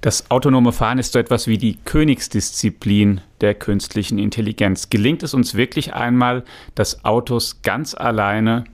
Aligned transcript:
Das 0.00 0.30
autonome 0.30 0.72
Fahren 0.72 0.98
ist 0.98 1.12
so 1.12 1.18
etwas 1.18 1.48
wie 1.48 1.58
die 1.58 1.76
Königsdisziplin 1.84 3.20
der 3.40 3.54
künstlichen 3.54 4.18
Intelligenz. 4.18 4.90
Gelingt 4.90 5.24
es 5.24 5.34
uns 5.34 5.54
wirklich 5.54 5.92
einmal, 5.92 6.44
dass 6.76 7.04
Autos 7.04 7.62
ganz 7.62 7.94
alleine 7.94 8.64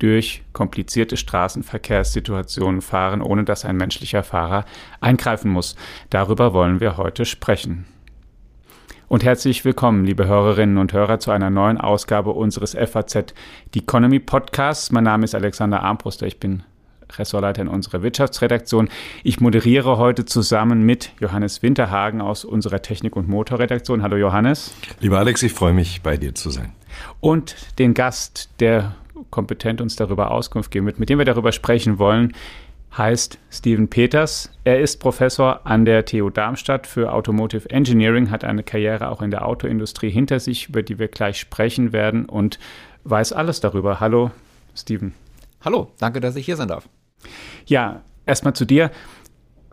durch 0.00 0.42
komplizierte 0.52 1.16
Straßenverkehrssituationen 1.16 2.82
fahren, 2.82 3.22
ohne 3.22 3.44
dass 3.44 3.64
ein 3.64 3.76
menschlicher 3.76 4.24
Fahrer 4.24 4.64
eingreifen 5.00 5.52
muss? 5.52 5.76
Darüber 6.10 6.52
wollen 6.52 6.80
wir 6.80 6.96
heute 6.96 7.24
sprechen. 7.24 7.86
Und 9.06 9.22
herzlich 9.22 9.64
willkommen, 9.64 10.04
liebe 10.04 10.26
Hörerinnen 10.26 10.78
und 10.78 10.92
Hörer, 10.92 11.20
zu 11.20 11.30
einer 11.30 11.50
neuen 11.50 11.78
Ausgabe 11.78 12.30
unseres 12.30 12.74
FAZ 12.74 13.34
The 13.72 13.80
Economy 13.80 14.18
Podcasts. 14.18 14.90
Mein 14.90 15.04
Name 15.04 15.24
ist 15.24 15.34
Alexander 15.36 15.82
Armbruster. 15.82 16.26
Ich 16.26 16.40
bin 16.40 16.64
Ressortleiter 17.18 17.62
in 17.62 17.68
unserer 17.68 18.02
Wirtschaftsredaktion. 18.02 18.88
Ich 19.22 19.40
moderiere 19.40 19.98
heute 19.98 20.24
zusammen 20.24 20.82
mit 20.82 21.12
Johannes 21.20 21.62
Winterhagen 21.62 22.20
aus 22.20 22.44
unserer 22.44 22.82
Technik- 22.82 23.16
und 23.16 23.28
Motorredaktion. 23.28 24.02
Hallo 24.02 24.16
Johannes. 24.16 24.74
Lieber 25.00 25.18
Alex, 25.18 25.42
ich 25.42 25.52
freue 25.52 25.72
mich, 25.72 26.02
bei 26.02 26.16
dir 26.16 26.34
zu 26.34 26.50
sein. 26.50 26.72
Und 27.20 27.56
den 27.78 27.94
Gast, 27.94 28.50
der 28.60 28.94
kompetent 29.30 29.80
uns 29.80 29.96
darüber 29.96 30.30
Auskunft 30.30 30.70
geben 30.70 30.86
wird, 30.86 30.98
mit 30.98 31.08
dem 31.08 31.18
wir 31.18 31.24
darüber 31.24 31.52
sprechen 31.52 31.98
wollen, 31.98 32.32
heißt 32.96 33.38
Steven 33.50 33.88
Peters. 33.88 34.50
Er 34.64 34.80
ist 34.80 34.98
Professor 34.98 35.66
an 35.66 35.84
der 35.84 36.04
TU 36.04 36.30
Darmstadt 36.30 36.86
für 36.86 37.12
Automotive 37.12 37.70
Engineering, 37.70 38.30
hat 38.30 38.44
eine 38.44 38.62
Karriere 38.62 39.08
auch 39.08 39.22
in 39.22 39.30
der 39.30 39.46
Autoindustrie 39.46 40.10
hinter 40.10 40.40
sich, 40.40 40.68
über 40.68 40.82
die 40.82 40.98
wir 40.98 41.08
gleich 41.08 41.40
sprechen 41.40 41.92
werden 41.92 42.26
und 42.26 42.58
weiß 43.04 43.32
alles 43.32 43.60
darüber. 43.60 44.00
Hallo, 44.00 44.30
Steven. 44.76 45.14
Hallo, 45.64 45.90
danke, 45.98 46.20
dass 46.20 46.36
ich 46.36 46.44
hier 46.44 46.56
sein 46.56 46.68
darf. 46.68 46.88
Ja, 47.66 48.02
erstmal 48.26 48.54
zu 48.54 48.64
dir. 48.64 48.90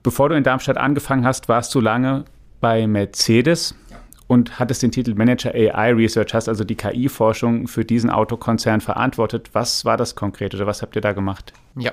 Bevor 0.04 0.30
du 0.30 0.36
in 0.36 0.44
Darmstadt 0.44 0.78
angefangen 0.78 1.26
hast, 1.26 1.50
warst 1.50 1.76
du 1.76 1.82
lange 1.82 2.26
bei 2.62 2.88
Mercedes 2.88 3.76
und 4.28 4.60
hattest 4.60 4.84
den 4.84 4.92
Titel 4.92 5.16
Manager 5.16 5.52
AI 5.54 5.94
Research, 5.94 6.34
hast 6.34 6.48
also 6.48 6.64
die 6.64 6.76
KI-Forschung 6.76 7.68
für 7.68 7.84
diesen 7.84 8.10
Autokonzern 8.10 8.80
verantwortet. 8.80 9.50
Was 9.54 9.86
war 9.86 9.98
das 9.98 10.16
konkret 10.16 10.54
oder 10.54 10.68
was 10.68 10.82
habt 10.82 10.96
ihr 10.96 11.02
da 11.02 11.14
gemacht? 11.14 11.52
Ja, 11.76 11.92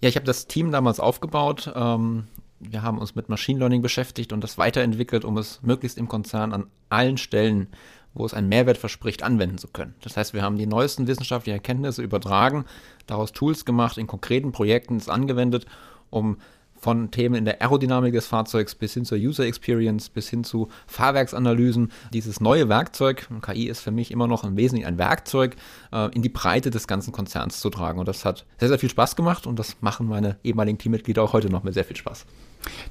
ja 0.00 0.08
ich 0.08 0.16
habe 0.16 0.26
das 0.26 0.46
Team 0.46 0.72
damals 0.72 1.00
aufgebaut. 1.00 1.72
Ähm, 1.74 2.24
wir 2.58 2.82
haben 2.82 2.98
uns 2.98 3.14
mit 3.14 3.28
Machine 3.28 3.60
Learning 3.60 3.80
beschäftigt 3.80 4.32
und 4.32 4.42
das 4.42 4.58
weiterentwickelt, 4.58 5.24
um 5.24 5.38
es 5.38 5.62
möglichst 5.62 5.98
im 5.98 6.08
Konzern 6.08 6.52
an 6.52 6.66
allen 6.88 7.16
Stellen 7.16 7.68
wo 8.16 8.24
es 8.24 8.34
einen 8.34 8.48
Mehrwert 8.48 8.78
verspricht, 8.78 9.22
anwenden 9.22 9.58
zu 9.58 9.68
können. 9.68 9.94
Das 10.02 10.16
heißt, 10.16 10.34
wir 10.34 10.42
haben 10.42 10.56
die 10.56 10.66
neuesten 10.66 11.06
wissenschaftlichen 11.06 11.56
Erkenntnisse 11.56 12.02
übertragen, 12.02 12.64
daraus 13.06 13.32
Tools 13.32 13.64
gemacht, 13.64 13.98
in 13.98 14.06
konkreten 14.06 14.52
Projekten 14.52 14.96
es 14.96 15.08
angewendet, 15.08 15.66
um 16.10 16.38
von 16.78 17.10
Themen 17.10 17.34
in 17.34 17.44
der 17.44 17.62
Aerodynamik 17.62 18.12
des 18.12 18.26
Fahrzeugs 18.26 18.74
bis 18.74 18.94
hin 18.94 19.04
zur 19.04 19.18
User 19.18 19.44
Experience, 19.44 20.08
bis 20.08 20.28
hin 20.28 20.44
zu 20.44 20.68
Fahrwerksanalysen, 20.86 21.90
dieses 22.12 22.40
neue 22.40 22.68
Werkzeug, 22.68 23.28
KI 23.42 23.68
ist 23.68 23.80
für 23.80 23.90
mich 23.90 24.10
immer 24.10 24.26
noch 24.26 24.44
im 24.44 24.56
Wesentlichen 24.56 24.86
ein 24.86 24.98
Werkzeug, 24.98 25.56
äh, 25.92 26.14
in 26.14 26.22
die 26.22 26.28
Breite 26.28 26.70
des 26.70 26.86
ganzen 26.86 27.12
Konzerns 27.12 27.60
zu 27.60 27.70
tragen. 27.70 27.98
Und 27.98 28.08
das 28.08 28.24
hat 28.24 28.44
sehr, 28.58 28.68
sehr 28.68 28.78
viel 28.78 28.90
Spaß 28.90 29.16
gemacht 29.16 29.46
und 29.46 29.58
das 29.58 29.76
machen 29.80 30.06
meine 30.06 30.36
ehemaligen 30.44 30.78
Teammitglieder 30.78 31.22
auch 31.22 31.32
heute 31.32 31.50
noch 31.50 31.62
mit 31.62 31.74
sehr 31.74 31.84
viel 31.84 31.96
Spaß. 31.96 32.26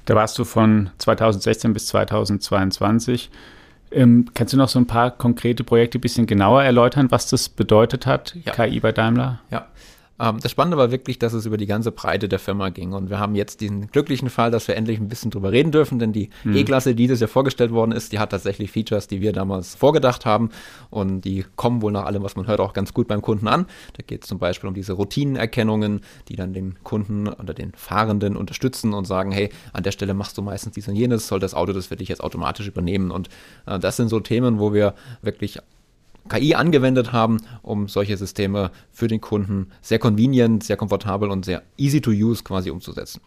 Da 0.04 0.14
warst 0.14 0.38
du 0.38 0.44
von 0.44 0.90
2016 0.98 1.72
bis 1.72 1.86
2022. 1.86 3.30
Ähm, 3.90 4.26
kannst 4.34 4.52
du 4.52 4.56
noch 4.56 4.68
so 4.68 4.78
ein 4.78 4.86
paar 4.86 5.10
konkrete 5.10 5.64
Projekte 5.64 5.98
ein 5.98 6.00
bisschen 6.00 6.26
genauer 6.26 6.62
erläutern, 6.62 7.10
was 7.10 7.28
das 7.28 7.48
bedeutet 7.48 8.06
hat, 8.06 8.36
ja. 8.44 8.52
KI 8.52 8.80
bei 8.80 8.92
Daimler? 8.92 9.40
Ja, 9.50 9.66
ähm, 10.18 10.38
das 10.40 10.50
Spannende 10.50 10.76
war 10.76 10.90
wirklich, 10.90 11.18
dass 11.18 11.32
es 11.32 11.46
über 11.46 11.56
die 11.56 11.66
ganze 11.66 11.92
Breite 11.92 12.28
der 12.28 12.38
Firma 12.38 12.70
ging. 12.70 12.92
Und 12.92 13.10
wir 13.10 13.18
haben 13.18 13.34
jetzt 13.34 13.60
den 13.60 13.88
glücklichen 13.88 14.30
Fall, 14.30 14.50
dass 14.50 14.68
wir 14.68 14.76
endlich 14.76 14.98
ein 14.98 15.08
bisschen 15.08 15.30
drüber 15.30 15.52
reden 15.52 15.72
dürfen, 15.72 15.98
denn 15.98 16.12
die 16.12 16.30
mhm. 16.44 16.56
E-Klasse, 16.56 16.94
die 16.94 17.04
dieses 17.04 17.20
Jahr 17.20 17.28
vorgestellt 17.28 17.72
worden 17.72 17.92
ist, 17.92 18.12
die 18.12 18.18
hat 18.18 18.30
tatsächlich 18.30 18.70
Features, 18.70 19.08
die 19.08 19.20
wir 19.20 19.32
damals 19.32 19.74
vorgedacht 19.74 20.24
haben. 20.24 20.50
Und 20.90 21.22
die 21.22 21.44
kommen 21.56 21.82
wohl 21.82 21.92
nach 21.92 22.04
allem, 22.04 22.22
was 22.22 22.36
man 22.36 22.46
hört, 22.46 22.60
auch 22.60 22.72
ganz 22.72 22.94
gut 22.94 23.08
beim 23.08 23.22
Kunden 23.22 23.48
an. 23.48 23.66
Da 23.96 24.02
geht 24.06 24.22
es 24.22 24.28
zum 24.28 24.38
Beispiel 24.38 24.68
um 24.68 24.74
diese 24.74 24.94
Routinenerkennungen, 24.94 26.00
die 26.28 26.36
dann 26.36 26.52
den 26.52 26.76
Kunden 26.82 27.28
oder 27.28 27.54
den 27.54 27.72
Fahrenden 27.74 28.36
unterstützen 28.36 28.94
und 28.94 29.06
sagen, 29.06 29.32
hey, 29.32 29.50
an 29.72 29.82
der 29.82 29.92
Stelle 29.92 30.14
machst 30.14 30.38
du 30.38 30.42
meistens 30.42 30.74
dies 30.74 30.88
und 30.88 30.96
jenes, 30.96 31.26
soll 31.28 31.40
das 31.40 31.54
Auto 31.54 31.72
das 31.72 31.86
für 31.86 31.96
dich 31.96 32.08
jetzt 32.08 32.22
automatisch 32.22 32.66
übernehmen. 32.66 33.10
Und 33.10 33.28
äh, 33.66 33.78
das 33.78 33.96
sind 33.96 34.08
so 34.08 34.20
Themen, 34.20 34.58
wo 34.58 34.72
wir 34.72 34.94
wirklich 35.22 35.58
KI 36.28 36.54
angewendet 36.54 37.12
haben, 37.12 37.38
um 37.62 37.88
solche 37.88 38.16
Systeme 38.16 38.70
für 38.90 39.08
den 39.08 39.20
Kunden 39.20 39.70
sehr 39.82 39.98
convenient, 39.98 40.64
sehr 40.64 40.76
komfortabel 40.76 41.30
und 41.30 41.44
sehr 41.44 41.62
easy 41.76 42.00
to 42.00 42.10
use 42.10 42.42
quasi 42.42 42.70
umzusetzen. 42.70 43.20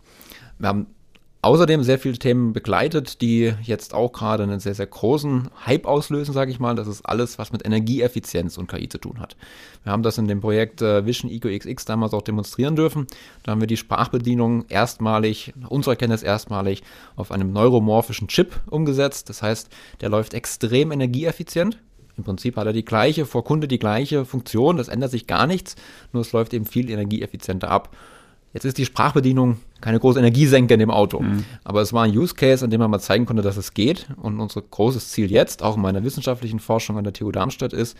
Wir 0.57 0.69
haben 0.69 0.87
außerdem 1.41 1.83
sehr 1.83 1.99
viele 1.99 2.17
Themen 2.17 2.53
begleitet, 2.53 3.21
die 3.21 3.53
jetzt 3.61 3.93
auch 3.93 4.11
gerade 4.11 4.43
einen 4.43 4.59
sehr, 4.59 4.75
sehr 4.75 4.87
großen 4.87 5.49
Hype 5.65 5.85
auslösen, 5.85 6.33
sage 6.33 6.51
ich 6.51 6.59
mal. 6.59 6.75
Das 6.75 6.87
ist 6.87 7.05
alles, 7.05 7.39
was 7.39 7.51
mit 7.51 7.65
Energieeffizienz 7.65 8.57
und 8.57 8.67
KI 8.67 8.89
zu 8.89 8.97
tun 8.97 9.19
hat. 9.19 9.37
Wir 9.83 9.91
haben 9.91 10.03
das 10.03 10.17
in 10.17 10.27
dem 10.27 10.41
Projekt 10.41 10.81
äh, 10.81 11.05
Vision 11.05 11.31
Eco 11.31 11.47
XX 11.47 11.85
damals 11.85 12.13
auch 12.13 12.21
demonstrieren 12.21 12.75
dürfen. 12.75 13.07
Da 13.43 13.51
haben 13.51 13.61
wir 13.61 13.67
die 13.67 13.77
Sprachbedienung 13.77 14.65
erstmalig, 14.67 15.53
nach 15.55 15.69
unserer 15.69 15.95
Kenntnis 15.95 16.23
erstmalig, 16.23 16.83
auf 17.15 17.31
einem 17.31 17.53
neuromorphischen 17.53 18.27
Chip 18.27 18.59
umgesetzt. 18.69 19.29
Das 19.29 19.41
heißt, 19.41 19.69
der 20.01 20.09
läuft 20.09 20.33
extrem 20.33 20.91
energieeffizient 20.91 21.79
im 22.19 22.23
Prinzip 22.25 22.57
hat 22.57 22.67
er 22.67 22.73
die 22.73 22.83
gleiche, 22.83 23.25
vor 23.25 23.45
Kunde 23.45 23.67
die 23.67 23.79
gleiche 23.79 24.25
Funktion, 24.25 24.75
das 24.75 24.89
ändert 24.89 25.11
sich 25.11 25.25
gar 25.25 25.47
nichts, 25.47 25.75
nur 26.11 26.21
es 26.21 26.33
läuft 26.33 26.53
eben 26.53 26.65
viel 26.65 26.89
energieeffizienter 26.89 27.71
ab. 27.71 27.95
Jetzt 28.53 28.65
ist 28.65 28.77
die 28.77 28.85
Sprachbedienung 28.85 29.57
keine 29.79 29.99
große 29.99 30.19
Energiesenke 30.19 30.73
in 30.73 30.79
dem 30.79 30.91
Auto. 30.91 31.21
Mhm. 31.21 31.45
Aber 31.63 31.81
es 31.81 31.93
war 31.93 32.03
ein 32.03 32.17
Use 32.17 32.35
Case, 32.35 32.65
an 32.65 32.71
dem 32.71 32.81
man 32.81 32.91
mal 32.91 32.99
zeigen 32.99 33.25
konnte, 33.25 33.43
dass 33.43 33.57
es 33.57 33.73
geht. 33.73 34.07
Und 34.17 34.39
unser 34.39 34.61
großes 34.61 35.11
Ziel 35.11 35.31
jetzt, 35.31 35.63
auch 35.63 35.77
in 35.77 35.81
meiner 35.81 36.03
wissenschaftlichen 36.03 36.59
Forschung 36.59 36.97
an 36.97 37.03
der 37.03 37.13
TU 37.13 37.31
Darmstadt, 37.31 37.73
ist, 37.73 37.95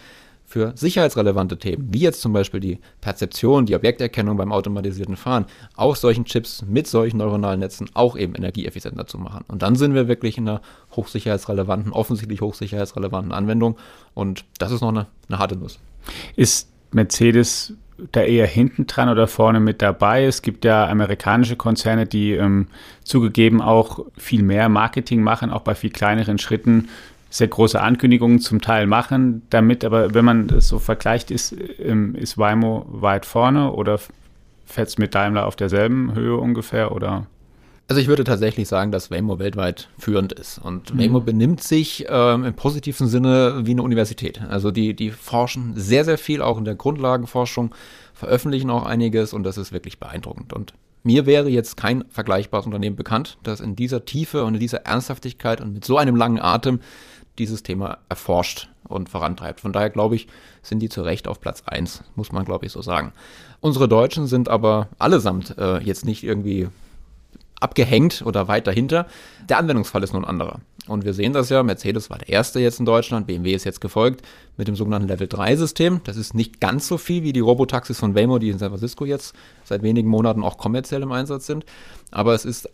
für 0.49 0.73
sicherheitsrelevante 0.75 1.59
Themen, 1.59 1.89
wie 1.91 1.99
jetzt 1.99 2.21
zum 2.21 2.33
Beispiel 2.33 2.59
die 2.59 2.79
Perzeption, 3.01 3.67
die 3.67 3.75
Objekterkennung 3.75 4.35
beim 4.35 4.51
automatisierten 4.51 5.15
Fahren, 5.15 5.45
auch 5.75 5.95
solchen 5.95 6.25
Chips 6.25 6.65
mit 6.67 6.87
solchen 6.87 7.17
neuronalen 7.17 7.59
Netzen 7.59 7.87
auch 7.93 8.17
eben 8.17 8.33
energieeffizienter 8.33 9.05
zu 9.05 9.19
machen. 9.19 9.45
Und 9.47 9.61
dann 9.61 9.75
sind 9.75 9.93
wir 9.93 10.07
wirklich 10.07 10.39
in 10.39 10.49
einer 10.49 10.61
hochsicherheitsrelevanten, 10.95 11.93
offensichtlich 11.93 12.41
hochsicherheitsrelevanten 12.41 13.31
Anwendung. 13.31 13.77
Und 14.15 14.43
das 14.57 14.71
ist 14.71 14.81
noch 14.81 14.89
eine, 14.89 15.05
eine 15.27 15.37
harte 15.37 15.55
Nuss. 15.55 15.77
Ist 16.35 16.67
Mercedes 16.91 17.75
da 18.11 18.21
eher 18.21 18.47
hinten 18.47 18.87
dran 18.87 19.09
oder 19.09 19.27
vorne 19.27 19.59
mit 19.59 19.83
dabei? 19.83 20.25
Es 20.25 20.41
gibt 20.41 20.65
ja 20.65 20.87
amerikanische 20.87 21.57
Konzerne, 21.57 22.07
die 22.07 22.31
ähm, 22.31 22.69
zugegeben 23.03 23.61
auch 23.61 23.99
viel 24.17 24.41
mehr 24.41 24.67
Marketing 24.67 25.21
machen, 25.21 25.51
auch 25.51 25.61
bei 25.61 25.75
viel 25.75 25.91
kleineren 25.91 26.39
Schritten 26.39 26.89
sehr 27.29 27.47
große 27.47 27.79
Ankündigungen 27.79 28.39
zum 28.39 28.61
Teil 28.61 28.87
machen, 28.87 29.43
damit 29.49 29.85
aber, 29.85 30.13
wenn 30.13 30.25
man 30.25 30.47
das 30.47 30.67
so 30.67 30.79
vergleicht, 30.79 31.31
ist, 31.31 31.55
ähm, 31.79 32.15
ist 32.15 32.37
Waymo 32.37 32.85
weit 32.89 33.25
vorne 33.25 33.71
oder 33.71 33.99
fährt 34.65 34.89
es 34.89 34.97
mit 34.97 35.15
Daimler 35.15 35.45
auf 35.45 35.55
derselben 35.55 36.15
Höhe 36.15 36.37
ungefähr 36.37 36.91
oder? 36.91 37.27
Also 37.87 38.01
ich 38.01 38.07
würde 38.07 38.23
tatsächlich 38.23 38.67
sagen, 38.67 38.91
dass 38.91 39.09
Waymo 39.09 39.39
weltweit 39.39 39.89
führend 39.97 40.31
ist. 40.31 40.59
Und 40.59 40.93
mhm. 40.93 40.99
Waymo 40.99 41.21
benimmt 41.21 41.63
sich 41.63 42.05
ähm, 42.07 42.45
im 42.45 42.53
positiven 42.53 43.07
Sinne 43.07 43.61
wie 43.63 43.71
eine 43.71 43.81
Universität. 43.81 44.41
Also 44.47 44.69
die, 44.69 44.95
die 44.95 45.09
forschen 45.09 45.73
sehr, 45.75 46.05
sehr 46.05 46.19
viel, 46.19 46.43
auch 46.43 46.59
in 46.59 46.65
der 46.65 46.75
Grundlagenforschung, 46.75 47.73
veröffentlichen 48.13 48.69
auch 48.69 48.85
einiges 48.85 49.33
und 49.33 49.43
das 49.43 49.57
ist 49.57 49.71
wirklich 49.71 49.99
beeindruckend. 49.99 50.53
Und 50.53 50.73
mir 51.03 51.25
wäre 51.25 51.49
jetzt 51.49 51.77
kein 51.77 52.05
vergleichbares 52.09 52.67
Unternehmen 52.67 52.95
bekannt, 52.95 53.39
das 53.41 53.59
in 53.59 53.75
dieser 53.75 54.05
Tiefe 54.05 54.43
und 54.43 54.53
in 54.53 54.59
dieser 54.59 54.85
Ernsthaftigkeit 54.85 55.59
und 55.59 55.73
mit 55.73 55.85
so 55.85 55.97
einem 55.97 56.15
langen 56.15 56.39
Atem 56.39 56.81
dieses 57.39 57.63
Thema 57.63 57.99
erforscht 58.09 58.69
und 58.87 59.09
vorantreibt. 59.09 59.61
Von 59.61 59.73
daher 59.73 59.89
glaube 59.89 60.15
ich, 60.15 60.27
sind 60.61 60.79
die 60.79 60.89
zu 60.89 61.01
Recht 61.01 61.27
auf 61.27 61.39
Platz 61.39 61.63
1, 61.65 62.03
muss 62.15 62.31
man 62.31 62.45
glaube 62.45 62.65
ich 62.65 62.71
so 62.71 62.81
sagen. 62.81 63.13
Unsere 63.61 63.87
Deutschen 63.87 64.27
sind 64.27 64.49
aber 64.49 64.89
allesamt 64.99 65.57
äh, 65.57 65.79
jetzt 65.79 66.05
nicht 66.05 66.23
irgendwie 66.23 66.67
abgehängt 67.59 68.23
oder 68.25 68.47
weit 68.47 68.67
dahinter. 68.67 69.07
Der 69.49 69.57
Anwendungsfall 69.57 70.03
ist 70.03 70.13
nun 70.13 70.23
ein 70.23 70.29
anderer. 70.29 70.59
Und 70.87 71.05
wir 71.05 71.13
sehen 71.13 71.33
das 71.33 71.49
ja, 71.49 71.61
Mercedes 71.61 72.09
war 72.09 72.17
der 72.17 72.29
erste 72.29 72.59
jetzt 72.59 72.79
in 72.79 72.85
Deutschland, 72.85 73.27
BMW 73.27 73.53
ist 73.53 73.63
jetzt 73.63 73.79
gefolgt 73.79 74.25
mit 74.57 74.67
dem 74.67 74.75
sogenannten 74.75 75.07
Level 75.07 75.27
3 75.27 75.55
System. 75.55 76.01
Das 76.05 76.17
ist 76.17 76.33
nicht 76.33 76.59
ganz 76.59 76.87
so 76.87 76.97
viel 76.97 77.21
wie 77.23 77.33
die 77.33 77.41
Robotaxis 77.41 77.99
von 77.99 78.15
Waymo, 78.15 78.39
die 78.39 78.49
in 78.49 78.57
San 78.57 78.69
Francisco 78.69 79.05
jetzt 79.05 79.35
seit 79.63 79.83
wenigen 79.83 80.09
Monaten 80.09 80.43
auch 80.43 80.57
kommerziell 80.57 81.03
im 81.03 81.11
Einsatz 81.11 81.45
sind. 81.45 81.63
Aber 82.09 82.33
es 82.33 82.43
ist 82.43 82.69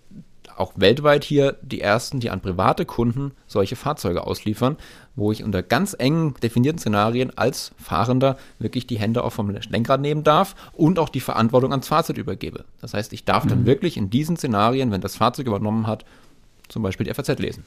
auch 0.58 0.74
weltweit 0.76 1.24
hier 1.24 1.58
die 1.62 1.82
ersten, 1.82 2.20
die 2.20 2.30
an 2.30 2.42
private 2.42 2.86
Kunden 2.86 3.32
solche 3.48 3.76
Fahrzeuge 3.76 4.26
ausliefern, 4.26 4.78
wo 5.16 5.32
ich 5.32 5.44
unter 5.44 5.64
ganz 5.64 5.96
engen 5.98 6.34
definierten 6.42 6.80
Szenarien 6.80 7.38
als 7.38 7.72
Fahrender 7.78 8.38
wirklich 8.60 8.88
die 8.88 9.00
Hände 9.00 9.24
auch 9.24 9.32
vom 9.32 9.50
Lenkrad 9.50 10.02
nehmen 10.02 10.24
darf 10.24 10.56
und 10.74 11.00
auch 11.00 11.10
die 11.10 11.20
Verantwortung 11.20 11.72
ans 11.72 11.88
Fahrzeug 11.88 12.18
übergebe. 12.18 12.66
Das 12.82 12.94
heißt, 12.94 13.14
ich 13.14 13.26
darf 13.26 13.46
mhm. 13.46 13.50
dann 13.50 13.66
wirklich 13.66 13.98
in 13.98 14.10
diesen 14.10 14.38
Szenarien, 14.38 14.92
wenn 14.92 15.02
das 15.02 15.16
Fahrzeug 15.16 15.48
übernommen 15.48 15.88
hat, 15.88 16.06
zum 16.68 16.84
Beispiel 16.84 17.06
die 17.06 17.14
FAZ 17.14 17.40
lesen. 17.40 17.64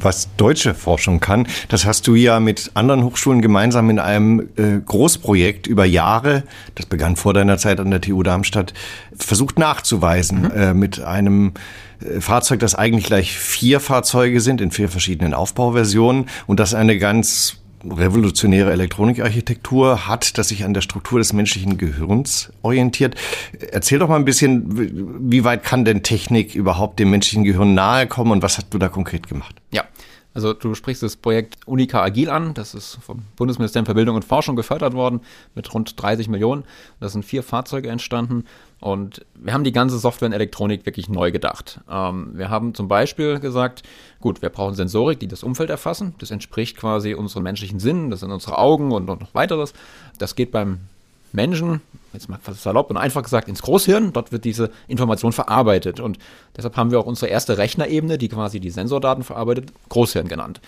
Was 0.00 0.28
deutsche 0.36 0.74
Forschung 0.74 1.20
kann, 1.20 1.46
das 1.68 1.84
hast 1.84 2.06
du 2.06 2.14
ja 2.14 2.40
mit 2.40 2.72
anderen 2.74 3.04
Hochschulen 3.04 3.42
gemeinsam 3.42 3.90
in 3.90 3.98
einem 3.98 4.48
äh, 4.56 4.80
Großprojekt 4.84 5.66
über 5.66 5.84
Jahre, 5.84 6.44
das 6.74 6.86
begann 6.86 7.16
vor 7.16 7.34
deiner 7.34 7.58
Zeit 7.58 7.80
an 7.80 7.90
der 7.90 8.00
TU 8.00 8.22
Darmstadt, 8.22 8.74
versucht 9.16 9.58
nachzuweisen 9.58 10.42
mhm. 10.42 10.50
äh, 10.50 10.74
mit 10.74 11.00
einem 11.00 11.52
Fahrzeug, 12.20 12.60
das 12.60 12.74
eigentlich 12.74 13.06
gleich 13.06 13.36
vier 13.36 13.80
Fahrzeuge 13.80 14.40
sind 14.40 14.60
in 14.60 14.70
vier 14.70 14.88
verschiedenen 14.88 15.34
Aufbauversionen 15.34 16.26
und 16.46 16.60
das 16.60 16.74
eine 16.74 16.98
ganz 16.98 17.56
revolutionäre 17.84 18.72
Elektronikarchitektur 18.72 20.06
hat, 20.06 20.36
das 20.38 20.48
sich 20.48 20.64
an 20.64 20.74
der 20.74 20.80
Struktur 20.80 21.18
des 21.18 21.32
menschlichen 21.32 21.78
Gehirns 21.78 22.52
orientiert. 22.62 23.14
Erzähl 23.72 23.98
doch 23.98 24.08
mal 24.08 24.16
ein 24.16 24.24
bisschen, 24.24 25.30
wie 25.30 25.44
weit 25.44 25.64
kann 25.64 25.84
denn 25.84 26.02
Technik 26.02 26.54
überhaupt 26.54 26.98
dem 26.98 27.10
menschlichen 27.10 27.44
Gehirn 27.44 27.74
nahe 27.74 28.06
kommen 28.06 28.32
und 28.32 28.42
was 28.42 28.58
hast 28.58 28.68
du 28.70 28.78
da 28.78 28.88
konkret 28.88 29.28
gemacht? 29.28 29.56
Ja, 29.70 29.84
also 30.34 30.52
du 30.52 30.74
sprichst 30.74 31.02
das 31.02 31.16
Projekt 31.16 31.56
Unica 31.66 32.02
Agil 32.02 32.30
an, 32.30 32.54
das 32.54 32.74
ist 32.74 32.98
vom 33.02 33.22
Bundesministerium 33.36 33.86
für 33.86 33.94
Bildung 33.94 34.16
und 34.16 34.24
Forschung 34.24 34.56
gefördert 34.56 34.94
worden 34.94 35.20
mit 35.54 35.72
rund 35.74 36.00
30 36.00 36.28
Millionen. 36.28 36.64
Da 37.00 37.08
sind 37.08 37.24
vier 37.24 37.42
Fahrzeuge 37.42 37.88
entstanden 37.88 38.44
und 38.80 39.24
wir 39.34 39.52
haben 39.52 39.64
die 39.64 39.72
ganze 39.72 39.98
Software 39.98 40.26
und 40.26 40.32
Elektronik 40.32 40.86
wirklich 40.86 41.08
neu 41.08 41.30
gedacht. 41.30 41.80
Ähm, 41.90 42.30
wir 42.34 42.48
haben 42.48 42.74
zum 42.74 42.88
Beispiel 42.88 43.38
gesagt, 43.38 43.82
gut, 44.20 44.40
wir 44.42 44.48
brauchen 44.48 44.74
Sensorik, 44.74 45.20
die 45.20 45.28
das 45.28 45.42
Umfeld 45.42 45.70
erfassen. 45.70 46.14
Das 46.18 46.30
entspricht 46.30 46.76
quasi 46.76 47.14
unseren 47.14 47.42
menschlichen 47.42 47.78
Sinnen, 47.78 48.10
das 48.10 48.20
sind 48.20 48.30
unsere 48.30 48.58
Augen 48.58 48.92
und 48.92 49.06
noch 49.06 49.34
weiteres. 49.34 49.74
Das 50.18 50.34
geht 50.34 50.50
beim 50.50 50.80
Menschen, 51.32 51.80
jetzt 52.12 52.28
mal 52.28 52.38
salopp 52.52 52.90
und 52.90 52.96
einfach 52.96 53.22
gesagt, 53.22 53.48
ins 53.48 53.62
Großhirn. 53.62 54.12
Dort 54.12 54.32
wird 54.32 54.44
diese 54.44 54.70
Information 54.88 55.32
verarbeitet. 55.32 56.00
Und 56.00 56.18
deshalb 56.56 56.76
haben 56.76 56.90
wir 56.90 56.98
auch 56.98 57.06
unsere 57.06 57.30
erste 57.30 57.58
Rechnerebene, 57.58 58.18
die 58.18 58.28
quasi 58.28 58.60
die 58.60 58.70
Sensordaten 58.70 59.24
verarbeitet, 59.24 59.72
Großhirn 59.90 60.26
genannt. 60.26 60.60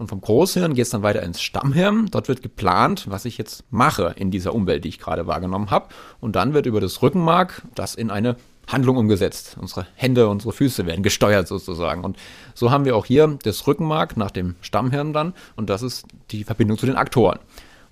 Und 0.00 0.08
vom 0.08 0.22
Großhirn 0.22 0.72
geht 0.72 0.84
es 0.84 0.90
dann 0.90 1.02
weiter 1.02 1.22
ins 1.22 1.42
Stammhirn. 1.42 2.06
Dort 2.10 2.28
wird 2.28 2.40
geplant, 2.40 3.04
was 3.10 3.26
ich 3.26 3.36
jetzt 3.36 3.64
mache 3.70 4.14
in 4.16 4.30
dieser 4.30 4.54
Umwelt, 4.54 4.84
die 4.84 4.88
ich 4.88 4.98
gerade 4.98 5.26
wahrgenommen 5.26 5.70
habe. 5.70 5.88
Und 6.20 6.36
dann 6.36 6.54
wird 6.54 6.64
über 6.64 6.80
das 6.80 7.02
Rückenmark 7.02 7.60
das 7.74 7.96
in 7.96 8.10
eine 8.10 8.36
Handlung 8.66 8.96
umgesetzt. 8.96 9.58
Unsere 9.60 9.86
Hände, 9.96 10.28
unsere 10.28 10.54
Füße 10.54 10.86
werden 10.86 11.02
gesteuert 11.02 11.48
sozusagen. 11.48 12.02
Und 12.02 12.16
so 12.54 12.70
haben 12.70 12.86
wir 12.86 12.96
auch 12.96 13.04
hier 13.04 13.38
das 13.42 13.66
Rückenmark 13.66 14.16
nach 14.16 14.30
dem 14.30 14.54
Stammhirn 14.62 15.12
dann. 15.12 15.34
Und 15.54 15.68
das 15.68 15.82
ist 15.82 16.06
die 16.30 16.44
Verbindung 16.44 16.78
zu 16.78 16.86
den 16.86 16.96
Aktoren. 16.96 17.38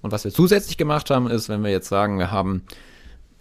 Und 0.01 0.11
was 0.11 0.25
wir 0.25 0.33
zusätzlich 0.33 0.79
gemacht 0.79 1.11
haben, 1.11 1.29
ist, 1.29 1.51
wenn 1.51 1.63
wir 1.63 1.71
jetzt 1.71 1.91
sagen, 1.91 2.19
wir 2.19 2.31
haben 2.31 2.63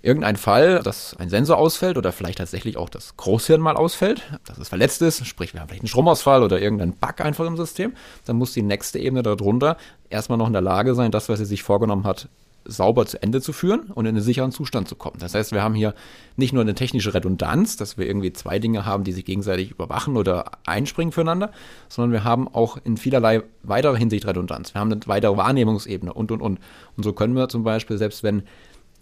irgendeinen 0.02 0.38
Fall, 0.38 0.82
dass 0.84 1.16
ein 1.18 1.30
Sensor 1.30 1.58
ausfällt 1.58 1.98
oder 1.98 2.12
vielleicht 2.12 2.38
tatsächlich 2.38 2.78
auch 2.78 2.90
das 2.90 3.18
Großhirn 3.18 3.60
mal 3.60 3.76
ausfällt, 3.76 4.22
dass 4.46 4.58
es 4.58 4.70
verletzt 4.70 5.02
ist, 5.02 5.26
sprich 5.26 5.54
wir 5.54 5.62
haben 5.62 5.70
vielleicht 5.70 5.84
einen 5.84 5.90
Stromausfall 5.90 6.44
oder 6.44 6.62
irgendeinen 6.62 6.94
Bug 6.94 7.22
einfach 7.22 7.46
im 7.46 7.58
System, 7.58 7.94
dann 8.26 8.38
muss 8.38 8.54
die 8.54 8.62
nächste 8.62 9.00
Ebene 9.00 9.24
darunter 9.24 9.78
erstmal 10.10 10.38
noch 10.38 10.48
in 10.48 10.54
der 10.54 10.62
Lage 10.62 10.96
sein, 10.96 11.12
das, 11.12 11.30
was 11.30 11.40
sie 11.40 11.46
sich 11.46 11.64
vorgenommen 11.64 12.06
hat, 12.06 12.30
sauber 12.68 13.06
zu 13.06 13.22
Ende 13.22 13.42
zu 13.42 13.54
führen 13.54 13.92
und 13.94 14.06
in 14.06 14.16
einen 14.16 14.24
sicheren 14.24 14.52
Zustand 14.52 14.88
zu 14.88 14.96
kommen. 14.96 15.18
Das 15.20 15.34
heißt, 15.34 15.52
wir 15.54 15.64
haben 15.64 15.74
hier 15.74 15.94
nicht 16.36 16.54
nur 16.54 16.62
eine 16.62 16.76
technische 16.76 17.14
Redundanz, 17.14 17.78
dass 17.78 17.98
wir 17.98 18.06
irgendwie 18.06 18.34
zwei 18.34 18.60
Dinge 18.60 18.86
haben, 18.86 19.04
die 19.04 19.14
sich 19.14 19.26
gegenseitig 19.26 19.72
überwachen 19.72 20.18
oder 20.18 20.52
einspringen 20.66 21.12
füreinander, 21.12 21.52
sondern 21.88 22.12
wir 22.12 22.24
haben 22.24 22.48
auch 22.48 22.78
in 22.84 22.98
vielerlei 22.98 23.44
weiterer 23.64 23.96
Hinsicht 23.96 24.28
Redundanz. 24.28 24.74
Wir 24.74 24.82
haben 24.82 24.92
eine 24.92 25.02
weitere 25.06 25.38
Wahrnehmungsebene 25.38 26.14
und, 26.14 26.32
und, 26.32 26.42
und. 26.42 26.60
Und 26.98 27.04
so 27.04 27.14
können 27.14 27.36
wir 27.36 27.48
zum 27.50 27.64
Beispiel, 27.64 27.98
selbst 27.98 28.24
wenn 28.24 28.44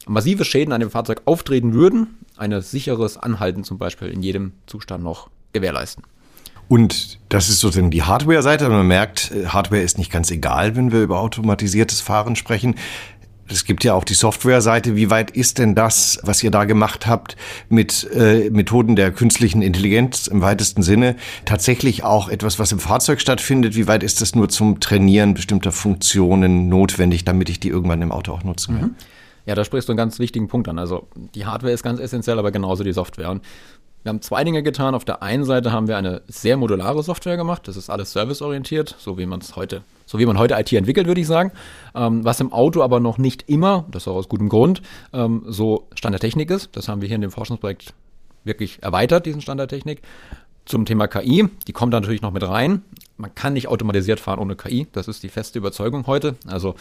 massive 0.08 0.46
Schäden 0.46 0.74
an 0.74 0.80
dem 0.80 0.90
Fahrzeug 0.90 1.22
auftreten 1.26 1.74
würden, 1.74 2.18
ein 2.38 2.62
sicheres 2.62 3.18
Anhalten 3.18 3.64
zum 3.64 3.78
Beispiel 3.78 4.10
in 4.10 4.22
jedem 4.22 4.54
Zustand 4.68 5.04
noch 5.04 5.30
gewährleisten. 5.54 6.04
Und 6.68 7.20
das 7.30 7.50
ist 7.50 7.60
sozusagen 7.60 7.92
die 7.92 8.04
Hardware-Seite. 8.04 8.68
Man 8.70 8.88
merkt, 8.88 9.32
äh, 9.32 9.48
Hardware 9.48 9.82
ist 9.82 9.98
nicht 9.98 10.12
ganz 10.12 10.32
egal, 10.32 10.76
wenn 10.76 10.92
wir 10.92 11.02
über 11.02 11.20
automatisiertes 11.20 12.02
Fahren 12.02 12.36
sprechen. 12.36 12.76
Es 13.48 13.66
gibt 13.66 13.84
ja 13.84 13.94
auch 13.94 14.04
die 14.04 14.16
Software-Seite. 14.16 14.96
Wie 14.96 15.12
weit 15.12 15.30
ist 15.30 15.60
denn 15.60 15.76
das, 15.76 16.20
was 16.24 16.42
ihr 16.42 16.50
da 16.50 16.66
gemacht 16.66 17.06
habt, 17.06 17.36
mit 17.70 18.10
äh, 18.12 18.50
Methoden 18.50 18.96
der 18.96 19.12
künstlichen 19.12 19.62
Intelligenz 19.62 20.26
im 20.26 20.42
weitesten 20.42 20.82
Sinne, 20.82 21.16
tatsächlich 21.46 22.04
auch 22.04 22.30
etwas, 22.30 22.58
was 22.58 22.72
im 22.72 22.80
Fahrzeug 22.80 23.22
stattfindet? 23.22 23.76
Wie 23.76 23.88
weit 23.88 24.02
ist 24.02 24.22
das 24.22 24.34
nur 24.34 24.50
zum 24.50 24.80
Trainieren 24.80 25.36
bestimmter 25.36 25.72
Funktionen 25.72 26.68
notwendig, 26.70 27.24
damit 27.24 27.50
ich 27.50 27.60
die 27.60 27.70
irgendwann 27.70 28.02
im 28.02 28.12
Auto 28.12 28.32
auch 28.32 28.44
nutzen 28.44 28.80
kann? 28.80 28.90
Mhm. 28.90 28.96
Ja, 29.46 29.56
da 29.56 29.64
sprichst 29.64 29.88
du 29.88 29.94
einen 29.94 29.98
ganz 29.98 30.20
wichtigen 30.20 30.48
Punkt 30.48 30.68
an. 30.68 30.80
Also 30.80 31.08
die 31.36 31.46
Hardware 31.46 31.74
ist 31.74 31.84
ganz 31.84 32.00
essentiell, 32.00 32.40
aber 32.40 32.52
genauso 32.52 32.84
die 32.84 32.94
Software. 32.94 33.30
Und 33.30 33.44
wir 34.04 34.10
haben 34.10 34.22
zwei 34.22 34.44
Dinge 34.44 34.62
getan. 34.62 34.94
Auf 34.94 35.04
der 35.04 35.24
einen 35.24 35.46
Seite 35.46 35.72
haben 35.72 35.88
wir 35.88 35.98
eine 35.98 36.22
sehr 36.28 36.58
modulare 36.58 37.02
Software 37.02 37.38
gemacht. 37.38 37.68
Das 37.68 37.76
ist 37.76 37.90
alles 37.90 38.12
serviceorientiert, 38.12 38.96
so 39.00 39.18
wie 39.18 39.26
man 39.26 39.40
es 39.40 39.56
heute, 39.56 39.82
so 40.06 40.20
wie 40.20 40.28
man 40.28 40.38
heute 40.38 40.56
IT 40.60 40.72
entwickelt, 40.74 41.08
würde 41.08 41.22
ich 41.22 41.28
sagen. 41.28 41.52
Ähm, 41.96 42.24
was 42.24 42.40
im 42.40 42.54
Auto 42.54 42.84
aber 42.84 43.00
noch 43.00 43.18
nicht 43.18 43.50
immer, 43.50 43.86
das 43.90 44.08
auch 44.08 44.16
aus 44.16 44.30
gutem 44.30 44.48
Grund, 44.48 44.84
ähm, 45.12 45.44
so 45.48 45.88
Standardtechnik 45.96 46.52
ist. 46.52 46.76
Das 46.76 46.88
haben 46.88 47.02
wir 47.02 47.08
hier 47.08 47.16
in 47.16 47.22
dem 47.22 47.32
Forschungsprojekt 47.32 47.96
wirklich 48.44 48.84
erweitert, 48.84 49.26
diesen 49.26 49.42
Standardtechnik. 49.42 50.02
Zum 50.66 50.86
Thema 50.86 51.08
KI, 51.08 51.48
die 51.68 51.74
kommt 51.74 51.94
da 51.94 52.00
natürlich 52.00 52.22
noch 52.22 52.32
mit 52.32 52.44
rein. 52.44 52.84
Man 53.18 53.34
kann 53.34 53.54
nicht 53.54 53.68
automatisiert 53.68 54.20
fahren 54.20 54.40
ohne 54.40 54.56
KI. 54.56 54.88
Das 54.92 55.08
ist 55.08 55.22
die 55.24 55.30
feste 55.30 55.60
Überzeugung 55.60 56.06
heute. 56.08 56.36
Also 56.48 56.76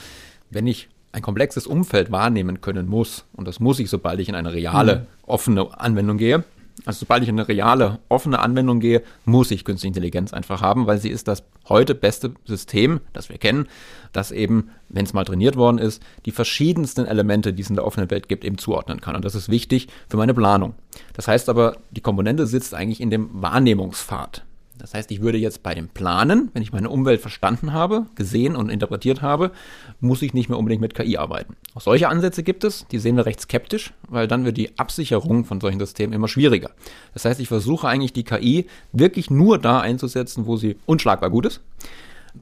wenn 0.50 0.66
ich 0.66 0.88
ein 1.14 1.22
komplexes 1.22 1.66
Umfeld 1.66 2.10
wahrnehmen 2.10 2.60
können 2.60 2.88
muss, 2.88 3.24
und 3.34 3.46
das 3.46 3.60
muss 3.60 3.78
ich, 3.78 3.88
sobald 3.88 4.18
ich 4.18 4.28
in 4.28 4.34
eine 4.34 4.52
reale, 4.52 4.96
mhm. 4.96 5.06
offene 5.26 5.80
Anwendung 5.80 6.18
gehe, 6.18 6.42
also 6.86 7.00
sobald 7.00 7.22
ich 7.22 7.28
in 7.28 7.38
eine 7.38 7.46
reale, 7.46 8.00
offene 8.08 8.40
Anwendung 8.40 8.80
gehe, 8.80 9.02
muss 9.24 9.52
ich 9.52 9.64
künstliche 9.64 9.90
Intelligenz 9.90 10.32
einfach 10.32 10.60
haben, 10.60 10.88
weil 10.88 10.98
sie 10.98 11.10
ist 11.10 11.28
das 11.28 11.44
heute 11.68 11.94
beste 11.94 12.32
System, 12.46 13.00
das 13.12 13.28
wir 13.28 13.38
kennen, 13.38 13.68
das 14.12 14.32
eben, 14.32 14.70
wenn 14.88 15.04
es 15.04 15.12
mal 15.12 15.24
trainiert 15.24 15.54
worden 15.54 15.78
ist, 15.78 16.02
die 16.26 16.32
verschiedensten 16.32 17.06
Elemente, 17.06 17.52
die 17.52 17.62
es 17.62 17.70
in 17.70 17.76
der 17.76 17.86
offenen 17.86 18.10
Welt 18.10 18.28
gibt, 18.28 18.44
eben 18.44 18.58
zuordnen 18.58 19.00
kann. 19.00 19.14
Und 19.14 19.24
das 19.24 19.36
ist 19.36 19.48
wichtig 19.48 19.86
für 20.08 20.16
meine 20.16 20.34
Planung. 20.34 20.74
Das 21.12 21.28
heißt 21.28 21.48
aber, 21.48 21.76
die 21.92 22.00
Komponente 22.00 22.48
sitzt 22.48 22.74
eigentlich 22.74 23.00
in 23.00 23.10
dem 23.10 23.30
Wahrnehmungspfad. 23.32 24.42
Das 24.78 24.92
heißt, 24.92 25.10
ich 25.12 25.20
würde 25.20 25.38
jetzt 25.38 25.62
bei 25.62 25.74
dem 25.74 25.88
Planen, 25.88 26.50
wenn 26.52 26.62
ich 26.62 26.72
meine 26.72 26.90
Umwelt 26.90 27.20
verstanden 27.20 27.72
habe, 27.72 28.06
gesehen 28.16 28.56
und 28.56 28.70
interpretiert 28.70 29.22
habe, 29.22 29.52
muss 30.00 30.22
ich 30.22 30.34
nicht 30.34 30.48
mehr 30.48 30.58
unbedingt 30.58 30.82
mit 30.82 30.94
KI 30.94 31.16
arbeiten. 31.16 31.56
Auch 31.74 31.80
solche 31.80 32.08
Ansätze 32.08 32.42
gibt 32.42 32.64
es, 32.64 32.86
die 32.90 32.98
sehen 32.98 33.16
wir 33.16 33.26
recht 33.26 33.40
skeptisch, 33.40 33.92
weil 34.08 34.26
dann 34.26 34.44
wird 34.44 34.56
die 34.56 34.76
Absicherung 34.78 35.44
von 35.44 35.60
solchen 35.60 35.78
Systemen 35.78 36.12
immer 36.12 36.28
schwieriger. 36.28 36.70
Das 37.12 37.24
heißt, 37.24 37.40
ich 37.40 37.48
versuche 37.48 37.86
eigentlich 37.86 38.12
die 38.12 38.24
KI 38.24 38.66
wirklich 38.92 39.30
nur 39.30 39.58
da 39.58 39.80
einzusetzen, 39.80 40.46
wo 40.46 40.56
sie 40.56 40.76
unschlagbar 40.86 41.30
gut 41.30 41.46
ist. 41.46 41.60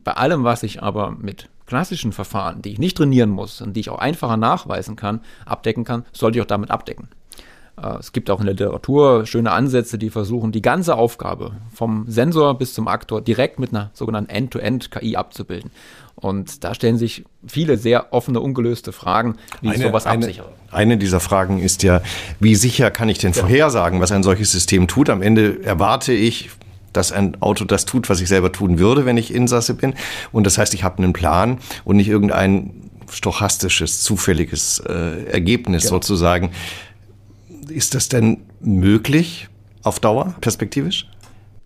Bei 0.04 0.12
allem, 0.12 0.42
was 0.42 0.62
ich 0.62 0.82
aber 0.82 1.10
mit 1.10 1.50
klassischen 1.66 2.12
Verfahren, 2.12 2.62
die 2.62 2.72
ich 2.72 2.78
nicht 2.78 2.96
trainieren 2.96 3.30
muss 3.30 3.60
und 3.60 3.74
die 3.74 3.80
ich 3.80 3.90
auch 3.90 3.98
einfacher 3.98 4.38
nachweisen 4.38 4.96
kann, 4.96 5.20
abdecken 5.44 5.84
kann, 5.84 6.04
sollte 6.12 6.38
ich 6.38 6.42
auch 6.42 6.46
damit 6.46 6.70
abdecken. 6.70 7.08
Äh, 7.80 7.98
es 7.98 8.12
gibt 8.12 8.30
auch 8.30 8.40
in 8.40 8.46
der 8.46 8.54
Literatur 8.54 9.26
schöne 9.26 9.52
Ansätze, 9.52 9.98
die 9.98 10.10
versuchen, 10.10 10.52
die 10.52 10.62
ganze 10.62 10.96
Aufgabe 10.96 11.52
vom 11.74 12.04
Sensor 12.08 12.58
bis 12.58 12.74
zum 12.74 12.88
Aktor 12.88 13.20
direkt 13.20 13.58
mit 13.58 13.70
einer 13.70 13.90
sogenannten 13.94 14.30
End-to-End-KI 14.30 15.16
abzubilden. 15.16 15.70
Und 16.14 16.62
da 16.62 16.74
stellen 16.74 16.98
sich 16.98 17.24
viele 17.46 17.76
sehr 17.76 18.12
offene, 18.12 18.40
ungelöste 18.40 18.92
Fragen, 18.92 19.36
wie 19.60 19.68
eine, 19.68 19.76
ich 19.76 19.82
sowas 19.82 20.06
absichere. 20.06 20.46
Eine, 20.70 20.80
eine 20.80 20.98
dieser 20.98 21.20
Fragen 21.20 21.58
ist 21.58 21.82
ja, 21.82 22.00
wie 22.38 22.54
sicher 22.54 22.90
kann 22.90 23.08
ich 23.08 23.18
denn 23.18 23.32
ja. 23.32 23.40
vorhersagen, 23.40 24.00
was 24.00 24.12
ein 24.12 24.22
solches 24.22 24.52
System 24.52 24.86
tut? 24.86 25.10
Am 25.10 25.22
Ende 25.22 25.64
erwarte 25.64 26.12
ich, 26.12 26.50
dass 26.92 27.10
ein 27.10 27.40
Auto 27.40 27.64
das 27.64 27.86
tut, 27.86 28.08
was 28.10 28.20
ich 28.20 28.28
selber 28.28 28.52
tun 28.52 28.78
würde, 28.78 29.06
wenn 29.06 29.16
ich 29.16 29.34
Insasse 29.34 29.74
bin. 29.74 29.94
Und 30.30 30.46
das 30.46 30.58
heißt, 30.58 30.74
ich 30.74 30.84
habe 30.84 30.98
einen 30.98 31.12
Plan 31.12 31.58
und 31.84 31.96
nicht 31.96 32.08
irgendein 32.08 32.70
stochastisches, 33.10 34.02
zufälliges 34.02 34.80
äh, 34.86 35.24
Ergebnis 35.24 35.84
genau. 35.84 35.94
sozusagen. 35.96 36.50
Ist 37.68 37.94
das 37.94 38.08
denn 38.08 38.42
möglich 38.60 39.48
auf 39.82 40.00
Dauer, 40.00 40.34
perspektivisch? 40.40 41.06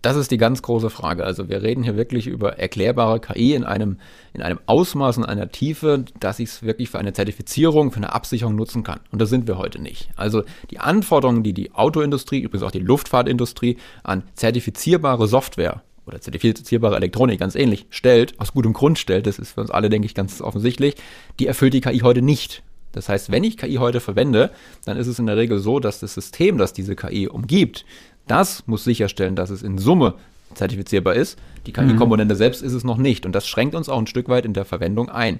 Das 0.03 0.15
ist 0.15 0.29
die 0.29 0.37
ganz 0.37 0.61
große 0.61 0.89
Frage. 0.89 1.23
Also 1.23 1.49
wir 1.49 1.63
reden 1.63 1.83
hier 1.83 1.97
wirklich 1.97 2.27
über 2.27 2.59
erklärbare 2.59 3.19
KI 3.19 3.55
in 3.55 3.63
einem, 3.63 3.97
in 4.33 4.43
einem 4.43 4.59
Ausmaß 4.67 5.17
und 5.17 5.25
einer 5.25 5.49
Tiefe, 5.49 6.05
dass 6.19 6.39
ich 6.39 6.49
es 6.49 6.63
wirklich 6.63 6.89
für 6.89 6.99
eine 6.99 7.13
Zertifizierung, 7.13 7.91
für 7.91 7.97
eine 7.97 8.13
Absicherung 8.13 8.55
nutzen 8.55 8.83
kann. 8.83 8.99
Und 9.11 9.19
das 9.19 9.29
sind 9.29 9.47
wir 9.47 9.57
heute 9.57 9.81
nicht. 9.81 10.09
Also 10.15 10.43
die 10.69 10.79
Anforderungen, 10.79 11.41
die 11.41 11.53
die 11.53 11.73
Autoindustrie, 11.73 12.41
übrigens 12.41 12.63
auch 12.63 12.71
die 12.71 12.79
Luftfahrtindustrie 12.79 13.77
an 14.03 14.23
zertifizierbare 14.35 15.27
Software 15.27 15.81
oder 16.05 16.21
zertifizierbare 16.21 16.95
Elektronik 16.95 17.39
ganz 17.39 17.55
ähnlich 17.55 17.87
stellt, 17.89 18.39
aus 18.39 18.53
gutem 18.53 18.73
Grund 18.73 18.99
stellt, 18.99 19.25
das 19.27 19.39
ist 19.39 19.53
für 19.53 19.61
uns 19.61 19.71
alle, 19.71 19.89
denke 19.89 20.05
ich, 20.05 20.13
ganz 20.13 20.41
offensichtlich, 20.41 20.95
die 21.39 21.47
erfüllt 21.47 21.73
die 21.73 21.81
KI 21.81 21.99
heute 21.99 22.21
nicht. 22.21 22.63
Das 22.97 23.09
heißt, 23.09 23.31
wenn 23.31 23.43
ich 23.43 23.57
KI 23.57 23.75
heute 23.75 23.99
verwende, 23.99 24.51
dann 24.85 24.97
ist 24.97 25.07
es 25.07 25.19
in 25.19 25.27
der 25.27 25.37
Regel 25.37 25.59
so, 25.59 25.79
dass 25.79 25.99
das 25.99 26.13
System, 26.13 26.57
das 26.57 26.73
diese 26.73 26.95
KI 26.95 27.27
umgibt, 27.27 27.85
das 28.27 28.63
muss 28.67 28.83
sicherstellen, 28.83 29.35
dass 29.35 29.49
es 29.49 29.63
in 29.63 29.77
Summe 29.77 30.15
zertifizierbar 30.53 31.15
ist. 31.15 31.39
Die 31.65 31.73
KI-Komponente 31.73 32.33
mhm. 32.33 32.37
selbst 32.37 32.61
ist 32.61 32.73
es 32.73 32.83
noch 32.83 32.97
nicht. 32.97 33.25
Und 33.25 33.33
das 33.33 33.47
schränkt 33.47 33.75
uns 33.75 33.89
auch 33.89 33.97
ein 33.97 34.07
Stück 34.07 34.29
weit 34.29 34.45
in 34.45 34.53
der 34.53 34.65
Verwendung 34.65 35.09
ein. 35.09 35.39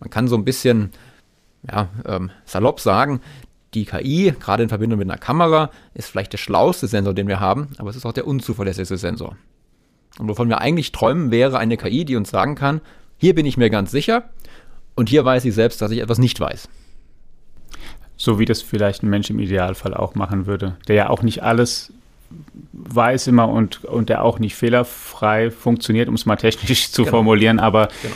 Man 0.00 0.10
kann 0.10 0.28
so 0.28 0.36
ein 0.36 0.44
bisschen 0.44 0.90
ja, 1.70 1.88
ähm, 2.06 2.30
salopp 2.44 2.80
sagen, 2.80 3.20
die 3.74 3.84
KI, 3.84 4.34
gerade 4.38 4.62
in 4.62 4.68
Verbindung 4.68 4.98
mit 4.98 5.10
einer 5.10 5.18
Kamera, 5.18 5.70
ist 5.94 6.08
vielleicht 6.08 6.32
der 6.32 6.38
schlauste 6.38 6.86
Sensor, 6.86 7.14
den 7.14 7.28
wir 7.28 7.40
haben, 7.40 7.68
aber 7.78 7.90
es 7.90 7.96
ist 7.96 8.06
auch 8.06 8.12
der 8.12 8.26
unzuverlässigste 8.26 8.96
Sensor. 8.96 9.36
Und 10.18 10.28
wovon 10.28 10.48
wir 10.48 10.60
eigentlich 10.60 10.92
träumen, 10.92 11.30
wäre 11.30 11.58
eine 11.58 11.76
KI, 11.76 12.04
die 12.04 12.16
uns 12.16 12.30
sagen 12.30 12.54
kann, 12.54 12.80
hier 13.16 13.34
bin 13.34 13.46
ich 13.46 13.56
mir 13.56 13.70
ganz 13.70 13.90
sicher 13.90 14.30
und 14.94 15.08
hier 15.08 15.24
weiß 15.24 15.44
ich 15.44 15.54
selbst, 15.54 15.82
dass 15.82 15.90
ich 15.90 16.00
etwas 16.00 16.18
nicht 16.18 16.38
weiß. 16.38 16.68
So 18.24 18.38
wie 18.38 18.46
das 18.46 18.62
vielleicht 18.62 19.02
ein 19.02 19.10
Mensch 19.10 19.28
im 19.28 19.38
Idealfall 19.38 19.92
auch 19.92 20.14
machen 20.14 20.46
würde, 20.46 20.76
der 20.88 20.96
ja 20.96 21.10
auch 21.10 21.22
nicht 21.22 21.42
alles 21.42 21.92
weiß 22.72 23.26
immer 23.26 23.50
und, 23.50 23.84
und 23.84 24.08
der 24.08 24.24
auch 24.24 24.38
nicht 24.38 24.54
fehlerfrei 24.54 25.50
funktioniert, 25.50 26.08
um 26.08 26.14
es 26.14 26.24
mal 26.24 26.36
technisch 26.36 26.90
zu 26.90 27.02
genau. 27.02 27.18
formulieren, 27.18 27.60
aber 27.60 27.88
genau. 28.00 28.14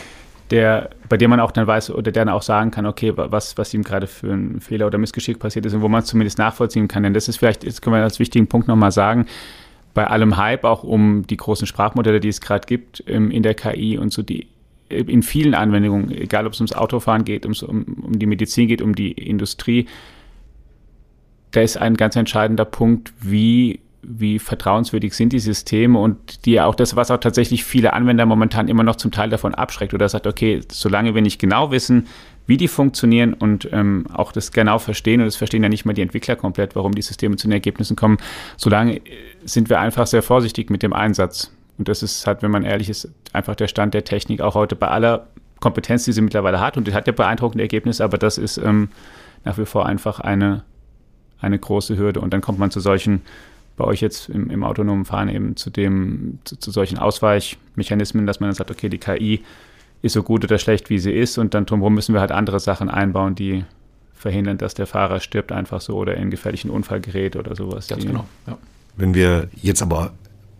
der, 0.51 0.91
bei 1.11 1.19
dem 1.19 1.29
man 1.29 1.41
auch 1.41 1.51
dann 1.51 1.67
weiß 1.67 1.91
oder 1.91 2.11
der 2.11 2.25
dann 2.25 2.31
auch 2.31 2.41
sagen 2.41 2.71
kann, 2.71 2.87
okay, 2.87 3.13
was, 3.15 3.59
was 3.59 3.75
ihm 3.75 3.83
gerade 3.83 4.07
für 4.07 4.33
ein 4.33 4.63
Fehler 4.63 4.87
oder 4.87 4.97
Missgeschick 4.97 5.39
passiert 5.39 5.67
ist 5.67 5.75
und 5.75 5.83
wo 5.83 5.89
man 5.89 6.01
es 6.01 6.07
zumindest 6.07 6.39
nachvollziehen 6.39 6.89
kann. 6.89 7.03
Denn 7.03 7.13
das 7.13 7.29
ist 7.29 7.37
vielleicht, 7.37 7.67
das 7.67 7.83
können 7.83 7.95
wir 7.95 8.03
als 8.03 8.19
wichtigen 8.19 8.47
Punkt 8.47 8.67
nochmal 8.67 8.93
sagen, 8.93 9.27
bei 9.93 10.07
allem 10.07 10.39
Hype 10.39 10.65
auch 10.65 10.85
um 10.85 11.27
die 11.27 11.37
großen 11.37 11.67
Sprachmodelle, 11.67 12.21
die 12.21 12.29
es 12.29 12.41
gerade 12.41 12.67
gibt 12.67 13.01
in 13.01 13.43
der 13.43 13.55
KI 13.55 13.99
und 13.99 14.11
so 14.11 14.23
die 14.23 14.47
in 14.89 15.23
vielen 15.23 15.55
Anwendungen, 15.55 16.11
egal 16.11 16.47
ob 16.47 16.53
es 16.53 16.61
ums 16.61 16.73
Autofahren 16.73 17.25
geht, 17.25 17.47
um, 17.47 17.55
um 18.03 18.19
die 18.19 18.27
Medizin 18.27 18.69
geht, 18.69 18.83
um 18.83 18.95
die 18.95 19.13
Industrie, 19.13 19.87
da 21.51 21.61
ist 21.61 21.77
ein 21.77 21.97
ganz 21.97 22.17
entscheidender 22.17 22.65
Punkt, 22.65 23.13
wie 23.21 23.81
wie 24.03 24.39
vertrauenswürdig 24.39 25.13
sind 25.13 25.33
die 25.33 25.39
Systeme 25.39 25.99
und 25.99 26.47
die 26.47 26.61
auch 26.61 26.75
das, 26.75 26.97
was 26.97 27.11
auch 27.11 27.19
tatsächlich 27.19 27.65
viele 27.65 27.93
Anwender 27.93 28.27
momentan 28.27 28.69
immer 28.69 28.83
noch 28.83 28.97
zum 28.97 29.11
Teil 29.11 29.29
davon 29.29 29.55
abschreckt 29.55 29.93
oder 29.93 30.09
sagt, 30.09 30.27
okay, 30.27 30.61
solange 30.71 31.15
wir 31.15 31.23
nicht 31.23 31.41
genau 31.41 31.71
wissen, 31.71 32.07
wie 32.47 32.57
die 32.57 32.69
funktionieren 32.69 33.35
und 33.35 33.69
ähm, 33.73 34.07
auch 34.13 34.33
das 34.33 34.53
genau 34.53 34.79
verstehen, 34.79 35.21
und 35.21 35.27
das 35.27 35.37
verstehen 35.37 35.63
ja 35.63 35.69
nicht 35.69 35.85
mal 35.85 35.93
die 35.93 36.03
Entwickler 36.03 36.37
komplett, 36.37 36.77
warum 36.77 36.95
die 36.95 37.03
Systeme 37.03 37.37
zu 37.37 37.49
den 37.49 37.53
Ergebnissen 37.53 37.97
kommen, 37.97 38.19
solange 38.57 39.01
sind 39.45 39.69
wir 39.69 39.81
einfach 39.81 40.07
sehr 40.07 40.23
vorsichtig 40.23 40.71
mit 40.71 40.83
dem 40.83 40.93
Einsatz. 40.93 41.53
Und 41.79 41.89
das 41.89 42.03
ist 42.03 42.27
halt, 42.27 42.43
wenn 42.43 42.51
man 42.51 42.65
ehrlich 42.65 42.91
ist, 42.91 43.09
einfach 43.33 43.55
der 43.55 43.69
Stand 43.69 43.95
der 43.95 44.05
Technik 44.05 44.41
auch 44.41 44.55
heute 44.55 44.77
bei 44.77 44.89
aller 44.89 45.29
Kompetenz, 45.61 46.05
die 46.05 46.13
sie 46.13 46.21
mittlerweile 46.21 46.61
hat. 46.61 46.77
Und 46.77 46.87
die 46.87 46.95
hat 46.95 47.07
ja 47.07 47.13
beeindruckende 47.13 47.63
Ergebnisse, 47.63 48.05
aber 48.05 48.19
das 48.19 48.37
ist 48.37 48.59
ähm, 48.59 48.89
nach 49.45 49.59
wie 49.59 49.65
vor 49.65 49.87
einfach 49.87 50.21
eine, 50.21 50.65
eine 51.41 51.59
große 51.59 51.97
Hürde. 51.97 52.21
Und 52.21 52.33
dann 52.33 52.41
kommt 52.41 52.59
man 52.59 52.71
zu 52.71 52.81
solchen 52.81 53.23
bei 53.77 53.85
euch 53.85 54.01
jetzt 54.01 54.29
im, 54.29 54.51
im 54.51 54.65
autonomen 54.65 55.05
Fahren 55.05 55.29
eben 55.29 55.57
zu 55.57 55.71
dem, 55.71 56.41
zu, 56.45 56.57
zu, 56.57 56.73
solchen 56.73 56.99
Ausweichmechanismen, 56.99 58.27
dass 58.27 58.41
man 58.41 58.49
dann 58.49 58.57
sagt, 58.57 58.73
okay, 58.73 58.89
die 58.89 58.99
KI 58.99 59.45
ist 60.03 60.15
so 60.15 60.25
gut 60.25 60.45
oder 60.45 60.59
schlecht, 60.59 60.91
wie 60.91 60.99
sie 60.99 61.13
ist, 61.13 61.39
und 61.39 61.55
dann 61.55 61.65
drumherum 61.65 61.95
müssen 61.95 62.13
wir 62.13 62.21
halt 62.21 62.33
andere 62.33 62.59
Sachen 62.59 62.89
einbauen, 62.89 63.37
die 63.37 63.65
verhindern, 64.15 64.59
dass 64.59 64.75
der 64.75 64.87
Fahrer 64.87 65.21
stirbt 65.21 65.53
einfach 65.53 65.81
so 65.81 65.97
oder 65.97 66.15
in 66.15 66.23
einen 66.23 66.31
gefährlichen 66.31 66.71
Unfall 66.71 67.01
gerät 67.01 67.37
oder 67.37 67.55
sowas. 67.55 67.87
Ganz 67.87 68.05
genau, 68.05 68.27
ja. 68.49 68.59
Wenn 68.97 69.15
wir 69.15 69.49
jetzt 69.63 69.81
aber 69.81 70.13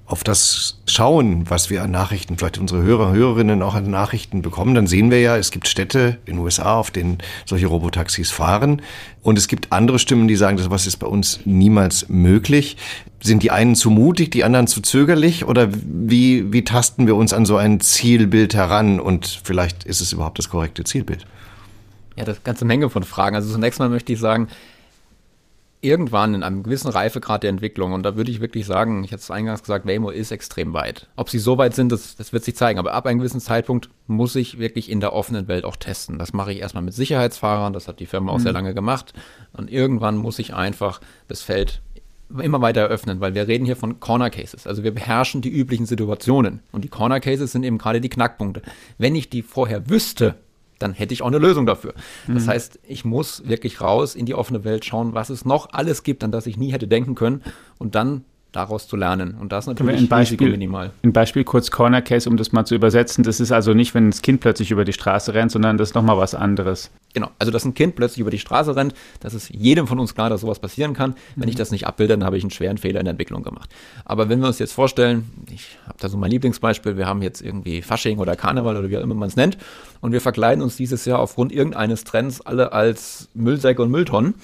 auf 0.09 0.25
das 0.25 0.79
schauen, 0.87 1.51
was 1.51 1.69
wir 1.69 1.83
an 1.83 1.91
Nachrichten, 1.91 2.39
vielleicht 2.39 2.57
unsere 2.57 2.83
Hörer, 2.83 3.13
Hörerinnen 3.13 3.61
auch 3.61 3.75
an 3.75 3.91
Nachrichten 3.91 4.41
bekommen, 4.41 4.75
dann 4.75 4.87
sehen 4.87 5.11
wir 5.11 5.21
ja, 5.21 5.37
es 5.37 5.51
gibt 5.51 5.69
Städte 5.69 6.17
in 6.25 6.37
den 6.37 6.39
USA, 6.39 6.77
auf 6.77 6.91
denen 6.91 7.19
solche 7.45 7.67
Robotaxis 7.67 8.31
fahren. 8.31 8.81
Und 9.23 9.37
es 9.37 9.49
gibt 9.49 9.71
andere 9.71 9.99
Stimmen, 9.99 10.27
die 10.27 10.37
sagen, 10.37 10.57
das 10.57 10.87
ist 10.87 10.97
bei 10.97 11.07
uns 11.07 11.41
niemals 11.45 12.09
möglich. 12.09 12.79
Sind 13.21 13.43
die 13.43 13.51
einen 13.51 13.75
zu 13.75 13.91
mutig, 13.91 14.31
die 14.31 14.45
anderen 14.45 14.67
zu 14.67 14.81
zögerlich? 14.81 15.45
Oder 15.45 15.69
wie, 15.73 16.55
wie 16.55 16.65
tasten 16.65 17.07
wir 17.07 17.15
uns 17.15 17.35
an 17.35 17.45
so 17.45 17.59
ein 17.59 17.81
Zielbild 17.81 18.55
heran? 18.55 19.01
Und 19.01 19.41
vielleicht 19.45 19.85
ist 19.85 20.01
es 20.01 20.15
überhaupt 20.15 20.39
das 20.39 20.49
korrekte 20.49 20.85
Zielbild? 20.85 21.27
Ja, 22.17 22.25
das 22.25 22.37
ist 22.37 22.41
eine 22.41 22.45
ganze 22.45 22.65
Menge 22.65 22.89
von 22.89 23.03
Fragen. 23.03 23.37
Also 23.37 23.53
zunächst 23.53 23.79
mal 23.79 23.91
möchte 23.91 24.11
ich 24.11 24.21
sagen, 24.21 24.49
irgendwann 25.81 26.35
in 26.35 26.43
einem 26.43 26.63
gewissen 26.63 26.89
Reifegrad 26.89 27.43
der 27.43 27.51
Entwicklung, 27.51 27.93
und 27.93 28.03
da 28.03 28.17
würde 28.17 28.31
ich 28.31 28.41
wirklich 28.41 28.67
sagen, 28.67 29.05
ich 29.05 29.13
hatte 29.13 29.23
es 29.23 29.31
eingangs 29.31 29.63
gesagt, 29.63 29.87
Waymo 29.87 30.11
ist 30.11 30.33
extrem 30.33 30.73
weit. 30.73 31.09
Ob 31.17 31.31
sie 31.31 31.39
so 31.39 31.59
weit 31.59 31.75
sind, 31.75 31.93
das, 31.93 32.17
das 32.17 32.33
wird 32.33 32.45
sich 32.45 32.57
zeigen. 32.57 32.79
Aber 32.79 32.95
ab 32.95 33.07
einem 33.07 33.19
gewissen 33.19 33.41
Zeitpunkt 33.41 33.89
muss 34.07 34.35
ich 34.35 34.59
wirklich 34.59 34.91
in 34.91 35.01
der 35.01 35.13
offenen 35.13 35.49
Welt 35.49 35.65
auch 35.65 35.77
testen. 35.77 36.19
Das 36.19 36.33
mache 36.33 36.53
ich 36.53 36.59
erstmal 36.59 36.83
mit 36.83 36.95
Sicherheitsfahrern, 36.95 37.73
das 37.73 37.89
hat 37.89 38.01
die 38.01 38.07
Firma 38.07 38.33
auch 38.33 38.39
mhm. 38.39 38.43
sehr 38.43 38.53
lange 38.53 38.75
gemacht. 38.75 39.13
Und 39.53 39.71
irgendwann 39.71 40.17
muss 40.17 40.39
ich 40.39 40.55
einfach 40.55 41.01
das 41.29 41.43
Feld 41.43 41.81
immer 42.43 42.61
weiter 42.61 42.83
eröffnen, 42.83 43.21
weil 43.21 43.35
wir 43.35 43.49
reden 43.49 43.65
hier 43.65 43.77
von 43.77 44.01
Corner 44.01 44.31
Cases. 44.31 44.67
Also 44.67 44.83
wir 44.83 44.93
beherrschen 44.93 45.41
die 45.41 45.51
üblichen 45.51 45.87
Situationen. 45.87 46.61
Und 46.73 46.85
die 46.85 46.89
Corner 46.89 47.21
Cases 47.21 47.51
sind 47.51 47.65
eben 47.65 47.79
gerade 47.79 48.01
die 48.01 48.11
Knackpunkte. 48.11 48.63
Wenn 48.99 49.17
ich 49.17 49.31
die 49.31 49.43
vorher 49.43 49.89
wüsste, 49.89 50.35
dann 50.79 50.93
hätte 50.93 51.15
ich 51.15 51.23
auch 51.23 51.29
eine 51.29 51.39
Lösung 51.39 51.67
dafür. 51.67 51.95
Mhm. 52.27 52.35
Das 52.35 52.49
heißt, 52.49 52.81
ich 52.87 53.05
muss 53.05 53.49
wirklich 53.49 53.81
raus 53.81 54.15
in 54.15 54.27
die 54.27 54.35
offene 54.35 54.65
Welt 54.65 54.85
schauen, 54.85 55.15
was 55.15 55.31
es 55.31 55.45
noch 55.45 55.73
alles 55.73 56.03
gibt, 56.03 56.25
an 56.25 56.33
das 56.33 56.47
ich 56.47 56.57
nie 56.57 56.73
hätte 56.73 56.89
denken 56.89 57.15
können 57.15 57.43
und 57.79 57.95
dann 57.95 58.25
daraus 58.53 58.89
zu 58.89 58.97
lernen. 58.97 59.37
Und 59.39 59.53
das 59.53 59.67
natürlich 59.67 60.01
ein 60.01 60.09
Beispiel, 60.09 60.51
minimal. 60.51 60.93
Ein 61.03 61.13
Beispiel 61.13 61.45
kurz 61.45 61.71
Corner 61.71 62.01
Case, 62.01 62.29
um 62.29 62.37
das 62.37 62.53
mal 62.53 62.65
zu 62.65 62.75
übersetzen. 62.75 63.23
Das 63.23 63.41
ist 63.41 63.53
also 63.53 63.75
nicht, 63.75 63.95
wenn 63.95 64.11
das 64.11 64.23
Kind 64.23 64.41
plötzlich 64.41 64.71
über 64.71 64.85
die 64.85 64.93
Straße 64.93 65.35
rennt, 65.35 65.53
sondern 65.53 65.77
das 65.77 65.91
ist 65.91 65.95
nochmal 65.95 66.17
was 66.17 66.35
anderes. 66.35 66.91
Genau, 67.19 67.33
also 67.41 67.51
dass 67.51 67.65
ein 67.65 67.75
Kind 67.75 67.97
plötzlich 67.97 68.21
über 68.21 68.31
die 68.31 68.39
Straße 68.39 68.77
rennt, 68.77 68.95
das 69.19 69.35
ist 69.35 69.51
jedem 69.51 69.89
von 69.89 69.99
uns 69.99 70.15
klar, 70.15 70.31
dass 70.31 70.43
sowas 70.43 70.61
passieren 70.61 70.95
kann. 70.95 71.17
Wenn 71.35 71.47
mhm. 71.47 71.49
ich 71.49 71.57
das 71.57 71.73
nicht 71.73 71.85
abbilde, 71.85 72.17
dann 72.17 72.25
habe 72.25 72.37
ich 72.37 72.45
einen 72.45 72.53
schweren 72.53 72.79
Fehler 72.79 73.01
in 73.01 73.07
der 73.07 73.11
Entwicklung 73.11 73.43
gemacht. 73.43 73.75
Aber 74.05 74.29
wenn 74.29 74.39
wir 74.39 74.47
uns 74.47 74.61
jetzt 74.61 74.73
vorstellen, 74.73 75.29
ich 75.53 75.79
habe 75.85 75.97
da 75.99 76.09
so 76.09 76.17
mein 76.17 76.31
Lieblingsbeispiel, 76.31 76.97
wir 76.97 77.09
haben 77.09 77.21
jetzt 77.21 77.43
irgendwie 77.43 77.83
Fasching 77.83 78.19
oder 78.19 78.37
Karneval 78.37 78.77
oder 78.77 78.89
wie 78.89 78.99
auch 78.99 79.03
immer 79.03 79.17
man 79.17 79.27
es 79.27 79.35
nennt 79.35 79.59
und 80.01 80.13
wir 80.13 80.21
verkleiden 80.21 80.63
uns 80.63 80.77
dieses 80.77 81.07
Jahr 81.07 81.19
aufgrund 81.19 81.51
irgendeines 81.51 82.05
Trends 82.05 82.41
alle 82.41 82.73
als 82.73 83.29
Müllsäcke 83.35 83.83
und 83.83 83.91
Mülltonnen. 83.91 84.35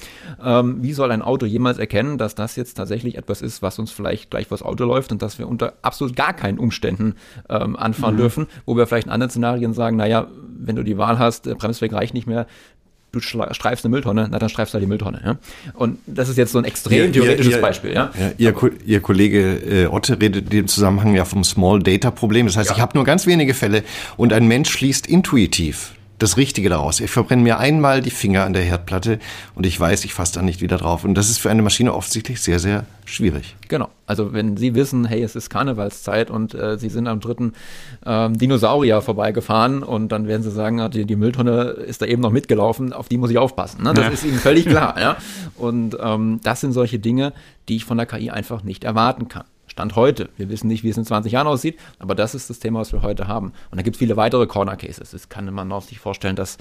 Ähm, 0.42 0.82
wie 0.82 0.94
soll 0.94 1.12
ein 1.12 1.22
Auto 1.22 1.46
jemals 1.46 1.78
erkennen, 1.78 2.18
dass 2.18 2.34
das 2.34 2.56
jetzt 2.56 2.74
tatsächlich 2.74 3.16
etwas 3.16 3.40
ist, 3.40 3.62
was 3.62 3.78
uns 3.78 3.92
vielleicht 3.92 4.30
gleich 4.30 4.48
vors 4.48 4.62
Auto 4.62 4.84
läuft 4.84 5.12
und 5.12 5.22
dass 5.22 5.38
wir 5.38 5.46
unter 5.46 5.74
absolut 5.82 6.16
gar 6.16 6.32
keinen 6.32 6.58
Umständen 6.58 7.14
ähm, 7.48 7.76
anfahren 7.76 8.16
mhm. 8.16 8.18
dürfen, 8.18 8.46
wo 8.66 8.76
wir 8.76 8.88
vielleicht 8.88 9.06
in 9.06 9.12
anderen 9.12 9.30
Szenarien 9.30 9.74
sagen, 9.74 9.96
naja, 9.96 10.26
wenn 10.58 10.76
du 10.76 10.82
die 10.82 10.98
Wahl 10.98 11.18
hast, 11.18 11.46
der 11.46 11.54
Bremsweg 11.54 11.92
reicht 11.92 12.14
nicht 12.14 12.26
mehr, 12.26 12.46
du 13.14 13.20
streifst 13.20 13.84
eine 13.84 13.90
Mülltonne, 13.90 14.28
na 14.30 14.38
dann 14.38 14.48
streifst 14.48 14.74
du 14.74 14.76
halt 14.76 14.82
die 14.82 14.88
Mülltonne. 14.88 15.20
Ja? 15.24 15.36
Und 15.74 15.98
das 16.06 16.28
ist 16.28 16.36
jetzt 16.36 16.52
so 16.52 16.58
ein 16.58 16.64
extrem 16.64 17.12
theoretisches 17.12 17.52
ihr, 17.52 17.58
ihr, 17.58 17.62
Beispiel. 17.62 17.92
Ja? 17.92 18.10
ja 18.18 18.32
ihr, 18.36 18.54
ihr, 18.84 19.00
Kollege 19.00 19.84
äh, 19.84 19.86
Otte 19.86 20.20
redet 20.20 20.44
in 20.44 20.50
dem 20.50 20.68
Zusammenhang 20.68 21.14
ja 21.14 21.24
vom 21.24 21.44
Small 21.44 21.82
Data 21.82 22.10
Problem. 22.10 22.46
Das 22.46 22.56
heißt, 22.56 22.70
ja. 22.70 22.76
ich 22.76 22.82
habe 22.82 22.96
nur 22.96 23.04
ganz 23.04 23.26
wenige 23.26 23.54
Fälle 23.54 23.82
und 24.16 24.32
ein 24.32 24.46
Mensch 24.46 24.70
schließt 24.70 25.06
intuitiv 25.06 25.93
das 26.18 26.36
Richtige 26.36 26.68
daraus. 26.68 27.00
Ich 27.00 27.10
verbrenne 27.10 27.42
mir 27.42 27.58
einmal 27.58 28.00
die 28.00 28.10
Finger 28.10 28.44
an 28.44 28.52
der 28.52 28.62
Herdplatte 28.62 29.18
und 29.54 29.66
ich 29.66 29.78
weiß, 29.78 30.04
ich 30.04 30.14
fasse 30.14 30.34
da 30.34 30.42
nicht 30.42 30.60
wieder 30.60 30.76
drauf. 30.78 31.04
Und 31.04 31.14
das 31.14 31.28
ist 31.28 31.38
für 31.38 31.50
eine 31.50 31.62
Maschine 31.62 31.94
offensichtlich 31.94 32.40
sehr, 32.40 32.58
sehr 32.58 32.84
schwierig. 33.04 33.56
Genau. 33.68 33.88
Also 34.06 34.32
wenn 34.32 34.56
Sie 34.56 34.74
wissen, 34.74 35.04
hey, 35.04 35.22
es 35.22 35.34
ist 35.34 35.50
Karnevalszeit 35.50 36.30
und 36.30 36.54
äh, 36.54 36.78
Sie 36.78 36.88
sind 36.88 37.08
am 37.08 37.20
dritten 37.20 37.54
ähm, 38.06 38.38
Dinosaurier 38.38 39.00
vorbeigefahren 39.00 39.82
und 39.82 40.10
dann 40.10 40.26
werden 40.26 40.42
Sie 40.42 40.50
sagen, 40.50 40.80
ah, 40.80 40.88
die, 40.88 41.04
die, 41.04 41.16
Mülltonne 41.16 41.62
ist 41.62 42.02
da 42.02 42.06
eben 42.06 42.22
noch 42.22 42.30
mitgelaufen, 42.30 42.92
auf 42.92 43.08
die 43.08 43.16
muss 43.16 43.30
ich 43.30 43.38
aufpassen. 43.38 43.82
Ne? 43.82 43.94
Das 43.94 44.04
ja. 44.04 44.10
ist 44.10 44.24
Ihnen 44.24 44.38
völlig 44.38 44.66
klar. 44.68 45.00
ja? 45.00 45.16
Und 45.56 45.96
ähm, 46.00 46.40
das 46.42 46.60
sind 46.60 46.72
solche 46.72 46.98
Dinge, 46.98 47.32
die 47.68 47.76
ich 47.76 47.84
von 47.84 47.96
der 47.96 48.06
KI 48.06 48.30
einfach 48.30 48.62
nicht 48.62 48.84
erwarten 48.84 49.28
kann. 49.28 49.44
Stand 49.74 49.96
heute. 49.96 50.28
Wir 50.36 50.48
wissen 50.50 50.68
nicht, 50.68 50.84
wie 50.84 50.88
es 50.90 50.96
in 50.96 51.04
20 51.04 51.32
Jahren 51.32 51.48
aussieht, 51.48 51.80
aber 51.98 52.14
das 52.14 52.36
ist 52.36 52.48
das 52.48 52.60
Thema, 52.60 52.78
was 52.78 52.92
wir 52.92 53.02
heute 53.02 53.26
haben. 53.26 53.52
Und 53.72 53.76
da 53.76 53.82
gibt 53.82 53.96
es 53.96 53.98
viele 53.98 54.16
weitere 54.16 54.46
Corner 54.46 54.76
Cases. 54.76 55.10
Das 55.10 55.28
kann 55.28 55.52
man 55.52 55.72
auch 55.72 55.82
sich 55.82 55.98
vorstellen, 55.98 56.36
dass, 56.36 56.58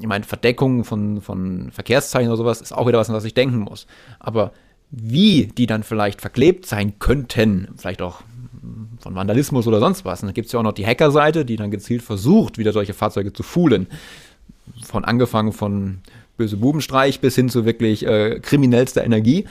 ich 0.00 0.06
meine, 0.08 0.24
Verdeckung 0.24 0.82
von, 0.82 1.20
von 1.20 1.70
Verkehrszeichen 1.70 2.28
oder 2.28 2.38
sowas 2.38 2.60
ist 2.60 2.72
auch 2.72 2.88
wieder 2.88 2.98
was, 2.98 3.08
an 3.08 3.14
was 3.14 3.24
ich 3.24 3.34
denken 3.34 3.60
muss. 3.60 3.86
Aber 4.18 4.50
wie 4.90 5.46
die 5.46 5.68
dann 5.68 5.84
vielleicht 5.84 6.20
verklebt 6.20 6.66
sein 6.66 6.98
könnten, 6.98 7.68
vielleicht 7.76 8.02
auch 8.02 8.22
von 8.98 9.14
Vandalismus 9.14 9.68
oder 9.68 9.78
sonst 9.78 10.04
was. 10.04 10.22
Und 10.22 10.26
dann 10.26 10.34
gibt 10.34 10.46
es 10.46 10.52
ja 10.52 10.58
auch 10.58 10.64
noch 10.64 10.72
die 10.72 10.86
Hackerseite, 10.86 11.44
die 11.44 11.54
dann 11.54 11.70
gezielt 11.70 12.02
versucht, 12.02 12.58
wieder 12.58 12.72
solche 12.72 12.94
Fahrzeuge 12.94 13.32
zu 13.32 13.44
foolen. 13.44 13.86
Von 14.82 15.04
angefangen 15.04 15.52
von 15.52 16.00
böse 16.36 16.56
Bubenstreich 16.56 17.20
bis 17.20 17.34
hin 17.34 17.48
zu 17.48 17.64
wirklich 17.64 18.06
äh, 18.06 18.40
kriminellster 18.40 19.04
Energie. 19.04 19.46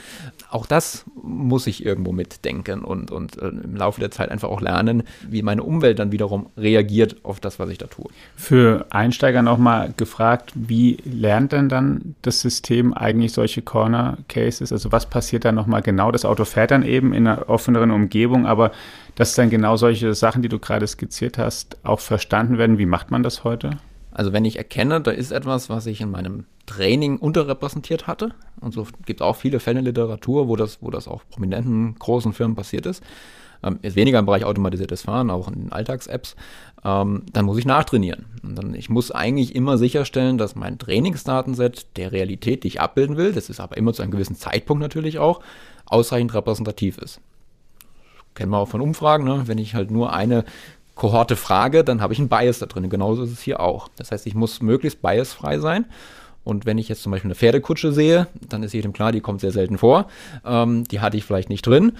Auch 0.50 0.66
das 0.66 1.04
muss 1.22 1.66
ich 1.66 1.84
irgendwo 1.84 2.12
mitdenken 2.12 2.84
und, 2.84 3.10
und 3.10 3.36
äh, 3.42 3.48
im 3.48 3.76
Laufe 3.76 4.00
der 4.00 4.10
Zeit 4.10 4.30
einfach 4.30 4.48
auch 4.48 4.60
lernen, 4.60 5.02
wie 5.28 5.42
meine 5.42 5.62
Umwelt 5.62 5.98
dann 5.98 6.12
wiederum 6.12 6.46
reagiert 6.56 7.16
auf 7.24 7.40
das, 7.40 7.58
was 7.58 7.68
ich 7.70 7.78
da 7.78 7.86
tue. 7.86 8.06
Für 8.36 8.86
Einsteiger 8.90 9.42
nochmal 9.42 9.92
gefragt, 9.96 10.52
wie 10.54 10.98
lernt 11.04 11.52
denn 11.52 11.68
dann 11.68 12.14
das 12.22 12.40
System 12.40 12.94
eigentlich 12.94 13.32
solche 13.32 13.62
Corner 13.62 14.18
Cases? 14.28 14.70
Also 14.70 14.92
was 14.92 15.06
passiert 15.06 15.44
da 15.44 15.52
nochmal 15.52 15.82
genau? 15.82 16.12
Das 16.12 16.24
Auto 16.24 16.44
fährt 16.44 16.70
dann 16.70 16.84
eben 16.84 17.12
in 17.12 17.26
einer 17.26 17.48
offeneren 17.48 17.90
Umgebung, 17.90 18.46
aber 18.46 18.70
dass 19.16 19.34
dann 19.34 19.50
genau 19.50 19.76
solche 19.76 20.14
Sachen, 20.14 20.42
die 20.42 20.48
du 20.48 20.58
gerade 20.58 20.86
skizziert 20.86 21.38
hast, 21.38 21.76
auch 21.84 22.00
verstanden 22.00 22.58
werden. 22.58 22.78
Wie 22.78 22.86
macht 22.86 23.10
man 23.10 23.22
das 23.22 23.42
heute? 23.42 23.70
Also 24.16 24.32
wenn 24.32 24.46
ich 24.46 24.56
erkenne, 24.56 25.02
da 25.02 25.10
ist 25.10 25.30
etwas, 25.30 25.68
was 25.68 25.84
ich 25.84 26.00
in 26.00 26.10
meinem 26.10 26.46
Training 26.64 27.18
unterrepräsentiert 27.18 28.06
hatte, 28.06 28.30
und 28.62 28.72
so 28.72 28.86
gibt 29.04 29.20
es 29.20 29.26
auch 29.26 29.36
viele 29.36 29.60
Fälle 29.60 29.80
in 29.80 29.84
Literatur, 29.84 30.48
wo 30.48 30.56
das, 30.56 30.78
wo 30.80 30.90
das 30.90 31.06
auch 31.06 31.22
prominenten 31.28 31.96
großen 31.98 32.32
Firmen 32.32 32.56
passiert 32.56 32.86
ist, 32.86 33.02
ähm, 33.62 33.78
ist 33.82 33.94
weniger 33.94 34.18
im 34.18 34.24
Bereich 34.24 34.46
automatisiertes 34.46 35.02
Fahren, 35.02 35.28
auch 35.28 35.52
in 35.52 35.70
Alltags-Apps, 35.70 36.34
ähm, 36.82 37.24
dann 37.30 37.44
muss 37.44 37.58
ich 37.58 37.66
nachtrainieren. 37.66 38.24
Und 38.42 38.56
dann, 38.56 38.72
ich 38.72 38.88
muss 38.88 39.10
eigentlich 39.10 39.54
immer 39.54 39.76
sicherstellen, 39.76 40.38
dass 40.38 40.54
mein 40.54 40.78
Trainingsdatenset 40.78 41.98
der 41.98 42.10
Realität, 42.10 42.64
die 42.64 42.68
ich 42.68 42.80
abbilden 42.80 43.18
will, 43.18 43.34
das 43.34 43.50
ist 43.50 43.60
aber 43.60 43.76
immer 43.76 43.92
zu 43.92 44.00
einem 44.00 44.12
gewissen 44.12 44.36
Zeitpunkt 44.36 44.80
natürlich 44.80 45.18
auch, 45.18 45.40
ausreichend 45.84 46.32
repräsentativ 46.32 46.96
ist 46.96 47.20
kennen 48.36 48.52
wir 48.52 48.58
auch 48.58 48.68
von 48.68 48.80
Umfragen, 48.80 49.24
ne? 49.24 49.42
wenn 49.46 49.58
ich 49.58 49.74
halt 49.74 49.90
nur 49.90 50.12
eine 50.12 50.44
Kohorte 50.96 51.36
frage, 51.36 51.84
dann 51.84 52.00
habe 52.00 52.12
ich 52.12 52.18
einen 52.18 52.28
Bias 52.28 52.58
da 52.58 52.66
drin. 52.66 52.90
Genauso 52.90 53.22
ist 53.22 53.30
es 53.30 53.42
hier 53.42 53.60
auch. 53.60 53.88
Das 53.96 54.10
heißt, 54.10 54.26
ich 54.26 54.34
muss 54.34 54.60
möglichst 54.60 55.00
biasfrei 55.02 55.58
sein. 55.58 55.84
Und 56.42 56.66
wenn 56.66 56.78
ich 56.78 56.88
jetzt 56.88 57.02
zum 57.02 57.12
Beispiel 57.12 57.28
eine 57.28 57.34
Pferdekutsche 57.34 57.92
sehe, 57.92 58.28
dann 58.48 58.62
ist 58.62 58.72
jedem 58.72 58.92
klar, 58.92 59.12
die 59.12 59.20
kommt 59.20 59.40
sehr 59.40 59.52
selten 59.52 59.78
vor. 59.78 60.08
Ähm, 60.44 60.84
die 60.84 61.00
hatte 61.00 61.16
ich 61.16 61.24
vielleicht 61.24 61.50
nicht 61.50 61.66
drin 61.66 61.92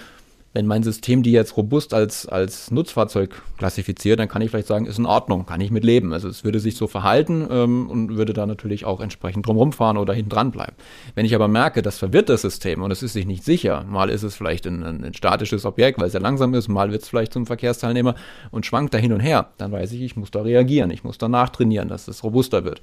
wenn 0.56 0.66
mein 0.66 0.82
System 0.82 1.22
die 1.22 1.32
jetzt 1.32 1.58
robust 1.58 1.92
als, 1.92 2.26
als 2.26 2.70
Nutzfahrzeug 2.70 3.42
klassifiziert, 3.58 4.18
dann 4.18 4.26
kann 4.26 4.40
ich 4.40 4.50
vielleicht 4.50 4.68
sagen, 4.68 4.86
ist 4.86 4.98
in 4.98 5.04
Ordnung, 5.04 5.44
kann 5.44 5.60
ich 5.60 5.70
mit 5.70 5.84
leben. 5.84 6.14
Also 6.14 6.28
es 6.30 6.44
würde 6.44 6.60
sich 6.60 6.76
so 6.76 6.86
verhalten 6.86 7.46
ähm, 7.50 7.90
und 7.90 8.16
würde 8.16 8.32
da 8.32 8.46
natürlich 8.46 8.86
auch 8.86 9.02
entsprechend 9.02 9.46
drumherum 9.46 9.74
fahren 9.74 9.98
oder 9.98 10.14
hinten 10.14 10.30
dran 10.30 10.52
bleiben. 10.52 10.74
Wenn 11.14 11.26
ich 11.26 11.34
aber 11.34 11.46
merke, 11.46 11.82
das 11.82 11.98
verwirrt 11.98 12.30
das 12.30 12.40
System 12.40 12.80
und 12.80 12.90
es 12.90 13.02
ist 13.02 13.12
sich 13.12 13.26
nicht 13.26 13.44
sicher, 13.44 13.84
mal 13.84 14.08
ist 14.08 14.22
es 14.22 14.34
vielleicht 14.34 14.66
ein, 14.66 14.82
ein 14.82 15.12
statisches 15.12 15.66
Objekt, 15.66 15.98
weil 15.98 16.06
es 16.06 16.12
sehr 16.12 16.22
langsam 16.22 16.54
ist, 16.54 16.68
mal 16.68 16.90
wird 16.90 17.02
es 17.02 17.08
vielleicht 17.10 17.34
zum 17.34 17.44
Verkehrsteilnehmer 17.44 18.14
und 18.50 18.64
schwankt 18.64 18.94
da 18.94 18.98
hin 18.98 19.12
und 19.12 19.20
her, 19.20 19.50
dann 19.58 19.72
weiß 19.72 19.92
ich, 19.92 20.00
ich 20.00 20.16
muss 20.16 20.30
da 20.30 20.40
reagieren, 20.40 20.90
ich 20.90 21.04
muss 21.04 21.18
da 21.18 21.28
nachtrainieren, 21.28 21.90
dass 21.90 22.08
es 22.08 22.24
robuster 22.24 22.64
wird. 22.64 22.80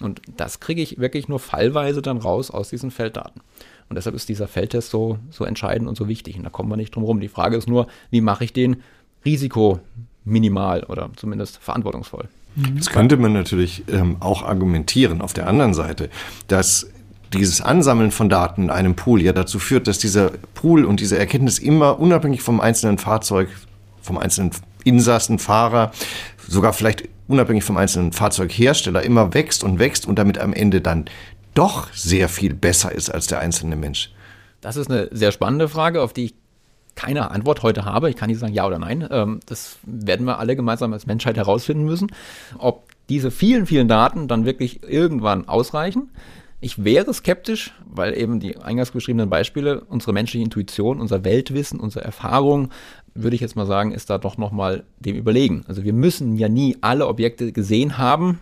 Und 0.00 0.22
das 0.36 0.60
kriege 0.60 0.80
ich 0.80 1.00
wirklich 1.00 1.26
nur 1.26 1.40
fallweise 1.40 2.02
dann 2.02 2.18
raus 2.18 2.52
aus 2.52 2.68
diesen 2.68 2.92
Felddaten. 2.92 3.40
Und 3.88 3.96
deshalb 3.96 4.16
ist 4.16 4.28
dieser 4.28 4.48
Feldtest 4.48 4.90
so, 4.90 5.18
so 5.30 5.44
entscheidend 5.44 5.88
und 5.88 5.96
so 5.96 6.08
wichtig. 6.08 6.36
Und 6.36 6.44
da 6.44 6.50
kommen 6.50 6.68
wir 6.68 6.76
nicht 6.76 6.94
drum 6.94 7.04
rum. 7.04 7.20
Die 7.20 7.28
Frage 7.28 7.56
ist 7.56 7.68
nur, 7.68 7.86
wie 8.10 8.20
mache 8.20 8.44
ich 8.44 8.52
den 8.52 8.82
risikominimal 9.24 10.84
oder 10.84 11.10
zumindest 11.16 11.58
verantwortungsvoll? 11.58 12.28
Das 12.76 12.88
könnte 12.88 13.16
man 13.18 13.34
natürlich 13.34 13.84
ähm, 13.88 14.16
auch 14.20 14.42
argumentieren 14.42 15.20
auf 15.20 15.34
der 15.34 15.46
anderen 15.46 15.74
Seite, 15.74 16.08
dass 16.48 16.88
dieses 17.32 17.60
Ansammeln 17.60 18.10
von 18.10 18.28
Daten 18.28 18.64
in 18.64 18.70
einem 18.70 18.96
Pool 18.96 19.20
ja 19.20 19.32
dazu 19.32 19.58
führt, 19.58 19.86
dass 19.86 19.98
dieser 19.98 20.32
Pool 20.54 20.84
und 20.84 21.00
diese 21.00 21.18
Erkenntnis 21.18 21.58
immer 21.58 22.00
unabhängig 22.00 22.40
vom 22.40 22.60
einzelnen 22.60 22.98
Fahrzeug, 22.98 23.48
vom 24.00 24.16
einzelnen 24.16 24.52
Insassen, 24.84 25.38
Fahrer, 25.38 25.90
sogar 26.48 26.72
vielleicht 26.72 27.08
unabhängig 27.28 27.64
vom 27.64 27.76
einzelnen 27.76 28.12
Fahrzeughersteller 28.12 29.02
immer 29.02 29.34
wächst 29.34 29.64
und 29.64 29.78
wächst 29.78 30.06
und 30.06 30.18
damit 30.18 30.38
am 30.38 30.52
Ende 30.52 30.80
dann 30.80 31.06
doch 31.56 31.92
sehr 31.92 32.28
viel 32.28 32.54
besser 32.54 32.92
ist 32.92 33.10
als 33.10 33.26
der 33.26 33.40
einzelne 33.40 33.76
Mensch? 33.76 34.12
Das 34.60 34.76
ist 34.76 34.90
eine 34.90 35.08
sehr 35.12 35.32
spannende 35.32 35.68
Frage, 35.68 36.02
auf 36.02 36.12
die 36.12 36.26
ich 36.26 36.34
keine 36.94 37.30
Antwort 37.30 37.62
heute 37.62 37.84
habe. 37.84 38.10
Ich 38.10 38.16
kann 38.16 38.28
nicht 38.28 38.38
sagen 38.38 38.54
ja 38.54 38.66
oder 38.66 38.78
nein. 38.78 39.06
Ähm, 39.10 39.40
das 39.46 39.78
werden 39.84 40.26
wir 40.26 40.38
alle 40.38 40.56
gemeinsam 40.56 40.92
als 40.92 41.06
Menschheit 41.06 41.36
herausfinden 41.36 41.84
müssen. 41.84 42.08
Ob 42.58 42.88
diese 43.08 43.30
vielen, 43.30 43.66
vielen 43.66 43.86
Daten 43.86 44.28
dann 44.28 44.44
wirklich 44.44 44.82
irgendwann 44.82 45.46
ausreichen. 45.46 46.10
Ich 46.58 46.82
wäre 46.82 47.12
skeptisch, 47.12 47.74
weil 47.84 48.16
eben 48.16 48.40
die 48.40 48.56
eingangs 48.56 48.90
beschriebenen 48.90 49.28
Beispiele, 49.28 49.82
unsere 49.82 50.14
menschliche 50.14 50.42
Intuition, 50.42 51.00
unser 51.00 51.22
Weltwissen, 51.22 51.78
unsere 51.78 52.04
Erfahrung, 52.04 52.70
würde 53.14 53.36
ich 53.36 53.42
jetzt 53.42 53.56
mal 53.56 53.66
sagen, 53.66 53.92
ist 53.92 54.08
da 54.08 54.18
doch 54.18 54.38
nochmal 54.38 54.84
dem 54.98 55.16
überlegen. 55.16 55.64
Also 55.68 55.84
wir 55.84 55.92
müssen 55.92 56.36
ja 56.36 56.48
nie 56.48 56.78
alle 56.80 57.06
Objekte 57.06 57.52
gesehen 57.52 57.98
haben, 57.98 58.40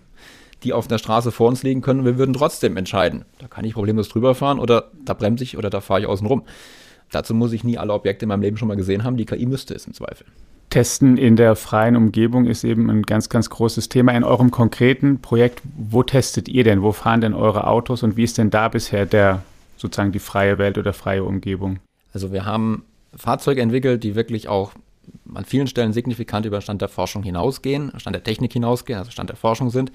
die 0.64 0.72
auf 0.72 0.88
der 0.88 0.98
Straße 0.98 1.30
vor 1.30 1.48
uns 1.48 1.62
liegen 1.62 1.82
können 1.82 2.04
wir 2.04 2.18
würden 2.18 2.34
trotzdem 2.34 2.76
entscheiden. 2.76 3.24
Da 3.38 3.46
kann 3.46 3.64
ich 3.64 3.74
problemlos 3.74 4.08
drüber 4.08 4.34
fahren 4.34 4.58
oder 4.58 4.90
da 5.04 5.14
bremse 5.14 5.44
ich 5.44 5.56
oder 5.56 5.70
da 5.70 5.80
fahre 5.80 6.00
ich 6.00 6.06
außen 6.06 6.26
rum. 6.26 6.42
Dazu 7.10 7.34
muss 7.34 7.52
ich 7.52 7.62
nie 7.64 7.78
alle 7.78 7.92
Objekte 7.92 8.24
in 8.24 8.28
meinem 8.28 8.42
Leben 8.42 8.56
schon 8.56 8.68
mal 8.68 8.76
gesehen 8.76 9.04
haben. 9.04 9.16
Die 9.16 9.26
KI 9.26 9.46
müsste 9.46 9.74
es 9.74 9.86
im 9.86 9.94
Zweifel. 9.94 10.26
Testen 10.70 11.16
in 11.16 11.36
der 11.36 11.54
freien 11.54 11.94
Umgebung 11.94 12.46
ist 12.46 12.64
eben 12.64 12.90
ein 12.90 13.02
ganz, 13.02 13.28
ganz 13.28 13.48
großes 13.48 13.88
Thema. 13.88 14.12
In 14.12 14.24
eurem 14.24 14.50
konkreten 14.50 15.20
Projekt, 15.20 15.62
wo 15.76 16.02
testet 16.02 16.48
ihr 16.48 16.64
denn? 16.64 16.82
Wo 16.82 16.90
fahren 16.90 17.20
denn 17.20 17.34
eure 17.34 17.68
Autos 17.68 18.02
und 18.02 18.16
wie 18.16 18.24
ist 18.24 18.38
denn 18.38 18.50
da 18.50 18.68
bisher 18.68 19.06
der 19.06 19.42
sozusagen 19.76 20.10
die 20.10 20.18
freie 20.18 20.58
Welt 20.58 20.76
oder 20.76 20.92
freie 20.92 21.22
Umgebung? 21.22 21.78
Also 22.12 22.32
wir 22.32 22.44
haben 22.44 22.84
Fahrzeuge 23.14 23.60
entwickelt, 23.60 24.02
die 24.02 24.16
wirklich 24.16 24.48
auch 24.48 24.72
an 25.32 25.44
vielen 25.44 25.66
Stellen 25.66 25.92
signifikant 25.92 26.46
über 26.46 26.60
Stand 26.60 26.80
der 26.80 26.88
Forschung 26.88 27.22
hinausgehen, 27.22 27.92
Stand 27.98 28.14
der 28.14 28.24
Technik 28.24 28.52
hinausgehen, 28.52 28.98
also 28.98 29.10
Stand 29.10 29.30
der 29.30 29.36
Forschung 29.36 29.70
sind. 29.70 29.92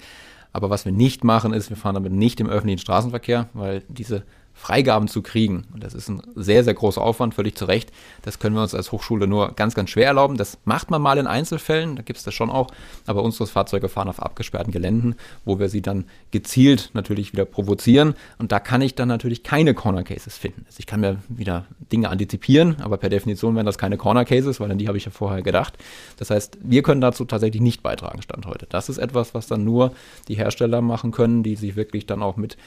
Aber 0.52 0.70
was 0.70 0.84
wir 0.84 0.92
nicht 0.92 1.24
machen, 1.24 1.52
ist, 1.52 1.70
wir 1.70 1.76
fahren 1.76 1.94
damit 1.94 2.12
nicht 2.12 2.40
im 2.40 2.48
öffentlichen 2.48 2.80
Straßenverkehr, 2.80 3.48
weil 3.54 3.82
diese 3.88 4.24
Freigaben 4.54 5.08
zu 5.08 5.22
kriegen. 5.22 5.64
Und 5.72 5.82
das 5.82 5.94
ist 5.94 6.08
ein 6.08 6.22
sehr, 6.34 6.64
sehr 6.64 6.74
großer 6.74 7.00
Aufwand, 7.00 7.34
völlig 7.34 7.56
zu 7.56 7.64
Recht. 7.64 7.90
Das 8.22 8.38
können 8.38 8.54
wir 8.54 8.62
uns 8.62 8.74
als 8.74 8.92
Hochschule 8.92 9.26
nur 9.26 9.52
ganz, 9.52 9.74
ganz 9.74 9.88
schwer 9.88 10.06
erlauben. 10.06 10.36
Das 10.36 10.58
macht 10.64 10.90
man 10.90 11.00
mal 11.00 11.16
in 11.16 11.26
Einzelfällen, 11.26 11.96
da 11.96 12.02
gibt 12.02 12.18
es 12.18 12.24
das 12.24 12.34
schon 12.34 12.50
auch. 12.50 12.68
Aber 13.06 13.22
unsere 13.22 13.46
Fahrzeuge 13.46 13.88
fahren 13.88 14.08
auf 14.08 14.20
abgesperrten 14.20 14.70
Geländen, 14.70 15.14
wo 15.46 15.58
wir 15.58 15.70
sie 15.70 15.80
dann 15.80 16.04
gezielt 16.30 16.90
natürlich 16.92 17.32
wieder 17.32 17.46
provozieren. 17.46 18.14
Und 18.38 18.52
da 18.52 18.60
kann 18.60 18.82
ich 18.82 18.94
dann 18.94 19.08
natürlich 19.08 19.42
keine 19.42 19.72
Corner 19.72 20.02
Cases 20.02 20.36
finden. 20.36 20.64
Also 20.66 20.76
ich 20.78 20.86
kann 20.86 21.00
mir 21.00 21.16
wieder 21.28 21.64
Dinge 21.90 22.10
antizipieren, 22.10 22.76
aber 22.82 22.98
per 22.98 23.08
Definition 23.08 23.54
wären 23.54 23.66
das 23.66 23.78
keine 23.78 23.96
Corner 23.96 24.26
Cases, 24.26 24.60
weil 24.60 24.70
an 24.70 24.76
die 24.76 24.88
habe 24.88 24.98
ich 24.98 25.06
ja 25.06 25.10
vorher 25.10 25.40
gedacht. 25.40 25.78
Das 26.18 26.28
heißt, 26.28 26.58
wir 26.62 26.82
können 26.82 27.00
dazu 27.00 27.24
tatsächlich 27.24 27.62
nicht 27.62 27.82
beitragen, 27.82 28.20
Stand 28.20 28.44
heute. 28.44 28.66
Das 28.68 28.90
ist 28.90 28.98
etwas, 28.98 29.32
was 29.34 29.46
dann 29.46 29.64
nur 29.64 29.92
die 30.28 30.34
Hersteller 30.34 30.82
machen 30.82 31.12
können, 31.12 31.42
die 31.42 31.56
sich 31.56 31.76
wirklich 31.76 32.06
dann 32.06 32.22
auch 32.22 32.36
mit 32.36 32.58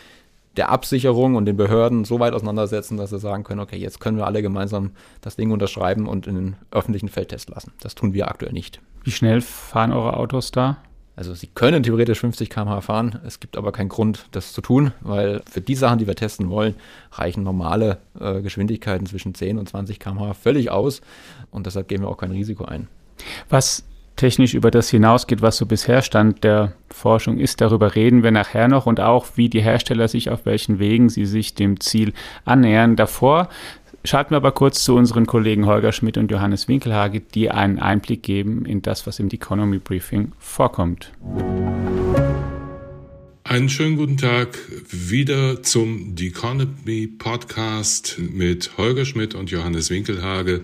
der 0.58 0.70
Absicherung 0.70 1.36
und 1.36 1.46
den 1.46 1.58
Behörden 1.58 2.06
so 2.06 2.20
weit 2.20 2.34
auseinandersetzen, 2.34 2.98
dass 2.98 3.10
sie 3.10 3.20
sagen 3.20 3.44
können, 3.44 3.60
okay, 3.60 3.78
jetzt 3.78 4.00
können 4.00 4.18
wir 4.18 4.28
alle 4.28 4.42
gemeinsam 4.42 4.92
das 5.22 5.36
Ding 5.36 5.52
unterschreiben 5.52 6.08
und 6.08 6.28
in 6.28 6.36
den 6.36 6.56
öffentlichen 6.72 7.10
Feldtest 7.10 7.50
lassen. 7.50 7.74
Das 7.82 7.96
tun 7.96 8.13
wir 8.13 8.28
aktuell 8.28 8.54
nicht. 8.54 8.80
Wie 9.04 9.12
schnell 9.12 9.42
fahren 9.42 9.92
eure 9.92 10.16
Autos 10.16 10.52
da? 10.52 10.78
Also 11.16 11.36
sie 11.36 11.48
können 11.48 11.84
theoretisch 11.84 12.20
50 12.22 12.50
km/h 12.50 12.82
fahren, 12.82 13.20
es 13.24 13.39
gibt 13.39 13.56
aber 13.56 13.72
keinen 13.72 13.89
Grund, 13.89 14.26
das 14.32 14.52
zu 14.52 14.62
tun, 14.62 14.94
weil 15.02 15.42
für 15.50 15.62
die 15.62 15.76
Sachen, 15.76 16.00
die 16.00 16.08
wir 16.08 16.16
testen 16.16 16.50
wollen, 16.50 16.74
reichen 17.12 17.44
normale 17.44 18.00
äh, 18.20 18.42
Geschwindigkeiten 18.42 19.06
zwischen 19.06 19.36
10 19.36 19.60
und 19.60 19.70
20 19.70 20.00
km/h 20.00 20.34
völlig 20.34 20.72
aus 20.72 21.02
und 21.52 21.68
deshalb 21.68 21.88
gehen 21.88 22.02
wir 22.02 22.10
auch 22.10 22.18
kein 22.18 22.32
Risiko 22.32 22.66
ein. 22.66 22.88
Was 23.48 23.84
technisch 24.15 24.54
über 24.54 24.71
das 24.71 24.89
hinausgeht, 24.89 25.41
was 25.41 25.58
so 25.58 25.65
bisher 25.65 26.02
Stand 26.02 26.43
der 26.43 26.73
Forschung 26.89 27.39
ist. 27.39 27.62
Darüber 27.62 27.95
reden 27.95 28.23
wir 28.23 28.32
nachher 28.32 28.67
noch 28.67 28.86
und 28.86 28.99
auch, 28.99 29.26
wie 29.36 29.49
die 29.49 29.62
Hersteller 29.62 30.08
sich 30.08 30.30
auf 30.30 30.45
welchen 30.45 30.80
Wegen 30.80 31.10
sie 31.10 31.26
sich 31.26 31.56
dem 31.56 31.80
Ziel 31.80 32.13
annähern. 32.45 32.95
Davor 32.95 33.49
schalten 34.04 34.32
wir 34.32 34.38
aber 34.38 34.52
kurz 34.52 34.84
zu 34.84 34.95
unseren 34.95 35.26
Kollegen 35.26 35.65
Holger 35.65 35.91
Schmidt 35.91 36.17
und 36.17 36.30
Johannes 36.32 36.67
Winkelhage, 36.67 37.21
die 37.21 37.49
einen 37.52 37.80
Einblick 37.80 38.23
geben 38.23 38.65
in 38.65 38.82
das, 38.82 39.08
was 39.08 39.19
im 39.19 39.30
Economy 39.30 39.80
Briefing 39.80 40.34
vorkommt. 40.39 41.12
Einen 43.45 43.67
schönen 43.67 43.97
guten 43.97 44.15
Tag 44.15 44.58
wieder 44.89 45.62
zum 45.63 46.15
The 46.17 46.27
Economy 46.27 47.08
Podcast 47.08 48.17
mit 48.17 48.77
Holger 48.77 49.03
Schmidt 49.03 49.36
und 49.36 49.51
Johannes 49.51 49.89
Winkelhage. 49.89 50.63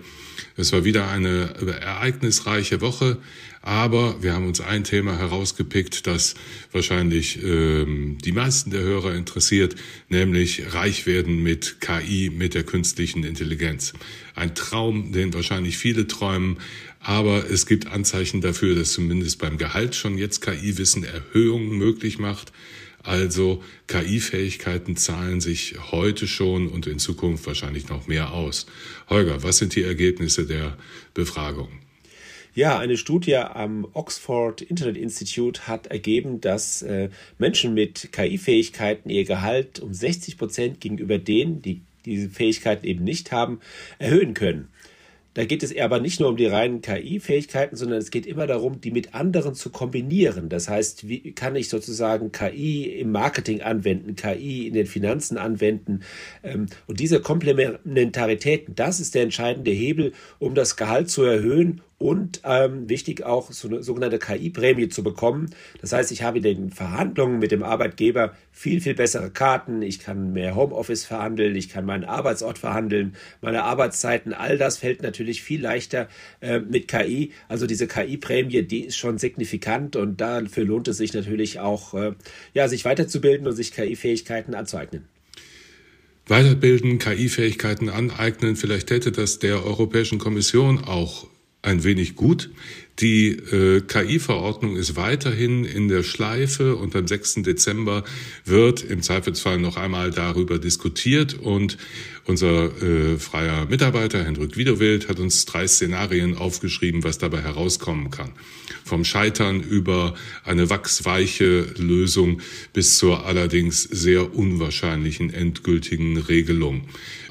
Es 0.56 0.72
war 0.72 0.82
wieder 0.82 1.10
eine 1.10 1.54
ereignisreiche 1.78 2.80
Woche, 2.80 3.18
aber 3.60 4.22
wir 4.22 4.32
haben 4.32 4.46
uns 4.46 4.62
ein 4.62 4.84
Thema 4.84 5.18
herausgepickt, 5.18 6.06
das 6.06 6.34
wahrscheinlich 6.72 7.42
ähm, 7.44 8.16
die 8.24 8.32
meisten 8.32 8.70
der 8.70 8.80
Hörer 8.80 9.14
interessiert, 9.14 9.76
nämlich 10.08 10.72
reich 10.72 11.04
werden 11.04 11.42
mit 11.42 11.82
KI, 11.82 12.30
mit 12.30 12.54
der 12.54 12.64
künstlichen 12.64 13.24
Intelligenz. 13.24 13.92
Ein 14.34 14.54
Traum, 14.54 15.12
den 15.12 15.34
wahrscheinlich 15.34 15.76
viele 15.76 16.06
träumen, 16.06 16.56
aber 17.00 17.50
es 17.50 17.66
gibt 17.66 17.86
Anzeichen 17.86 18.40
dafür, 18.40 18.74
dass 18.74 18.92
zumindest 18.92 19.38
beim 19.38 19.58
Gehalt 19.58 19.94
schon 19.94 20.18
jetzt 20.18 20.40
KI-Wissen 20.42 21.04
Erhöhungen 21.04 21.76
möglich 21.78 22.18
macht. 22.18 22.52
Also 23.02 23.62
KI-Fähigkeiten 23.86 24.96
zahlen 24.96 25.40
sich 25.40 25.76
heute 25.90 26.26
schon 26.26 26.68
und 26.68 26.86
in 26.86 26.98
Zukunft 26.98 27.46
wahrscheinlich 27.46 27.88
noch 27.88 28.06
mehr 28.06 28.32
aus. 28.32 28.66
Holger, 29.08 29.42
was 29.42 29.56
sind 29.56 29.74
die 29.74 29.82
Ergebnisse 29.82 30.46
der 30.46 30.76
Befragung? 31.14 31.70
Ja, 32.54 32.78
eine 32.78 32.98
Studie 32.98 33.36
am 33.36 33.86
Oxford 33.94 34.60
Internet 34.60 34.98
Institute 34.98 35.66
hat 35.66 35.86
ergeben, 35.86 36.40
dass 36.40 36.82
äh, 36.82 37.08
Menschen 37.38 37.72
mit 37.72 38.12
KI-Fähigkeiten 38.12 39.08
ihr 39.08 39.24
Gehalt 39.24 39.80
um 39.80 39.94
60 39.94 40.36
Prozent 40.36 40.80
gegenüber 40.80 41.16
denen, 41.16 41.62
die 41.62 41.80
diese 42.04 42.28
Fähigkeiten 42.28 42.86
eben 42.86 43.04
nicht 43.04 43.32
haben, 43.32 43.60
erhöhen 43.98 44.34
können. 44.34 44.68
Da 45.34 45.44
geht 45.44 45.62
es 45.62 45.76
aber 45.76 46.00
nicht 46.00 46.18
nur 46.18 46.28
um 46.28 46.36
die 46.36 46.46
reinen 46.46 46.80
KI-Fähigkeiten, 46.80 47.76
sondern 47.76 47.98
es 47.98 48.10
geht 48.10 48.26
immer 48.26 48.46
darum, 48.46 48.80
die 48.80 48.90
mit 48.90 49.14
anderen 49.14 49.54
zu 49.54 49.70
kombinieren. 49.70 50.48
Das 50.48 50.68
heißt, 50.68 51.08
wie 51.08 51.32
kann 51.32 51.54
ich 51.54 51.68
sozusagen 51.68 52.32
KI 52.32 52.98
im 52.98 53.12
Marketing 53.12 53.62
anwenden, 53.62 54.16
KI 54.16 54.66
in 54.66 54.74
den 54.74 54.86
Finanzen 54.86 55.38
anwenden? 55.38 56.00
Ähm, 56.42 56.66
und 56.86 56.98
diese 56.98 57.20
Komplementaritäten, 57.20 58.74
das 58.74 58.98
ist 58.98 59.14
der 59.14 59.22
entscheidende 59.22 59.70
Hebel, 59.70 60.12
um 60.40 60.54
das 60.54 60.76
Gehalt 60.76 61.10
zu 61.10 61.22
erhöhen 61.22 61.80
und 62.00 62.40
ähm, 62.44 62.88
wichtig 62.88 63.24
auch 63.24 63.52
so 63.52 63.68
eine 63.68 63.82
sogenannte 63.82 64.18
KI-Prämie 64.18 64.88
zu 64.88 65.02
bekommen. 65.02 65.50
Das 65.82 65.92
heißt, 65.92 66.10
ich 66.12 66.22
habe 66.22 66.38
in 66.38 66.42
den 66.42 66.70
Verhandlungen 66.70 67.38
mit 67.38 67.52
dem 67.52 67.62
Arbeitgeber 67.62 68.34
viel, 68.52 68.80
viel 68.80 68.94
bessere 68.94 69.30
Karten. 69.30 69.82
Ich 69.82 69.98
kann 69.98 70.32
mehr 70.32 70.54
Homeoffice 70.56 71.04
verhandeln, 71.04 71.54
ich 71.54 71.68
kann 71.68 71.84
meinen 71.84 72.04
Arbeitsort 72.04 72.56
verhandeln, 72.56 73.16
meine 73.42 73.64
Arbeitszeiten, 73.64 74.32
all 74.32 74.56
das 74.56 74.78
fällt 74.78 75.02
natürlich 75.02 75.42
viel 75.42 75.60
leichter 75.60 76.08
äh, 76.40 76.60
mit 76.60 76.88
KI. 76.88 77.32
Also 77.48 77.66
diese 77.66 77.86
KI-Prämie, 77.86 78.62
die 78.62 78.86
ist 78.86 78.96
schon 78.96 79.18
signifikant 79.18 79.94
und 79.94 80.22
dafür 80.22 80.64
lohnt 80.64 80.88
es 80.88 80.96
sich 80.96 81.12
natürlich 81.12 81.60
auch, 81.60 81.92
äh, 81.92 82.12
ja, 82.54 82.66
sich 82.68 82.86
weiterzubilden 82.86 83.46
und 83.46 83.52
sich 83.54 83.72
KI-Fähigkeiten 83.72 84.54
anzueignen. 84.54 85.04
weiterbilden, 86.28 86.98
KI-Fähigkeiten 86.98 87.90
aneignen. 87.90 88.56
Vielleicht 88.56 88.90
hätte 88.90 89.12
das 89.12 89.38
der 89.38 89.66
Europäischen 89.66 90.18
Kommission 90.18 90.82
auch 90.82 91.26
ein 91.62 91.84
wenig 91.84 92.16
gut. 92.16 92.50
Die 93.00 93.28
äh, 93.28 93.80
KI-Verordnung 93.80 94.76
ist 94.76 94.94
weiterhin 94.94 95.64
in 95.64 95.88
der 95.88 96.02
Schleife 96.02 96.76
und 96.76 96.94
am 96.94 97.06
6. 97.06 97.36
Dezember 97.36 98.04
wird 98.44 98.82
im 98.82 99.00
Zweifelsfall 99.00 99.58
noch 99.58 99.78
einmal 99.78 100.10
darüber 100.10 100.58
diskutiert 100.58 101.34
und 101.34 101.78
unser 102.26 102.66
äh, 102.82 103.18
freier 103.18 103.66
Mitarbeiter 103.66 104.22
Hendrik 104.22 104.58
Wiederwild 104.58 105.08
hat 105.08 105.18
uns 105.18 105.46
drei 105.46 105.66
Szenarien 105.66 106.36
aufgeschrieben, 106.36 107.02
was 107.02 107.16
dabei 107.16 107.40
herauskommen 107.40 108.10
kann. 108.10 108.32
Vom 108.84 109.04
Scheitern 109.04 109.62
über 109.62 110.14
eine 110.44 110.68
wachsweiche 110.68 111.62
Lösung 111.78 112.42
bis 112.74 112.98
zur 112.98 113.24
allerdings 113.24 113.82
sehr 113.82 114.34
unwahrscheinlichen 114.34 115.32
endgültigen 115.32 116.18
Regelung. 116.18 116.82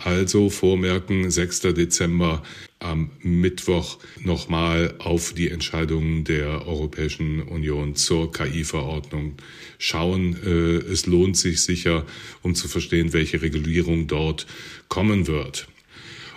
Also 0.04 0.50
vormerken, 0.50 1.30
6. 1.30 1.62
Dezember 1.62 2.42
am 2.80 3.12
Mittwoch 3.22 4.00
nochmal 4.24 4.96
auf 5.00 5.34
die 5.34 5.50
Entscheidungen 5.50 6.24
der 6.24 6.66
Europäischen 6.66 7.42
Union 7.42 7.96
zur 7.96 8.32
KI-Verordnung 8.32 9.34
schauen. 9.78 10.38
Äh, 10.46 10.92
es 10.92 11.06
lohnt 11.06 11.38
sich 11.38 11.62
sicher, 11.62 12.06
um 12.42 12.56
zu 12.56 12.68
verstehen, 12.68 13.14
welche 13.14 13.42
Regulierung 13.42 14.08
dort 14.08 14.48
kommen 14.88 15.28
wird. 15.28 15.68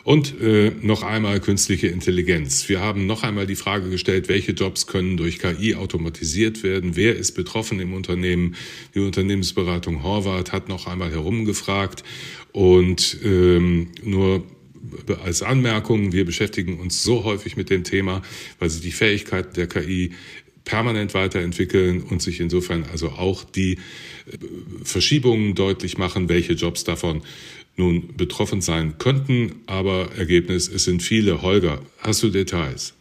Und 0.04 0.40
äh, 0.40 0.72
noch 0.82 1.04
einmal 1.04 1.38
künstliche 1.38 1.86
Intelligenz. 1.86 2.68
Wir 2.68 2.80
haben 2.80 3.06
noch 3.06 3.22
einmal 3.22 3.46
die 3.46 3.54
Frage 3.54 3.88
gestellt, 3.88 4.28
welche 4.28 4.50
Jobs 4.50 4.88
können 4.88 5.16
durch 5.16 5.38
KI 5.38 5.76
automatisiert 5.76 6.64
werden? 6.64 6.96
Wer 6.96 7.14
ist 7.14 7.32
betroffen 7.32 7.78
im 7.78 7.94
Unternehmen? 7.94 8.56
Die 8.96 8.98
Unternehmensberatung 8.98 10.02
Horvath 10.02 10.50
hat 10.50 10.68
noch 10.68 10.88
einmal 10.88 11.12
herumgefragt 11.12 12.02
und 12.50 13.16
ähm, 13.22 13.90
nur 14.02 14.44
als 15.24 15.42
Anmerkung, 15.42 16.12
wir 16.12 16.24
beschäftigen 16.24 16.80
uns 16.80 17.02
so 17.02 17.24
häufig 17.24 17.56
mit 17.56 17.70
dem 17.70 17.84
Thema, 17.84 18.22
weil 18.58 18.70
sich 18.70 18.82
die 18.82 18.92
Fähigkeiten 18.92 19.54
der 19.54 19.66
KI 19.66 20.12
permanent 20.64 21.14
weiterentwickeln 21.14 22.02
und 22.02 22.22
sich 22.22 22.40
insofern 22.40 22.84
also 22.90 23.10
auch 23.10 23.44
die 23.44 23.74
äh, 23.74 23.78
Verschiebungen 24.84 25.54
deutlich 25.54 25.98
machen, 25.98 26.28
welche 26.28 26.52
Jobs 26.52 26.84
davon 26.84 27.22
nun 27.76 28.16
betroffen 28.16 28.60
sein 28.60 28.98
könnten. 28.98 29.62
Aber 29.66 30.10
Ergebnis, 30.16 30.68
es 30.68 30.84
sind 30.84 31.02
viele. 31.02 31.42
Holger, 31.42 31.80
hast 31.98 32.22
du 32.22 32.28
Details? 32.28 32.94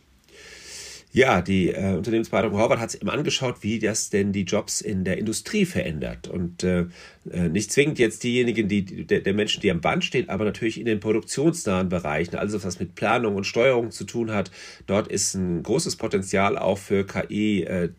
Ja, 1.14 1.42
die 1.42 1.70
äh, 1.70 1.94
Unternehmensberatung 1.94 2.54
Horvath 2.54 2.80
hat 2.80 2.92
sich 2.92 3.02
eben 3.02 3.10
angeschaut, 3.10 3.58
wie 3.62 3.80
das 3.80 4.10
denn 4.10 4.32
die 4.32 4.44
Jobs 4.44 4.80
in 4.80 5.04
der 5.04 5.18
Industrie 5.18 5.66
verändert. 5.66 6.30
Und 6.30 6.64
äh, 6.64 6.86
nicht 7.24 7.72
zwingend 7.72 8.00
jetzt 8.00 8.24
diejenigen, 8.24 8.68
die, 8.68 9.06
der, 9.06 9.22
der 9.22 9.34
Menschen, 9.34 9.62
die 9.62 9.70
am 9.70 9.80
Band 9.82 10.04
stehen, 10.04 10.30
aber 10.30 10.44
natürlich 10.44 10.80
in 10.80 10.86
den 10.86 11.00
produktionsnahen 11.00 11.88
Bereichen, 11.90 12.36
also 12.36 12.64
was 12.64 12.80
mit 12.80 12.96
Planung 12.96 13.36
und 13.36 13.46
Steuerung 13.46 13.92
zu 13.92 14.06
tun 14.06 14.32
hat. 14.32 14.50
Dort 14.88 15.08
ist 15.08 15.36
ein 15.36 15.62
großes 15.62 15.98
Potenzial 15.98 16.58
auch 16.58 16.80
für 16.80 17.06
KI, 17.06 17.64
äh, 17.64 17.90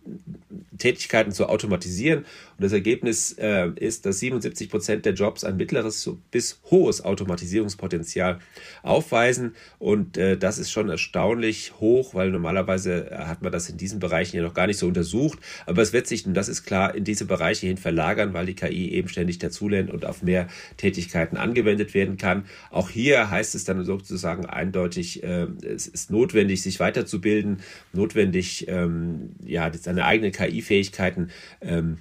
Tätigkeiten 0.79 1.33
zu 1.33 1.49
automatisieren. 1.49 2.21
Und 2.21 2.65
das 2.65 2.73
Ergebnis 2.73 3.33
äh, 3.39 3.71
ist, 3.77 4.05
dass 4.07 4.19
77 4.19 4.69
Prozent 4.69 5.05
der 5.05 5.15
Jobs 5.15 5.45
ein 5.45 5.57
mittleres 5.57 6.11
bis 6.31 6.61
hohes 6.71 7.05
Automatisierungspotenzial 7.05 8.41
aufweisen. 8.83 9.55
Und 9.79 10.17
äh, 10.17 10.37
das 10.37 10.59
ist 10.59 10.71
schon 10.71 10.89
erstaunlich 10.89 11.75
hoch, 11.79 12.15
weil 12.15 12.31
normalerweise 12.31 13.11
hat 13.13 13.43
man 13.43 13.53
das 13.53 13.69
in 13.69 13.77
diesen 13.77 14.01
Bereichen 14.01 14.37
ja 14.37 14.43
noch 14.43 14.55
gar 14.55 14.67
nicht 14.67 14.79
so 14.79 14.87
untersucht. 14.87 15.39
Aber 15.67 15.83
es 15.83 15.93
wird 15.93 16.07
sich, 16.07 16.27
und 16.27 16.35
das 16.35 16.49
ist 16.49 16.65
klar, 16.65 16.95
in 16.95 17.05
diese 17.05 17.25
Bereiche 17.25 17.67
hin 17.67 17.77
verlagern, 17.77 18.33
weil 18.33 18.47
die 18.47 18.55
KI 18.55 18.93
eben 18.93 19.09
ständig 19.13 19.39
dazulernt 19.39 19.91
und 19.91 20.05
auf 20.05 20.23
mehr 20.23 20.49
Tätigkeiten 20.77 21.37
angewendet 21.37 21.95
werden 21.95 22.17
kann. 22.17 22.45
Auch 22.71 22.91
hier 22.91 23.31
heißt 23.31 23.55
es 23.55 23.65
dann 23.65 23.85
sozusagen 23.85 24.47
eindeutig, 24.47 25.23
äh, 25.23 25.47
es 25.65 25.87
ist 25.87 26.11
notwendig, 26.11 26.63
sich 26.63 26.81
weiterzubilden, 26.81 27.59
notwendig, 27.93 28.67
ähm, 28.69 29.37
ja, 29.45 29.71
seine 29.73 30.05
eigenen 30.05 30.33
KI-Fähigkeiten 30.33 31.31
ähm, 31.61 31.99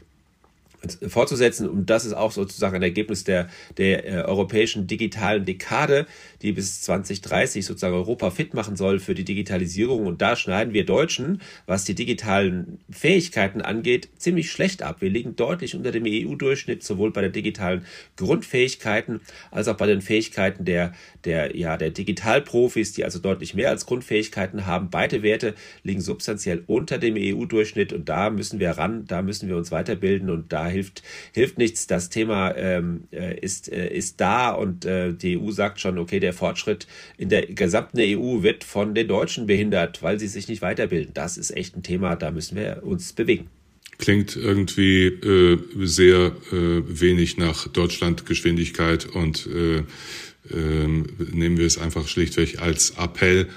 fortzusetzen. 1.07 1.69
Und 1.69 1.89
das 1.89 2.05
ist 2.05 2.13
auch 2.13 2.31
sozusagen 2.31 2.75
ein 2.75 2.81
Ergebnis 2.81 3.23
der, 3.23 3.47
der 3.77 4.05
äh, 4.05 4.11
europäischen 4.23 4.87
digitalen 4.87 5.45
Dekade, 5.45 6.07
die 6.41 6.51
bis 6.51 6.81
2030 6.81 7.65
sozusagen 7.65 7.95
Europa 7.95 8.31
fit 8.31 8.53
machen 8.53 8.75
soll 8.75 8.99
für 8.99 9.13
die 9.13 9.23
Digitalisierung. 9.23 10.07
Und 10.07 10.21
da 10.21 10.35
schneiden 10.35 10.73
wir 10.73 10.85
Deutschen, 10.85 11.41
was 11.67 11.85
die 11.85 11.95
digitalen 11.95 12.79
Fähigkeiten 12.89 13.61
angeht, 13.61 14.09
ziemlich 14.17 14.51
schlecht 14.51 14.81
ab. 14.81 14.97
Wir 15.01 15.09
liegen 15.09 15.35
deutlich 15.35 15.75
unter 15.75 15.91
dem 15.91 16.03
EU-Durchschnitt, 16.07 16.83
sowohl 16.83 17.11
bei 17.11 17.21
den 17.21 17.31
digitalen 17.31 17.85
Grundfähigkeiten 18.17 19.21
als 19.51 19.67
auch 19.67 19.77
bei 19.77 19.87
den 19.87 20.01
Fähigkeiten 20.01 20.65
der, 20.65 20.93
der, 21.25 21.55
ja, 21.55 21.77
der 21.77 21.91
Digitalprofis, 21.91 22.93
die 22.93 23.03
also 23.03 23.19
deutlich 23.19 23.53
mehr 23.53 23.69
als 23.69 23.85
Grundfähigkeiten 23.85 24.65
haben. 24.65 24.89
Beide 24.89 25.21
Werte 25.21 25.53
liegen 25.83 26.01
substanziell 26.01 26.63
unter 26.67 26.97
dem 26.97 27.15
EU-Durchschnitt 27.17 27.93
und 27.93 28.09
da 28.09 28.29
müssen 28.29 28.59
wir 28.59 28.71
ran, 28.71 29.05
da 29.05 29.21
müssen 29.21 29.47
wir 29.47 29.57
uns 29.57 29.71
weiterbilden 29.71 30.29
und 30.29 30.51
da 30.51 30.70
hilft, 30.71 31.03
hilft 31.33 31.57
nichts. 31.57 31.87
Das 31.87 32.09
Thema 32.09 32.55
ähm, 32.55 33.03
äh, 33.11 33.39
ist, 33.39 33.71
äh, 33.71 33.93
ist 33.93 34.19
da 34.19 34.51
und 34.51 34.85
äh, 34.85 35.13
die 35.13 35.37
EU 35.37 35.51
sagt 35.51 35.79
schon, 35.79 35.97
okay, 35.97 36.19
der 36.19 36.33
Fortschritt 36.33 36.87
in 37.17 37.29
der 37.29 37.45
gesamten 37.45 37.99
EU 37.99 38.41
wird 38.41 38.63
von 38.63 38.95
den 38.95 39.07
Deutschen 39.07 39.45
behindert, 39.45 40.01
weil 40.01 40.19
sie 40.19 40.27
sich 40.27 40.47
nicht 40.47 40.61
weiterbilden. 40.61 41.13
Das 41.13 41.37
ist 41.37 41.51
echt 41.51 41.75
ein 41.75 41.83
Thema, 41.83 42.15
da 42.15 42.31
müssen 42.31 42.55
wir 42.55 42.81
uns 42.83 43.13
bewegen 43.13 43.49
klingt 43.97 44.35
irgendwie 44.35 45.05
äh, 45.05 45.59
sehr 45.77 46.35
äh, 46.51 46.81
wenig 46.87 47.37
nach 47.37 47.67
Deutschlandgeschwindigkeit 47.67 49.05
und 49.05 49.47
äh, 49.47 49.77
äh, 49.77 50.87
nehmen 51.31 51.57
wir 51.57 51.67
es 51.67 51.77
einfach 51.77 52.07
schlichtweg 52.07 52.59
als 52.59 52.95
Appell, 52.97 53.47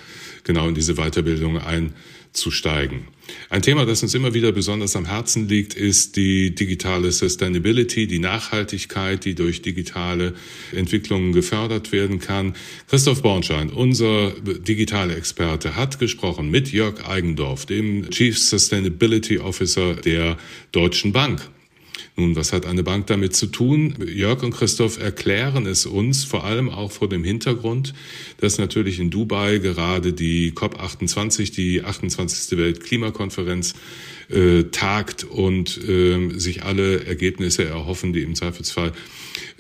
genau 0.44 0.68
in 0.68 0.74
diese 0.74 0.94
Weiterbildung 0.94 1.59
einzusteigen. 2.34 3.04
Ein 3.48 3.62
Thema, 3.62 3.86
das 3.86 4.02
uns 4.02 4.14
immer 4.14 4.34
wieder 4.34 4.52
besonders 4.52 4.96
am 4.96 5.06
Herzen 5.06 5.48
liegt, 5.48 5.74
ist 5.74 6.16
die 6.16 6.54
digitale 6.54 7.10
Sustainability, 7.10 8.06
die 8.06 8.18
Nachhaltigkeit, 8.18 9.24
die 9.24 9.34
durch 9.34 9.62
digitale 9.62 10.34
Entwicklungen 10.72 11.32
gefördert 11.32 11.92
werden 11.92 12.18
kann. 12.18 12.54
Christoph 12.88 13.22
Bornschein, 13.22 13.70
unser 13.70 14.32
digitale 14.32 15.14
Experte, 15.14 15.76
hat 15.76 15.98
gesprochen 15.98 16.50
mit 16.50 16.72
Jörg 16.72 17.08
Eigendorf, 17.08 17.66
dem 17.66 18.10
Chief 18.10 18.38
Sustainability 18.38 19.38
Officer 19.38 19.94
der 19.94 20.36
Deutschen 20.72 21.12
Bank. 21.12 21.48
Nun, 22.16 22.36
was 22.36 22.52
hat 22.52 22.64
eine 22.64 22.84
Bank 22.84 23.08
damit 23.08 23.34
zu 23.34 23.46
tun? 23.46 23.96
Jörg 24.06 24.44
und 24.44 24.52
Christoph 24.52 25.00
erklären 25.00 25.66
es 25.66 25.84
uns, 25.84 26.22
vor 26.22 26.44
allem 26.44 26.70
auch 26.70 26.92
vor 26.92 27.08
dem 27.08 27.24
Hintergrund, 27.24 27.92
dass 28.44 28.59
natürlich 28.59 29.00
in 29.00 29.09
Dubai 29.09 29.57
gerade 29.57 30.12
die 30.12 30.52
COP28, 30.52 31.54
die 31.54 31.83
28. 31.83 32.59
Weltklimakonferenz, 32.59 33.74
äh, 34.28 34.64
tagt 34.64 35.24
und 35.24 35.80
äh, 35.88 36.38
sich 36.38 36.62
alle 36.62 37.07
Ergebnisse 37.07 37.64
erhoffen, 37.64 38.12
die 38.12 38.20
im 38.20 38.35
Zweifelsfall 38.35 38.92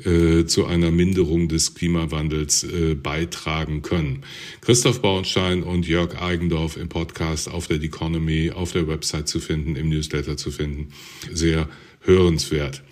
äh, 0.04 0.44
zu 0.44 0.66
einer 0.66 0.90
Minderung 0.90 1.48
des 1.48 1.74
Klimawandels 1.74 2.64
äh, 2.64 2.94
beitragen 2.94 3.80
können. 3.80 4.22
Christoph 4.60 5.00
Bauernstein 5.00 5.62
und 5.62 5.88
Jörg 5.88 6.20
Eigendorf 6.20 6.76
im 6.76 6.90
Podcast 6.90 7.50
auf 7.50 7.66
der 7.66 7.82
Economy, 7.82 8.50
auf 8.50 8.72
der 8.72 8.86
Website 8.86 9.28
zu 9.28 9.40
finden, 9.40 9.76
im 9.76 9.88
Newsletter 9.88 10.36
zu 10.36 10.50
finden. 10.50 10.88
Sehr 11.32 11.70
hörenswert. 12.00 12.82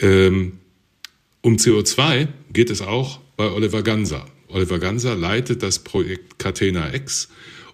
Ähm, 0.00 0.54
um 1.42 1.56
CO2 1.56 2.26
geht 2.52 2.70
es 2.70 2.82
auch 2.82 3.20
bei 3.36 3.48
Oliver 3.52 3.84
Ganser. 3.84 4.26
Oliver 4.48 4.78
Ganser 4.78 5.14
leitet 5.14 5.62
das 5.62 5.78
Projekt 5.80 6.38
Catena 6.38 6.94
X 6.94 7.28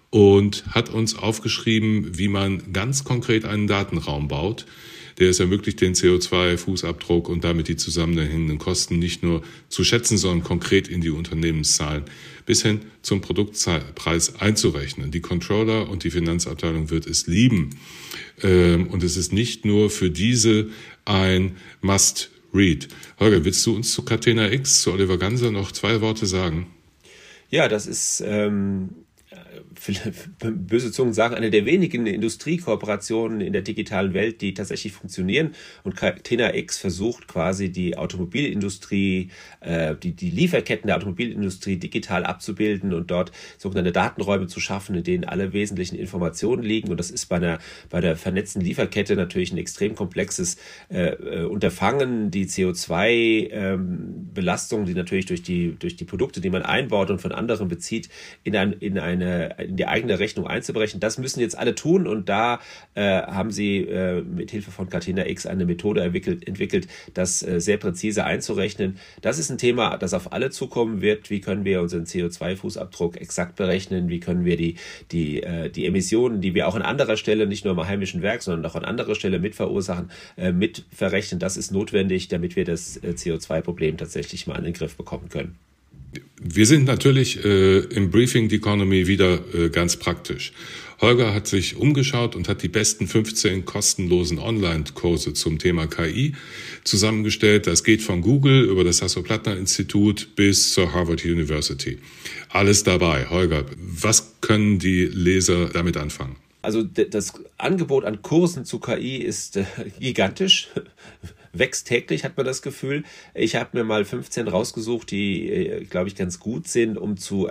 und 0.09 0.65
hat 0.67 0.89
uns 0.89 1.15
aufgeschrieben, 1.15 2.17
wie 2.17 2.27
man 2.27 2.73
ganz 2.73 3.03
konkret 3.03 3.45
einen 3.45 3.67
Datenraum 3.67 4.27
baut, 4.27 4.65
der 5.19 5.29
es 5.29 5.39
ermöglicht, 5.39 5.81
den 5.81 5.93
CO2-Fußabdruck 5.93 7.27
und 7.27 7.43
damit 7.43 7.67
die 7.67 7.77
zusammenhängenden 7.77 8.57
Kosten 8.57 8.99
nicht 8.99 9.23
nur 9.23 9.43
zu 9.69 9.83
schätzen, 9.83 10.17
sondern 10.17 10.43
konkret 10.43 10.87
in 10.87 11.01
die 11.01 11.09
Unternehmenszahlen 11.09 12.03
bis 12.45 12.61
hin 12.61 12.81
zum 13.01 13.21
Produktpreis 13.21 14.35
einzurechnen. 14.39 15.11
Die 15.11 15.21
Controller 15.21 15.89
und 15.89 16.03
die 16.03 16.11
Finanzabteilung 16.11 16.89
wird 16.89 17.07
es 17.07 17.27
lieben. 17.27 17.71
Ähm, 18.43 18.87
und 18.87 19.03
es 19.03 19.17
ist 19.17 19.31
nicht 19.33 19.65
nur 19.65 19.89
für 19.89 20.09
diese 20.09 20.69
ein 21.05 21.55
Must-Read. 22.55 22.87
Holger, 23.19 23.43
willst 23.43 23.65
du 23.65 23.75
uns 23.75 23.93
zu 23.93 24.03
Catena 24.03 24.51
X, 24.51 24.81
zu 24.81 24.93
Oliver 24.93 25.17
Ganser 25.17 25.51
noch 25.51 25.71
zwei 25.71 26.01
Worte 26.01 26.25
sagen? 26.25 26.67
Ja, 27.49 27.67
das 27.67 27.85
ist 27.85 28.23
ähm, 28.25 28.89
böse 30.39 30.91
Zungen 30.91 31.13
sagen, 31.13 31.35
eine 31.35 31.49
der 31.49 31.65
wenigen 31.65 32.05
Industriekooperationen 32.05 33.41
in 33.41 33.53
der 33.53 33.61
digitalen 33.61 34.13
Welt, 34.13 34.41
die 34.41 34.53
tatsächlich 34.53 34.93
funktionieren. 34.93 35.55
Und 35.83 35.95
Catena 35.95 36.55
X 36.55 36.77
versucht 36.77 37.27
quasi 37.27 37.71
die 37.71 37.97
Automobilindustrie, 37.97 39.29
äh, 39.61 39.95
die, 39.95 40.13
die 40.13 40.29
Lieferketten 40.29 40.87
der 40.87 40.97
Automobilindustrie 40.97 41.77
digital 41.77 42.23
abzubilden 42.23 42.93
und 42.93 43.09
dort 43.11 43.31
sogenannte 43.57 43.91
Datenräume 43.91 44.47
zu 44.47 44.59
schaffen, 44.59 44.95
in 44.95 45.03
denen 45.03 45.25
alle 45.25 45.53
wesentlichen 45.53 45.95
Informationen 45.95 46.63
liegen. 46.63 46.89
Und 46.89 46.99
das 46.99 47.11
ist 47.11 47.27
bei 47.27 47.35
einer, 47.37 47.59
bei 47.89 48.01
der 48.01 48.15
vernetzten 48.15 48.61
Lieferkette 48.61 49.15
natürlich 49.15 49.51
ein 49.51 49.57
extrem 49.57 49.95
komplexes 49.95 50.57
äh, 50.89 51.09
äh 51.09 51.45
Unterfangen. 51.45 52.31
Die 52.31 52.45
CO2-Belastung, 52.45 54.79
ähm, 54.81 54.85
die 54.85 54.93
natürlich 54.93 55.25
durch 55.25 55.43
die, 55.43 55.75
durch 55.77 55.95
die 55.95 56.05
Produkte, 56.05 56.41
die 56.41 56.49
man 56.49 56.63
einbaut 56.63 57.11
und 57.11 57.21
von 57.21 57.31
anderen 57.31 57.67
bezieht, 57.67 58.09
in, 58.43 58.55
ein, 58.55 58.73
in, 58.73 58.99
eine, 58.99 59.55
in 59.75 59.77
die 59.77 59.87
eigene 59.87 60.19
Rechnung 60.19 60.47
einzubrechen. 60.47 61.01
Das 61.01 61.17
müssen 61.17 61.41
jetzt 61.41 61.57
alle 61.57 61.75
tun 61.75 62.07
und 62.07 62.29
da 62.29 62.61
äh, 62.93 63.21
haben 63.23 63.51
sie 63.51 63.79
äh, 63.79 64.21
mit 64.21 64.51
Hilfe 64.51 64.71
von 64.71 64.89
Catena 64.89 65.27
X 65.27 65.45
eine 65.45 65.65
Methode 65.65 66.01
entwickelt, 66.01 66.47
entwickelt 66.47 66.87
das 67.13 67.43
äh, 67.43 67.59
sehr 67.59 67.75
präzise 67.75 68.23
einzurechnen. 68.23 68.97
Das 69.21 69.37
ist 69.37 69.49
ein 69.49 69.57
Thema, 69.57 69.97
das 69.97 70.13
auf 70.13 70.31
alle 70.31 70.49
zukommen 70.49 71.01
wird. 71.01 71.29
Wie 71.29 71.41
können 71.41 71.65
wir 71.65 71.81
unseren 71.81 72.05
CO2-Fußabdruck 72.05 73.17
exakt 73.17 73.57
berechnen? 73.57 74.07
Wie 74.07 74.21
können 74.21 74.45
wir 74.45 74.55
die, 74.55 74.75
die, 75.11 75.43
äh, 75.43 75.69
die 75.69 75.85
Emissionen, 75.85 76.39
die 76.39 76.55
wir 76.55 76.69
auch 76.69 76.75
an 76.75 76.81
anderer 76.81 77.17
Stelle, 77.17 77.45
nicht 77.45 77.65
nur 77.65 77.73
im 77.73 77.85
heimischen 77.85 78.21
Werk, 78.21 78.43
sondern 78.43 78.65
auch 78.71 78.75
an 78.75 78.85
anderer 78.85 79.15
Stelle 79.15 79.39
mit 79.39 79.55
verursachen, 79.55 80.09
äh, 80.37 80.53
mit 80.53 80.85
verrechnen? 80.93 81.41
Das 81.41 81.57
ist 81.57 81.73
notwendig, 81.73 82.29
damit 82.29 82.55
wir 82.55 82.63
das 82.63 82.95
äh, 82.97 83.09
CO2-Problem 83.09 83.97
tatsächlich 83.97 84.47
mal 84.47 84.57
in 84.57 84.63
den 84.63 84.73
Griff 84.73 84.95
bekommen 84.95 85.27
können. 85.27 85.57
Wir 86.47 86.67
sind 86.67 86.83
natürlich 86.83 87.43
äh, 87.43 87.79
im 87.79 88.11
Briefing 88.11 88.51
the 88.51 88.57
Economy 88.57 89.07
wieder 89.07 89.39
äh, 89.55 89.69
ganz 89.69 89.97
praktisch. 89.97 90.53
Holger 91.01 91.33
hat 91.33 91.47
sich 91.47 91.75
umgeschaut 91.75 92.35
und 92.35 92.47
hat 92.47 92.61
die 92.61 92.67
besten 92.67 93.07
15 93.07 93.65
kostenlosen 93.65 94.37
Online-Kurse 94.37 95.33
zum 95.33 95.57
Thema 95.57 95.87
KI 95.87 96.35
zusammengestellt. 96.83 97.65
Das 97.65 97.83
geht 97.83 98.03
von 98.03 98.21
Google 98.21 98.63
über 98.65 98.83
das 98.83 99.01
Hasso-Plattner-Institut 99.01 100.35
bis 100.35 100.71
zur 100.71 100.93
Harvard 100.93 101.25
University. 101.25 101.97
Alles 102.49 102.83
dabei. 102.83 103.27
Holger, 103.27 103.65
was 103.77 104.35
können 104.41 104.77
die 104.77 105.05
Leser 105.05 105.69
damit 105.69 105.97
anfangen? 105.97 106.35
Also 106.65 106.83
das 106.83 107.33
Angebot 107.57 108.05
an 108.05 108.21
Kursen 108.21 108.65
zu 108.65 108.79
KI 108.79 109.17
ist 109.17 109.57
äh, 109.57 109.65
gigantisch 109.99 110.69
wächst 111.53 111.87
täglich, 111.87 112.23
hat 112.23 112.37
man 112.37 112.45
das 112.45 112.61
Gefühl. 112.61 113.03
Ich 113.33 113.55
habe 113.55 113.77
mir 113.77 113.83
mal 113.83 114.03
15 114.05 114.47
rausgesucht, 114.47 115.11
die, 115.11 115.49
äh, 115.49 115.85
glaube 115.85 116.07
ich, 116.07 116.15
ganz 116.15 116.39
gut 116.39 116.67
sind, 116.67 116.97
um 116.97 117.17
zu 117.17 117.47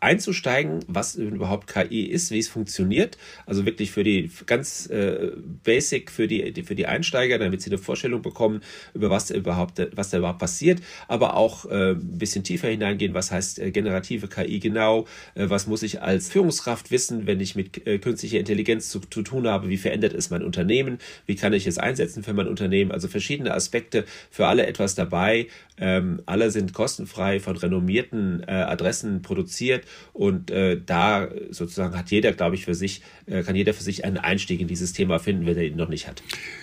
einzusteigen, 0.00 0.80
was 0.86 1.14
überhaupt 1.14 1.66
KI 1.66 2.02
ist, 2.02 2.30
wie 2.30 2.38
es 2.38 2.48
funktioniert. 2.48 3.16
Also 3.46 3.64
wirklich 3.64 3.90
für 3.90 4.04
die 4.04 4.30
ganz 4.46 4.86
äh, 4.90 5.32
basic 5.64 6.10
für 6.10 6.28
die, 6.28 6.62
für 6.62 6.74
die 6.74 6.86
Einsteiger, 6.86 7.38
damit 7.38 7.62
sie 7.62 7.70
eine 7.70 7.78
Vorstellung 7.78 8.22
bekommen, 8.22 8.62
über 8.94 9.10
was 9.10 9.30
überhaupt, 9.30 9.80
was 9.94 10.10
da 10.10 10.18
überhaupt 10.18 10.38
passiert. 10.38 10.80
Aber 11.08 11.36
auch 11.36 11.64
äh, 11.66 11.92
ein 11.92 12.18
bisschen 12.18 12.44
tiefer 12.44 12.68
hineingehen, 12.68 13.14
was 13.14 13.30
heißt 13.30 13.58
äh, 13.58 13.70
generative 13.70 14.28
KI 14.28 14.60
genau, 14.60 15.06
äh, 15.34 15.48
was 15.48 15.66
muss 15.66 15.82
ich 15.82 16.02
als 16.02 16.28
Führungskraft 16.28 16.90
wissen, 16.90 17.26
wenn 17.26 17.40
ich 17.40 17.56
mit 17.56 17.86
äh, 17.86 17.98
künstlicher 17.98 18.38
Intelligenz 18.38 18.90
zu, 18.90 19.00
zu 19.00 19.22
tun 19.22 19.46
habe, 19.46 19.68
wie 19.68 19.78
verändert 19.78 20.12
es 20.12 20.30
mein 20.30 20.42
Unternehmen, 20.42 20.98
wie 21.26 21.36
kann 21.36 21.52
ich 21.52 21.66
es 21.66 21.78
einsetzen 21.78 22.22
für 22.22 22.34
mein 22.34 22.48
Unternehmen. 22.48 22.92
Also 22.92 23.08
verschiedene 23.08 23.54
Aspekte 23.54 24.04
für 24.30 24.46
alle 24.46 24.66
etwas 24.66 24.94
dabei. 24.94 25.46
Ähm, 25.80 26.22
alle 26.26 26.50
sind 26.50 26.74
kostenfrei 26.74 27.40
von 27.40 27.56
renommierten 27.56 28.42
äh, 28.46 28.52
Adressen 28.52 29.22
produziert 29.22 29.84
und 30.12 30.50
äh, 30.50 30.80
da 30.84 31.28
sozusagen 31.50 31.96
hat 31.96 32.10
jeder, 32.10 32.32
glaube 32.32 32.54
ich, 32.54 32.66
für 32.66 32.74
sich, 32.74 33.02
äh, 33.26 33.42
kann 33.42 33.56
jeder 33.56 33.74
für 33.74 33.82
sich 33.82 34.04
einen 34.04 34.18
Einstieg 34.18 34.60
in 34.60 34.68
dieses 34.68 34.92
Thema 34.92 35.18
finden, 35.18 35.46
wenn 35.46 35.56
er 35.56 35.64
ihn 35.64 35.76
noch 35.76 35.88
nicht 35.88 36.06
hat. 36.06 36.22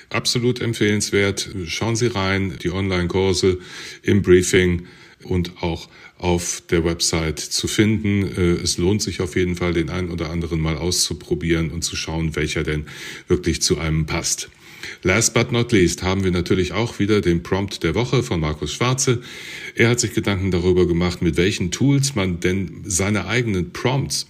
Absolut 0.10 0.62
empfehlenswert. 0.62 1.50
Schauen 1.66 1.96
Sie 1.96 2.08
rein, 2.08 2.58
die 2.62 2.72
Online-Kurse 2.72 3.58
im 4.04 4.22
Briefing 4.22 4.88
und 5.24 5.62
auch 5.62 5.90
auf 6.20 6.62
der 6.70 6.84
Website 6.84 7.40
zu 7.40 7.68
finden. 7.68 8.24
Äh, 8.24 8.62
es 8.62 8.78
lohnt 8.78 9.02
sich 9.02 9.22
auf 9.22 9.36
jeden 9.36 9.56
Fall, 9.56 9.74
den 9.74 9.90
einen 9.90 10.12
oder 10.12 10.30
anderen 10.30 10.60
mal 10.60 10.78
auszuprobieren 10.78 11.72
und 11.72 11.84
zu 11.84 11.96
schauen, 11.96 12.36
welcher 12.36 12.64
denn 12.64 12.86
wirklich 13.28 13.62
zu 13.62 13.78
einem 13.80 14.06
passt. 14.06 14.50
Last 15.04 15.34
but 15.34 15.52
not 15.52 15.72
least 15.72 16.04
haben 16.04 16.24
wir 16.24 16.32
natürlich 16.32 16.74
auch 16.74 17.00
wieder 17.00 17.22
den 17.22 17.44
Prompt 17.44 17.84
der 17.84 17.96
Woche 17.96 18.24
von 18.24 18.40
Markus 18.40 18.74
Schwarze. 18.74 19.22
Er 19.76 19.90
hat 19.90 20.00
sich 20.00 20.14
Gedanken 20.14 20.52
darüber 20.52 20.88
gemacht, 20.88 21.22
mit 21.22 21.38
welchen 21.38 21.72
Tools 21.72 22.16
man 22.16 22.40
denn 22.40 22.82
seine 22.86 23.28
eigenen 23.28 23.72
Prompts 23.72 24.28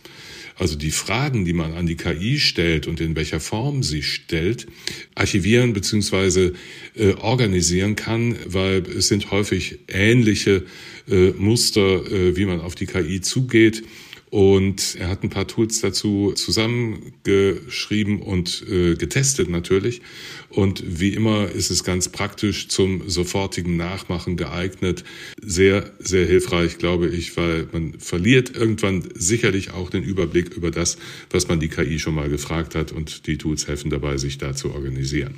also 0.60 0.76
die 0.76 0.92
Fragen, 0.92 1.46
die 1.46 1.54
man 1.54 1.74
an 1.74 1.86
die 1.86 1.96
KI 1.96 2.40
stellt 2.40 2.88
und 2.88 3.00
in 3.00 3.16
welcher 3.16 3.40
Form 3.40 3.84
sie 3.84 4.02
stellt, 4.02 4.68
archivieren 5.14 5.74
bzw. 5.74 6.52
Äh, 6.96 7.14
organisieren 7.14 7.96
kann, 7.96 8.36
weil 8.46 8.84
es 8.88 9.08
sind 9.08 9.30
häufig 9.32 9.80
ähnliche 9.88 10.64
äh, 11.10 11.32
Muster, 11.38 12.12
äh, 12.12 12.36
wie 12.36 12.46
man 12.46 12.60
auf 12.60 12.76
die 12.76 12.88
KI 12.88 13.22
zugeht. 13.22 13.84
Und 14.30 14.98
er 15.00 15.08
hat 15.08 15.24
ein 15.24 15.30
paar 15.30 15.48
Tools 15.48 15.80
dazu 15.80 16.34
zusammengeschrieben 16.36 18.22
und 18.22 18.62
äh, 18.70 18.96
getestet 18.96 19.50
natürlich. 19.50 20.02
Und 20.50 20.84
wie 21.00 21.14
immer 21.14 21.50
ist 21.50 21.70
es 21.70 21.86
ganz 21.86 22.10
praktisch 22.10 22.68
zum 22.68 23.10
sofortigen 23.10 23.78
Nachmachen 23.78 24.36
geeignet. 24.36 25.06
Sehr, 25.42 25.92
sehr 26.00 26.26
hilfreich, 26.26 26.78
glaube 26.78 27.08
ich, 27.08 27.38
weil 27.38 27.70
man 27.72 28.00
verliert 28.00 28.54
irgendwann 28.54 29.08
sicherlich 29.14 29.72
auch 29.72 29.90
den 29.90 30.04
Überblick 30.04 30.50
über 30.56 30.72
das, 30.72 30.98
was 31.30 31.48
man 31.48 31.62
die 31.62 31.70
KI 31.70 31.98
schon 32.00 32.16
mal 32.16 32.28
gefragt 32.28 32.76
hat. 32.76 32.92
Und 32.92 33.28
die 33.28 33.38
Tools 33.38 33.68
helfen 33.68 33.90
dabei, 33.90 34.18
sich 34.18 34.38
da 34.38 34.54
zu 34.54 34.72
organisieren. 34.72 35.36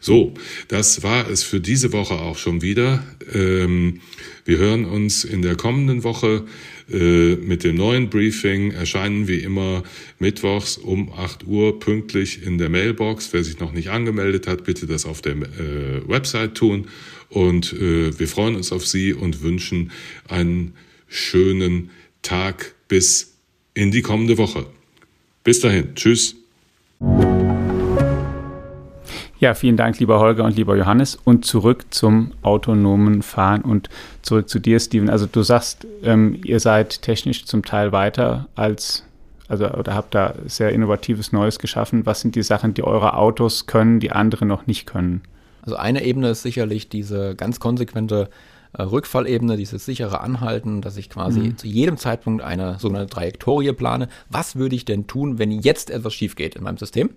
So, 0.00 0.34
das 0.68 1.02
war 1.02 1.30
es 1.30 1.42
für 1.42 1.60
diese 1.60 1.92
Woche 1.92 2.14
auch 2.14 2.36
schon 2.36 2.60
wieder. 2.60 3.02
Ähm, 3.32 4.00
wir 4.44 4.58
hören 4.58 4.84
uns 4.84 5.24
in 5.24 5.42
der 5.42 5.56
kommenden 5.56 6.04
Woche 6.04 6.44
mit 6.88 7.64
dem 7.64 7.76
neuen 7.76 8.10
Briefing. 8.10 8.70
Erscheinen 8.70 9.26
wie 9.26 9.40
immer 9.40 9.82
mittwochs 10.18 10.78
um 10.78 11.12
8 11.12 11.46
Uhr 11.46 11.80
pünktlich 11.80 12.44
in 12.44 12.58
der 12.58 12.68
Mailbox. 12.68 13.32
Wer 13.32 13.42
sich 13.42 13.58
noch 13.58 13.72
nicht 13.72 13.90
angemeldet 13.90 14.46
hat, 14.46 14.64
bitte 14.64 14.86
das 14.86 15.04
auf 15.04 15.20
der 15.20 15.34
äh, 15.34 16.08
Website 16.08 16.54
tun. 16.54 16.86
Und 17.28 17.72
äh, 17.72 18.16
wir 18.18 18.28
freuen 18.28 18.54
uns 18.54 18.72
auf 18.72 18.86
Sie 18.86 19.12
und 19.12 19.42
wünschen 19.42 19.90
einen 20.28 20.74
schönen 21.08 21.90
Tag 22.22 22.74
bis 22.88 23.36
in 23.74 23.90
die 23.90 24.02
kommende 24.02 24.38
Woche. 24.38 24.66
Bis 25.44 25.60
dahin. 25.60 25.94
Tschüss. 25.94 26.36
Ja, 29.38 29.52
vielen 29.52 29.76
Dank, 29.76 29.98
lieber 29.98 30.18
Holger 30.18 30.44
und 30.44 30.56
lieber 30.56 30.76
Johannes. 30.76 31.16
Und 31.16 31.44
zurück 31.44 31.86
zum 31.90 32.32
autonomen 32.42 33.22
Fahren 33.22 33.62
und 33.62 33.90
zurück 34.22 34.48
zu 34.48 34.58
dir, 34.58 34.80
Steven. 34.80 35.10
Also 35.10 35.26
du 35.26 35.42
sagst, 35.42 35.86
ähm, 36.02 36.40
ihr 36.42 36.58
seid 36.58 37.02
technisch 37.02 37.44
zum 37.44 37.62
Teil 37.62 37.92
weiter 37.92 38.48
als, 38.54 39.04
also 39.48 39.68
oder 39.70 39.94
habt 39.94 40.14
da 40.14 40.34
sehr 40.46 40.70
innovatives 40.70 41.32
Neues 41.32 41.58
geschaffen. 41.58 42.06
Was 42.06 42.22
sind 42.22 42.34
die 42.34 42.42
Sachen, 42.42 42.72
die 42.72 42.82
eure 42.82 43.14
Autos 43.14 43.66
können, 43.66 44.00
die 44.00 44.10
andere 44.10 44.46
noch 44.46 44.66
nicht 44.66 44.86
können? 44.86 45.20
Also 45.60 45.76
eine 45.76 46.02
Ebene 46.04 46.30
ist 46.30 46.42
sicherlich 46.42 46.88
diese 46.88 47.34
ganz 47.34 47.60
konsequente 47.60 48.30
äh, 48.72 48.82
Rückfallebene, 48.82 49.58
dieses 49.58 49.84
sichere 49.84 50.20
Anhalten, 50.20 50.80
dass 50.80 50.96
ich 50.96 51.10
quasi 51.10 51.40
mhm. 51.40 51.58
zu 51.58 51.66
jedem 51.66 51.98
Zeitpunkt 51.98 52.42
eine 52.42 52.78
sogenannte 52.78 53.12
Trajektorie 53.12 53.72
plane. 53.72 54.08
Was 54.30 54.56
würde 54.56 54.76
ich 54.76 54.86
denn 54.86 55.06
tun, 55.06 55.38
wenn 55.38 55.50
jetzt 55.50 55.90
etwas 55.90 56.14
schief 56.14 56.36
geht 56.36 56.56
in 56.56 56.62
meinem 56.62 56.78
System? 56.78 57.10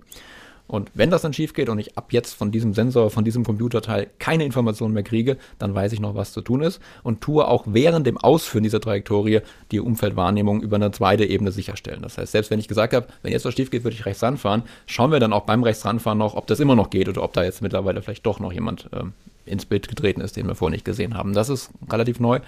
Und 0.69 0.91
wenn 0.93 1.09
das 1.09 1.23
dann 1.23 1.33
schief 1.33 1.55
geht 1.55 1.67
und 1.67 1.79
ich 1.79 1.97
ab 1.97 2.13
jetzt 2.13 2.33
von 2.33 2.51
diesem 2.51 2.75
Sensor, 2.75 3.09
von 3.09 3.25
diesem 3.25 3.43
Computerteil 3.43 4.07
keine 4.19 4.45
Informationen 4.45 4.93
mehr 4.93 5.01
kriege, 5.01 5.37
dann 5.57 5.73
weiß 5.73 5.93
ich 5.93 5.99
noch, 5.99 6.13
was 6.13 6.31
zu 6.31 6.41
tun 6.41 6.61
ist 6.61 6.79
und 7.01 7.21
tue 7.21 7.47
auch 7.47 7.63
während 7.65 8.05
dem 8.05 8.19
Ausführen 8.19 8.63
dieser 8.63 8.79
Trajektorie 8.79 9.41
die 9.71 9.79
Umfeldwahrnehmung 9.79 10.61
über 10.61 10.75
eine 10.75 10.91
zweite 10.91 11.25
Ebene 11.25 11.51
sicherstellen. 11.51 12.03
Das 12.03 12.19
heißt, 12.19 12.31
selbst 12.31 12.51
wenn 12.51 12.59
ich 12.59 12.67
gesagt 12.67 12.93
habe, 12.93 13.07
wenn 13.23 13.31
jetzt 13.31 13.45
was 13.45 13.55
schief 13.55 13.71
geht, 13.71 13.83
würde 13.83 13.95
ich 13.95 14.05
rechts 14.05 14.21
ranfahren, 14.21 14.61
schauen 14.85 15.11
wir 15.11 15.19
dann 15.19 15.33
auch 15.33 15.45
beim 15.45 15.63
rechts 15.63 15.83
ranfahren 15.85 16.19
noch, 16.19 16.35
ob 16.35 16.45
das 16.45 16.59
immer 16.59 16.75
noch 16.75 16.91
geht 16.91 17.09
oder 17.09 17.23
ob 17.23 17.33
da 17.33 17.43
jetzt 17.43 17.63
mittlerweile 17.63 18.03
vielleicht 18.03 18.27
doch 18.27 18.39
noch 18.39 18.53
jemand 18.53 18.89
ähm, 18.93 19.13
ins 19.49 19.65
Bild 19.65 19.87
getreten 19.87 20.21
ist, 20.21 20.37
den 20.37 20.47
wir 20.47 20.55
vorher 20.55 20.73
nicht 20.73 20.85
gesehen 20.85 21.15
haben. 21.15 21.33
Das 21.33 21.49
ist 21.49 21.71
relativ 21.89 22.19
neu. 22.19 22.39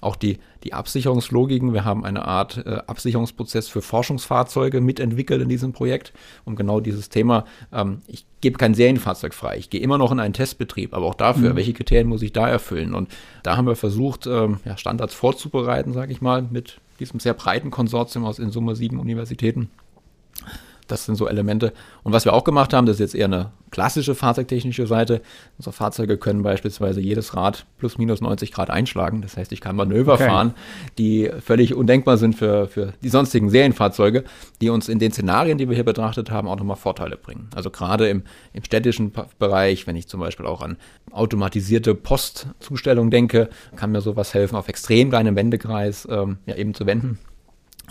Auch 0.00 0.16
die, 0.16 0.38
die 0.64 0.72
Absicherungslogiken. 0.72 1.74
Wir 1.74 1.84
haben 1.84 2.04
eine 2.04 2.24
Art 2.24 2.64
äh, 2.64 2.78
Absicherungsprozess 2.86 3.68
für 3.68 3.82
Forschungsfahrzeuge 3.82 4.80
mitentwickelt 4.80 5.42
in 5.42 5.48
diesem 5.48 5.72
Projekt, 5.72 6.12
um 6.44 6.56
genau 6.56 6.80
dieses 6.80 7.10
Thema, 7.10 7.44
ähm, 7.72 8.00
ich 8.06 8.24
gebe 8.40 8.56
kein 8.56 8.72
Serienfahrzeug 8.74 9.34
frei, 9.34 9.58
ich 9.58 9.68
gehe 9.68 9.80
immer 9.82 9.98
noch 9.98 10.10
in 10.12 10.20
einen 10.20 10.32
Testbetrieb, 10.32 10.94
aber 10.94 11.06
auch 11.06 11.14
dafür, 11.14 11.50
mhm. 11.50 11.56
welche 11.56 11.74
Kriterien 11.74 12.08
muss 12.08 12.22
ich 12.22 12.32
da 12.32 12.48
erfüllen? 12.48 12.94
Und 12.94 13.10
da 13.42 13.58
haben 13.58 13.66
wir 13.66 13.76
versucht, 13.76 14.26
ähm, 14.26 14.60
ja, 14.64 14.78
Standards 14.78 15.14
vorzubereiten, 15.14 15.92
sage 15.92 16.12
ich 16.12 16.22
mal, 16.22 16.42
mit 16.42 16.80
diesem 16.98 17.20
sehr 17.20 17.34
breiten 17.34 17.70
Konsortium 17.70 18.24
aus 18.24 18.38
in 18.38 18.50
Summe 18.50 18.76
sieben 18.76 18.98
Universitäten 18.98 19.70
das 20.90 21.04
sind 21.04 21.16
so 21.16 21.28
Elemente. 21.28 21.72
Und 22.02 22.12
was 22.12 22.24
wir 22.24 22.32
auch 22.32 22.44
gemacht 22.44 22.72
haben, 22.72 22.86
das 22.86 22.96
ist 22.96 23.00
jetzt 23.00 23.14
eher 23.14 23.26
eine 23.26 23.52
klassische 23.70 24.14
fahrzeugtechnische 24.14 24.86
Seite. 24.86 25.22
Unsere 25.58 25.72
Fahrzeuge 25.72 26.18
können 26.18 26.42
beispielsweise 26.42 27.00
jedes 27.00 27.36
Rad 27.36 27.66
plus 27.78 27.98
minus 27.98 28.20
90 28.20 28.52
Grad 28.52 28.70
einschlagen. 28.70 29.22
Das 29.22 29.36
heißt, 29.36 29.52
ich 29.52 29.60
kann 29.60 29.76
Manöver 29.76 30.14
okay. 30.14 30.26
fahren, 30.26 30.54
die 30.98 31.30
völlig 31.40 31.74
undenkbar 31.74 32.16
sind 32.16 32.34
für, 32.34 32.66
für 32.66 32.92
die 33.02 33.08
sonstigen 33.08 33.50
Serienfahrzeuge, 33.50 34.24
die 34.60 34.70
uns 34.70 34.88
in 34.88 34.98
den 34.98 35.12
Szenarien, 35.12 35.58
die 35.58 35.68
wir 35.68 35.74
hier 35.74 35.84
betrachtet 35.84 36.30
haben, 36.30 36.48
auch 36.48 36.56
nochmal 36.56 36.76
Vorteile 36.76 37.16
bringen. 37.16 37.48
Also 37.54 37.70
gerade 37.70 38.08
im, 38.08 38.24
im 38.52 38.64
städtischen 38.64 39.12
Bereich, 39.38 39.86
wenn 39.86 39.96
ich 39.96 40.08
zum 40.08 40.20
Beispiel 40.20 40.46
auch 40.46 40.62
an 40.62 40.76
automatisierte 41.12 41.94
Postzustellung 41.94 43.10
denke, 43.10 43.48
kann 43.76 43.92
mir 43.92 44.00
sowas 44.00 44.34
helfen, 44.34 44.56
auf 44.56 44.68
extrem 44.68 45.10
kleinem 45.10 45.36
Wendekreis 45.36 46.06
ähm, 46.10 46.38
ja, 46.46 46.56
eben 46.56 46.74
zu 46.74 46.86
wenden. 46.86 47.18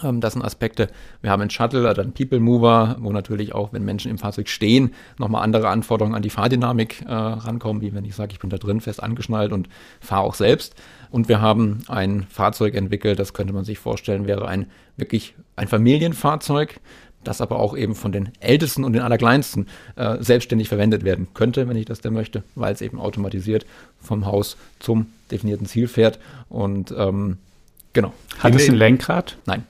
Ähm, 0.04 0.22
das 0.22 0.34
sind 0.34 0.44
Aspekte. 0.44 0.90
Wir 1.22 1.32
haben 1.32 1.42
einen 1.42 1.50
Shuttle 1.50 1.90
oder 1.90 2.02
einen 2.02 2.14
People 2.14 2.40
Mover, 2.40 2.98
wo 3.00 3.12
natürlich 3.12 3.54
auch, 3.54 3.74
wenn 3.74 3.86
Menschen 3.86 4.12
im 4.12 4.18
Fahrzeug 4.18 4.50
stehen, 4.50 4.94
nochmal 5.18 5.44
andere 5.44 5.70
Anforderungen 5.70 6.16
an 6.16 6.22
die 6.22 6.30
Fahrdynamik 6.30 7.06
äh, 7.06 7.12
rankommen, 7.12 7.82
wie 7.82 7.94
wenn 7.94 8.06
ich 8.06 8.16
sage, 8.16 8.34
ich 8.34 8.40
bin 8.40 8.50
da 8.50 8.58
drin 8.58 8.82
fest 8.82 9.02
angeschnallt 9.02 9.52
und 9.52 9.70
fahre 10.00 10.24
auch 10.24 10.36
selbst. 10.36 10.76
Und 11.12 11.28
wir 11.28 11.42
haben 11.42 11.84
ein 11.88 12.28
Fahrzeug 12.30 12.76
entwickelt, 12.76 13.20
das 13.20 13.34
könnte 13.34 13.54
man 13.54 13.64
sich 13.64 13.80
vorstellen, 13.80 14.28
wäre 14.28 14.48
ein 14.48 14.68
wirklich 14.96 15.34
ein 15.56 15.68
Familienfahrzeug, 15.68 16.80
das 17.24 17.42
aber 17.42 17.60
auch 17.60 17.76
eben 17.76 17.96
von 17.96 18.12
den 18.12 18.30
Ältesten 18.40 18.84
und 18.84 18.94
den 18.94 19.02
Allerkleinsten 19.02 19.68
äh, 19.96 20.18
selbstständig 20.22 20.70
verwendet 20.70 21.04
werden 21.04 21.28
könnte, 21.34 21.68
wenn 21.68 21.76
ich 21.76 21.86
das 21.86 22.02
denn 22.02 22.14
möchte, 22.14 22.44
weil 22.56 22.74
es 22.74 22.82
eben 22.82 23.00
automatisiert 23.00 23.66
vom 24.00 24.26
Haus 24.26 24.58
zum 24.80 25.08
definierten 25.32 25.66
Ziel 25.66 25.88
fährt. 25.88 26.20
Und 26.48 26.94
ähm, 26.98 27.38
genau. 27.94 28.14
Hat 28.40 28.56
es 28.56 28.70
ein 28.70 28.76
Lenkrad? 28.76 29.38
Nein. 29.46 29.66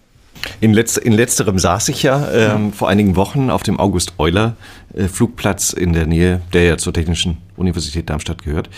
In, 0.61 0.73
letz 0.73 0.97
in 0.97 1.13
letzterem 1.13 1.59
saß 1.59 1.89
ich 1.89 2.03
ja, 2.03 2.29
ähm, 2.31 2.65
ja. 2.67 2.71
vor 2.71 2.89
einigen 2.89 3.15
Wochen 3.15 3.49
auf 3.49 3.63
dem 3.63 3.79
August 3.79 4.13
Euler 4.17 4.55
äh, 4.93 5.07
Flugplatz 5.07 5.73
in 5.73 5.93
der 5.93 6.05
Nähe, 6.05 6.41
der 6.53 6.63
ja 6.63 6.77
zur 6.77 6.93
Technischen 6.93 7.37
Universität 7.57 8.09
Darmstadt 8.09 8.43
gehört. 8.43 8.69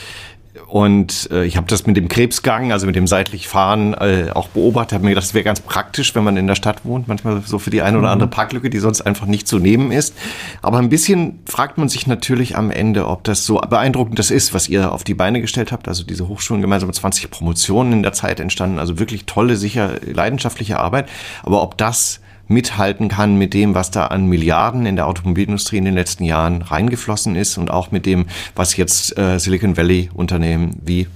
Und 0.72 1.28
äh, 1.34 1.44
ich 1.44 1.58
habe 1.58 1.68
das 1.68 1.86
mit 1.86 1.98
dem 1.98 2.08
Krebsgang, 2.08 2.72
also 2.72 2.86
mit 2.86 2.96
dem 2.96 3.06
seitlich 3.06 3.50
Fahren, 3.50 3.94
äh, 3.94 4.30
auch 4.34 4.48
beobachtet. 4.48 4.94
Habe 4.94 5.04
mir 5.04 5.10
gedacht, 5.10 5.26
das 5.26 5.34
wäre 5.34 5.44
ganz 5.44 5.60
praktisch, 5.60 6.16
wenn 6.16 6.24
man 6.24 6.38
in 6.38 6.48
der 6.48 6.56
Stadt 6.56 6.86
wohnt. 6.86 7.10
Manchmal 7.10 7.42
so 7.42 7.60
für 7.60 7.72
die 7.72 7.82
eine 7.82 7.98
oder 7.98 8.08
mhm. 8.08 8.14
andere 8.14 8.30
Parklücke, 8.30 8.70
die 8.70 8.80
sonst 8.80 9.02
einfach 9.02 9.26
nicht 9.26 9.50
zu 9.50 9.60
nehmen 9.60 9.92
ist. 9.92 10.16
Aber 10.62 10.78
ein 10.78 10.88
bisschen 10.88 11.40
fragt 11.46 11.78
man 11.78 11.90
sich 11.90 12.08
natürlich 12.08 12.56
am 12.56 12.72
Ende, 12.72 13.10
ob 13.10 13.26
das 13.26 13.46
so 13.46 13.58
beeindruckend 13.58 14.18
das 14.18 14.32
ist, 14.32 14.54
was 14.54 14.70
ihr 14.70 14.94
auf 14.94 15.04
die 15.04 15.14
Beine 15.14 15.42
gestellt 15.42 15.74
habt. 15.74 15.90
Also 15.90 16.06
diese 16.06 16.30
Hochschulen 16.30 16.62
gemeinsam 16.62 16.88
mit 16.88 16.96
20 16.96 17.30
Promotionen 17.30 17.92
in 17.92 18.02
der 18.02 18.14
Zeit 18.14 18.40
entstanden. 18.40 18.80
Also 18.80 18.98
wirklich 18.98 19.26
tolle, 19.26 19.58
sicher 19.58 19.96
leidenschaftliche 20.02 20.80
Arbeit. 20.80 21.10
Aber 21.44 21.64
ob 21.64 21.78
das 21.78 22.22
mithalten 22.52 23.08
kann 23.08 23.36
mit 23.36 23.54
dem, 23.54 23.74
was 23.74 23.92
da 23.92 24.08
an 24.08 24.28
Milliarden 24.28 24.86
in 24.86 24.96
der 24.96 25.08
Automobilindustrie 25.08 25.78
in 25.78 25.86
den 25.86 25.96
letzten 25.96 26.24
Jahren 26.24 26.62
reingeflossen 26.62 27.36
ist 27.36 27.58
und 27.58 27.72
auch 27.72 27.92
mit 27.92 28.06
dem, 28.06 28.28
was 28.56 28.78
jetzt 28.78 29.18
äh, 29.18 29.40
Silicon 29.40 29.78
Valley 29.78 30.10
Unternehmen 30.14 30.78
wie 30.84 31.08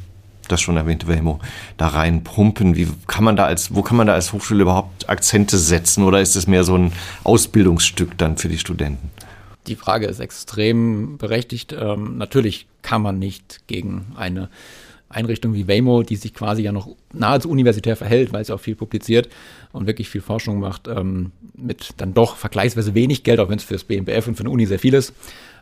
das 0.48 0.62
schon 0.62 0.78
erwähnte 0.78 1.08
Waymo 1.08 1.40
da 1.78 1.88
reinpumpen. 1.88 2.76
Wie 2.76 2.88
kann 3.08 3.24
man 3.24 3.36
da 3.36 3.46
als, 3.46 3.74
wo 3.74 3.82
kann 3.82 3.98
man 3.98 4.08
da 4.08 4.14
als 4.14 4.32
Hochschule 4.34 4.62
überhaupt 4.62 5.10
Akzente 5.10 5.58
setzen 5.58 6.04
oder 6.04 6.22
ist 6.22 6.36
es 6.36 6.48
mehr 6.48 6.64
so 6.64 6.78
ein 6.78 6.92
Ausbildungsstück 7.24 8.18
dann 8.18 8.38
für 8.38 8.48
die 8.48 8.58
Studenten? 8.58 9.10
Die 9.68 9.76
Frage 9.76 10.06
ist 10.06 10.20
extrem 10.20 11.18
berechtigt. 11.18 11.76
Ähm, 11.78 12.18
natürlich 12.18 12.68
kann 12.84 13.02
man 13.02 13.18
nicht 13.18 13.62
gegen 13.68 14.12
eine 14.16 14.50
Einrichtung 15.10 15.54
wie 15.54 15.68
Waymo, 15.68 16.04
die 16.04 16.16
sich 16.16 16.34
quasi 16.34 16.64
ja 16.64 16.72
noch 16.72 16.90
nahezu 17.14 17.50
universitär 17.50 17.96
verhält, 17.96 18.34
weil 18.34 18.44
sie 18.44 18.54
auch 18.54 18.60
viel 18.60 18.76
publiziert 18.76 19.30
und 19.72 19.88
wirklich 19.88 20.10
viel 20.10 20.22
Forschung 20.22 20.60
macht, 20.60 20.88
ähm, 20.88 21.32
mit 21.56 21.94
dann 21.98 22.14
doch 22.14 22.36
vergleichsweise 22.36 22.96
wenig 22.96 23.24
Geld, 23.24 23.40
auch 23.40 23.50
wenn 23.50 23.58
es 23.58 23.64
für 23.64 23.76
das 23.76 23.84
BMBF 23.84 24.28
und 24.28 24.36
für 24.36 24.42
eine 24.42 24.50
Uni 24.50 24.66
sehr 24.66 24.80
viel 24.80 24.94
ist. 24.94 25.14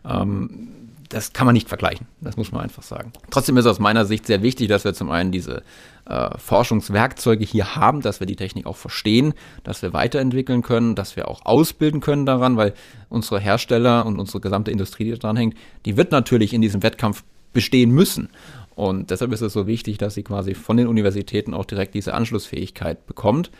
Ähm, 0.06 0.70
das 1.10 1.32
kann 1.32 1.46
man 1.46 1.54
nicht 1.54 1.70
vergleichen, 1.70 2.08
das 2.22 2.38
muss 2.38 2.52
man 2.52 2.62
einfach 2.62 2.82
sagen. 2.82 3.14
Trotzdem 3.30 3.56
ist 3.58 3.68
aus 3.68 3.80
meiner 3.80 4.06
Sicht 4.06 4.26
sehr 4.26 4.42
wichtig, 4.42 4.68
dass 4.68 4.84
wir 4.84 4.96
zum 4.96 5.12
einen 5.12 5.32
diese 5.32 5.62
äh, 6.06 6.30
Forschungswerkzeuge 6.38 7.46
hier 7.46 7.76
haben, 7.76 8.02
dass 8.02 8.20
wir 8.20 8.26
die 8.26 8.36
Technik 8.36 8.66
auch 8.66 8.76
verstehen, 8.76 9.34
dass 9.64 9.84
wir 9.84 9.94
weiterentwickeln 9.94 10.64
können, 10.64 10.96
dass 10.96 11.16
wir 11.16 11.28
auch 11.28 11.46
ausbilden 11.46 12.02
können 12.02 12.26
daran, 12.26 12.58
weil 12.58 12.74
unsere 13.10 13.40
Hersteller 13.40 14.06
und 14.06 14.20
unsere 14.20 14.40
gesamte 14.40 14.72
Industrie, 14.72 15.06
die 15.06 15.20
daran 15.20 15.38
hängt, 15.38 15.56
die 15.86 15.98
wird 15.98 16.12
natürlich 16.12 16.54
in 16.54 16.62
diesem 16.62 16.82
Wettkampf 16.82 17.24
bestehen 17.54 17.92
müssen. 17.92 18.30
Und 18.76 19.12
deshalb 19.12 19.32
ist 19.32 19.42
es 19.42 19.54
so 19.54 19.68
wichtig, 19.68 19.98
dass 19.98 20.16
sie 20.16 20.24
quasi 20.24 20.56
von 20.56 20.78
den 20.78 20.88
Universitäten 20.88 21.54
auch 21.54 21.66
direkt 21.66 21.94
diese 21.94 22.14
Anschlussfähigkeit 22.14 23.06
bekommt. 23.06 23.52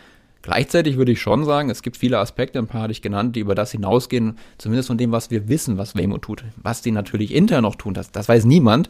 Gleichzeitig 0.42 0.98
würde 0.98 1.14
ich 1.14 1.22
schon 1.22 1.46
sagen, 1.46 1.70
es 1.70 1.82
gibt 1.82 1.96
viele 1.96 2.20
Aspekte, 2.20 2.60
ein 2.60 2.68
paar 2.68 2.82
hatte 2.82 2.92
ich 2.92 3.02
genannt, 3.02 3.36
die 3.36 3.40
über 3.40 3.56
das 3.56 3.72
hinausgehen, 3.72 4.38
zumindest 4.58 4.88
von 4.88 4.98
dem, 4.98 5.14
was 5.14 5.32
wir 5.32 5.48
wissen, 5.48 5.78
was 5.78 5.96
Waymo 5.96 6.18
tut. 6.18 6.44
Was 6.58 6.82
die 6.82 6.92
natürlich 6.92 7.34
intern 7.34 7.62
noch 7.62 7.76
tun, 7.76 7.94
das, 7.94 8.12
das 8.12 8.28
weiß 8.28 8.44
niemand. 8.44 8.90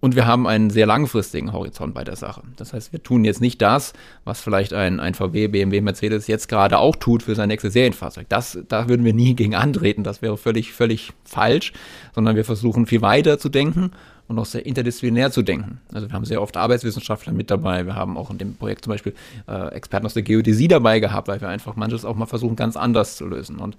Und 0.00 0.14
wir 0.14 0.26
haben 0.26 0.46
einen 0.46 0.70
sehr 0.70 0.86
langfristigen 0.86 1.52
Horizont 1.52 1.94
bei 1.94 2.04
der 2.04 2.16
Sache. 2.16 2.42
Das 2.56 2.72
heißt, 2.72 2.92
wir 2.92 3.02
tun 3.02 3.24
jetzt 3.24 3.40
nicht 3.40 3.60
das, 3.60 3.92
was 4.24 4.40
vielleicht 4.40 4.72
ein, 4.72 5.00
ein 5.00 5.14
VW, 5.14 5.48
BMW, 5.48 5.80
Mercedes 5.80 6.26
jetzt 6.26 6.48
gerade 6.48 6.78
auch 6.78 6.96
tut 6.96 7.22
für 7.22 7.34
sein 7.34 7.48
nächstes 7.48 7.72
Serienfahrzeug. 7.72 8.26
Das, 8.28 8.58
da 8.68 8.88
würden 8.88 9.04
wir 9.04 9.14
nie 9.14 9.34
gegen 9.34 9.54
antreten. 9.54 10.02
Das 10.02 10.22
wäre 10.22 10.36
völlig, 10.36 10.72
völlig 10.72 11.12
falsch, 11.24 11.72
sondern 12.14 12.36
wir 12.36 12.44
versuchen 12.44 12.86
viel 12.86 13.02
weiter 13.02 13.38
zu 13.38 13.48
denken 13.48 13.90
und 14.28 14.38
auch 14.38 14.46
sehr 14.46 14.66
interdisziplinär 14.66 15.30
zu 15.30 15.42
denken. 15.42 15.80
Also 15.92 16.08
wir 16.08 16.12
haben 16.12 16.24
sehr 16.24 16.42
oft 16.42 16.56
Arbeitswissenschaftler 16.56 17.32
mit 17.32 17.50
dabei. 17.50 17.86
Wir 17.86 17.94
haben 17.94 18.16
auch 18.16 18.30
in 18.30 18.38
dem 18.38 18.54
Projekt 18.54 18.84
zum 18.84 18.92
Beispiel 18.92 19.14
äh, 19.48 19.68
Experten 19.74 20.06
aus 20.06 20.14
der 20.14 20.22
Geodäsie 20.22 20.68
dabei 20.68 21.00
gehabt, 21.00 21.28
weil 21.28 21.40
wir 21.40 21.48
einfach 21.48 21.76
manches 21.76 22.04
auch 22.04 22.16
mal 22.16 22.26
versuchen, 22.26 22.56
ganz 22.56 22.76
anders 22.76 23.16
zu 23.16 23.26
lösen. 23.26 23.58
Und 23.58 23.76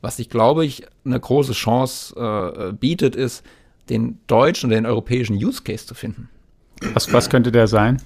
was 0.00 0.18
ich 0.18 0.30
glaube 0.30 0.64
ich 0.64 0.84
eine 1.04 1.18
große 1.18 1.52
Chance 1.52 2.14
äh, 2.16 2.72
bietet, 2.72 3.16
ist, 3.16 3.44
den 3.88 4.18
deutschen 4.26 4.66
und 4.66 4.74
den 4.74 4.86
europäischen 4.86 5.34
Use 5.34 5.62
Case 5.62 5.86
zu 5.86 5.94
finden. 5.94 6.28
Was, 6.94 7.12
was 7.12 7.30
könnte 7.30 7.50
der 7.50 7.66
sein? 7.66 8.00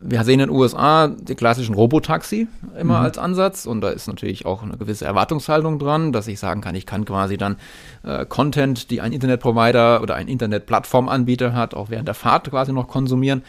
Wir 0.00 0.24
sehen 0.24 0.40
in 0.40 0.48
den 0.48 0.50
USA 0.50 1.08
die 1.08 1.34
klassischen 1.34 1.74
Robotaxi 1.74 2.48
immer 2.78 2.98
mhm. 2.98 3.04
als 3.04 3.18
Ansatz 3.18 3.66
und 3.66 3.82
da 3.82 3.90
ist 3.90 4.08
natürlich 4.08 4.46
auch 4.46 4.62
eine 4.62 4.78
gewisse 4.78 5.04
Erwartungshaltung 5.04 5.78
dran, 5.78 6.12
dass 6.12 6.26
ich 6.26 6.38
sagen 6.38 6.62
kann, 6.62 6.74
ich 6.74 6.86
kann 6.86 7.04
quasi 7.04 7.36
dann 7.36 7.56
äh, 8.02 8.24
Content, 8.24 8.90
die 8.90 9.02
ein 9.02 9.12
Internetprovider 9.12 10.02
oder 10.02 10.14
ein 10.14 10.28
Internetplattformanbieter 10.28 11.52
hat, 11.52 11.74
auch 11.74 11.90
während 11.90 12.08
der 12.08 12.14
Fahrt 12.14 12.50
quasi 12.50 12.72
noch 12.72 12.88
konsumieren. 12.88 13.42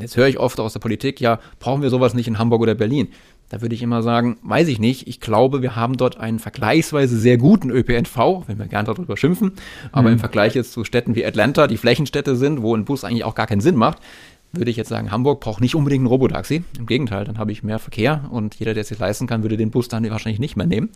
Jetzt 0.00 0.16
höre 0.16 0.26
ich 0.26 0.40
oft 0.40 0.58
aus 0.58 0.72
der 0.72 0.80
Politik, 0.80 1.20
ja, 1.20 1.38
brauchen 1.60 1.82
wir 1.82 1.90
sowas 1.90 2.14
nicht 2.14 2.26
in 2.26 2.38
Hamburg 2.38 2.62
oder 2.62 2.74
Berlin? 2.74 3.08
Da 3.48 3.62
würde 3.62 3.76
ich 3.76 3.82
immer 3.82 4.02
sagen, 4.02 4.38
weiß 4.42 4.66
ich 4.66 4.80
nicht. 4.80 5.06
Ich 5.06 5.20
glaube, 5.20 5.62
wir 5.62 5.76
haben 5.76 5.96
dort 5.96 6.18
einen 6.18 6.40
vergleichsweise 6.40 7.16
sehr 7.16 7.38
guten 7.38 7.70
ÖPNV, 7.70 8.42
wenn 8.48 8.58
wir 8.58 8.66
gerne 8.66 8.86
darüber 8.86 9.16
schimpfen. 9.16 9.52
Aber 9.92 10.08
mhm. 10.08 10.14
im 10.14 10.18
Vergleich 10.18 10.56
jetzt 10.56 10.72
zu 10.72 10.82
Städten 10.82 11.14
wie 11.14 11.24
Atlanta, 11.24 11.68
die 11.68 11.76
Flächenstädte 11.76 12.34
sind, 12.34 12.62
wo 12.62 12.74
ein 12.74 12.84
Bus 12.84 13.04
eigentlich 13.04 13.22
auch 13.22 13.36
gar 13.36 13.46
keinen 13.46 13.60
Sinn 13.60 13.76
macht, 13.76 13.98
würde 14.58 14.70
ich 14.70 14.76
jetzt 14.76 14.88
sagen, 14.88 15.10
Hamburg 15.10 15.40
braucht 15.40 15.60
nicht 15.60 15.74
unbedingt 15.74 16.04
ein 16.04 16.08
Robotaxi. 16.08 16.64
Im 16.78 16.86
Gegenteil, 16.86 17.24
dann 17.24 17.38
habe 17.38 17.52
ich 17.52 17.62
mehr 17.62 17.78
Verkehr 17.78 18.24
und 18.30 18.54
jeder, 18.56 18.74
der 18.74 18.82
es 18.82 18.88
sich 18.88 18.98
leisten 18.98 19.26
kann, 19.26 19.42
würde 19.42 19.56
den 19.56 19.70
Bus 19.70 19.88
dann 19.88 20.08
wahrscheinlich 20.10 20.40
nicht 20.40 20.56
mehr 20.56 20.66
nehmen. 20.66 20.90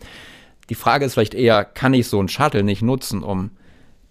Die 0.69 0.75
Frage 0.75 1.05
ist 1.05 1.13
vielleicht 1.13 1.33
eher, 1.33 1.65
kann 1.65 1.93
ich 1.93 2.07
so 2.07 2.19
einen 2.19 2.29
Shuttle 2.29 2.63
nicht 2.63 2.81
nutzen, 2.81 3.23
um 3.23 3.51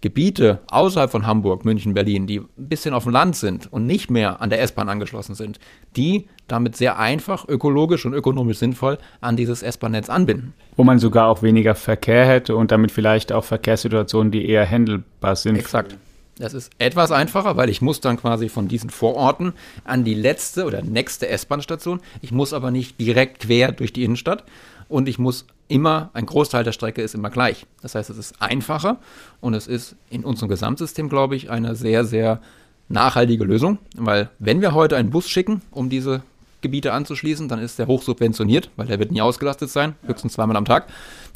Gebiete 0.03 0.61
außerhalb 0.69 1.11
von 1.11 1.27
Hamburg, 1.27 1.65
München, 1.65 1.93
Berlin, 1.93 2.27
die 2.27 2.41
ein 2.41 2.49
bisschen 2.57 2.95
auf 2.95 3.05
dem 3.05 3.13
Land 3.13 3.37
sind 3.37 3.71
und 3.71 3.87
nicht 3.87 4.11
mehr 4.11 4.41
an 4.41 4.49
der 4.49 4.63
S-Bahn 4.63 4.89
angeschlossen 4.89 5.35
sind, 5.35 5.59
die 5.97 6.27
damit 6.49 6.75
sehr 6.75 6.99
einfach, 6.99 7.47
ökologisch 7.47 8.07
und 8.07 8.15
ökonomisch 8.15 8.59
sinnvoll 8.59 8.99
an 9.21 9.37
dieses 9.37 9.63
S-Bahn-Netz 9.63 10.09
anbinden. 10.09 10.55
Wo 10.77 10.85
man 10.85 10.99
sogar 10.99 11.29
auch 11.29 11.43
weniger 11.43 11.75
Verkehr 11.75 12.27
hätte 12.27 12.57
und 12.57 12.71
damit 12.71 12.93
vielleicht 12.93 13.31
auch 13.31 13.45
Verkehrssituationen, 13.45 14.33
die 14.33 14.49
eher 14.49 14.69
handelbar 14.69 15.37
sind. 15.37 15.57
Exakt. 15.57 15.97
Das 16.41 16.55
ist 16.55 16.73
etwas 16.79 17.13
einfacher, 17.13 17.59
weil 17.59 17.69
ich 17.69 17.83
muss 17.83 18.01
dann 18.01 18.17
quasi 18.17 18.49
von 18.49 18.67
diesen 18.67 18.89
Vororten 18.89 19.53
an 19.85 20.05
die 20.05 20.15
letzte 20.15 20.65
oder 20.65 20.81
nächste 20.81 21.29
S-Bahn-Station. 21.29 22.01
Ich 22.23 22.33
muss 22.33 22.55
aber 22.55 22.71
nicht 22.71 22.99
direkt 22.99 23.41
quer 23.41 23.73
durch 23.73 23.93
die 23.93 24.05
Innenstadt 24.05 24.45
und 24.89 25.07
ich 25.07 25.19
muss 25.19 25.45
immer, 25.69 26.09
ein 26.15 26.25
Großteil 26.25 26.65
der 26.65 26.73
Strecke 26.73 27.03
ist 27.03 27.15
immer 27.15 27.29
gleich. 27.29 27.67
Das 27.83 27.95
heißt, 27.95 28.09
es 28.09 28.17
ist 28.17 28.41
einfacher 28.41 28.97
und 29.43 29.53
es 29.53 29.67
ist 29.67 29.97
in 30.09 30.25
unserem 30.25 30.49
Gesamtsystem, 30.49 31.11
glaube 31.11 31.37
ich, 31.37 31.51
eine 31.51 31.75
sehr, 31.75 32.07
sehr 32.07 32.41
nachhaltige 32.89 33.45
Lösung, 33.45 33.77
weil 33.95 34.31
wenn 34.39 34.63
wir 34.63 34.73
heute 34.73 34.97
einen 34.97 35.11
Bus 35.11 35.29
schicken, 35.29 35.61
um 35.71 35.91
diese 35.91 36.23
Gebiete 36.63 36.93
anzuschließen, 36.93 37.49
dann 37.49 37.59
ist 37.59 37.79
der 37.79 37.87
hochsubventioniert, 37.87 38.71
weil 38.77 38.87
der 38.87 38.99
wird 38.99 39.13
nie 39.13 39.21
ausgelastet 39.21 39.71
sein, 39.71 39.95
höchstens 40.07 40.35
zweimal 40.35 40.57
am 40.57 40.65
Tag. 40.65 40.87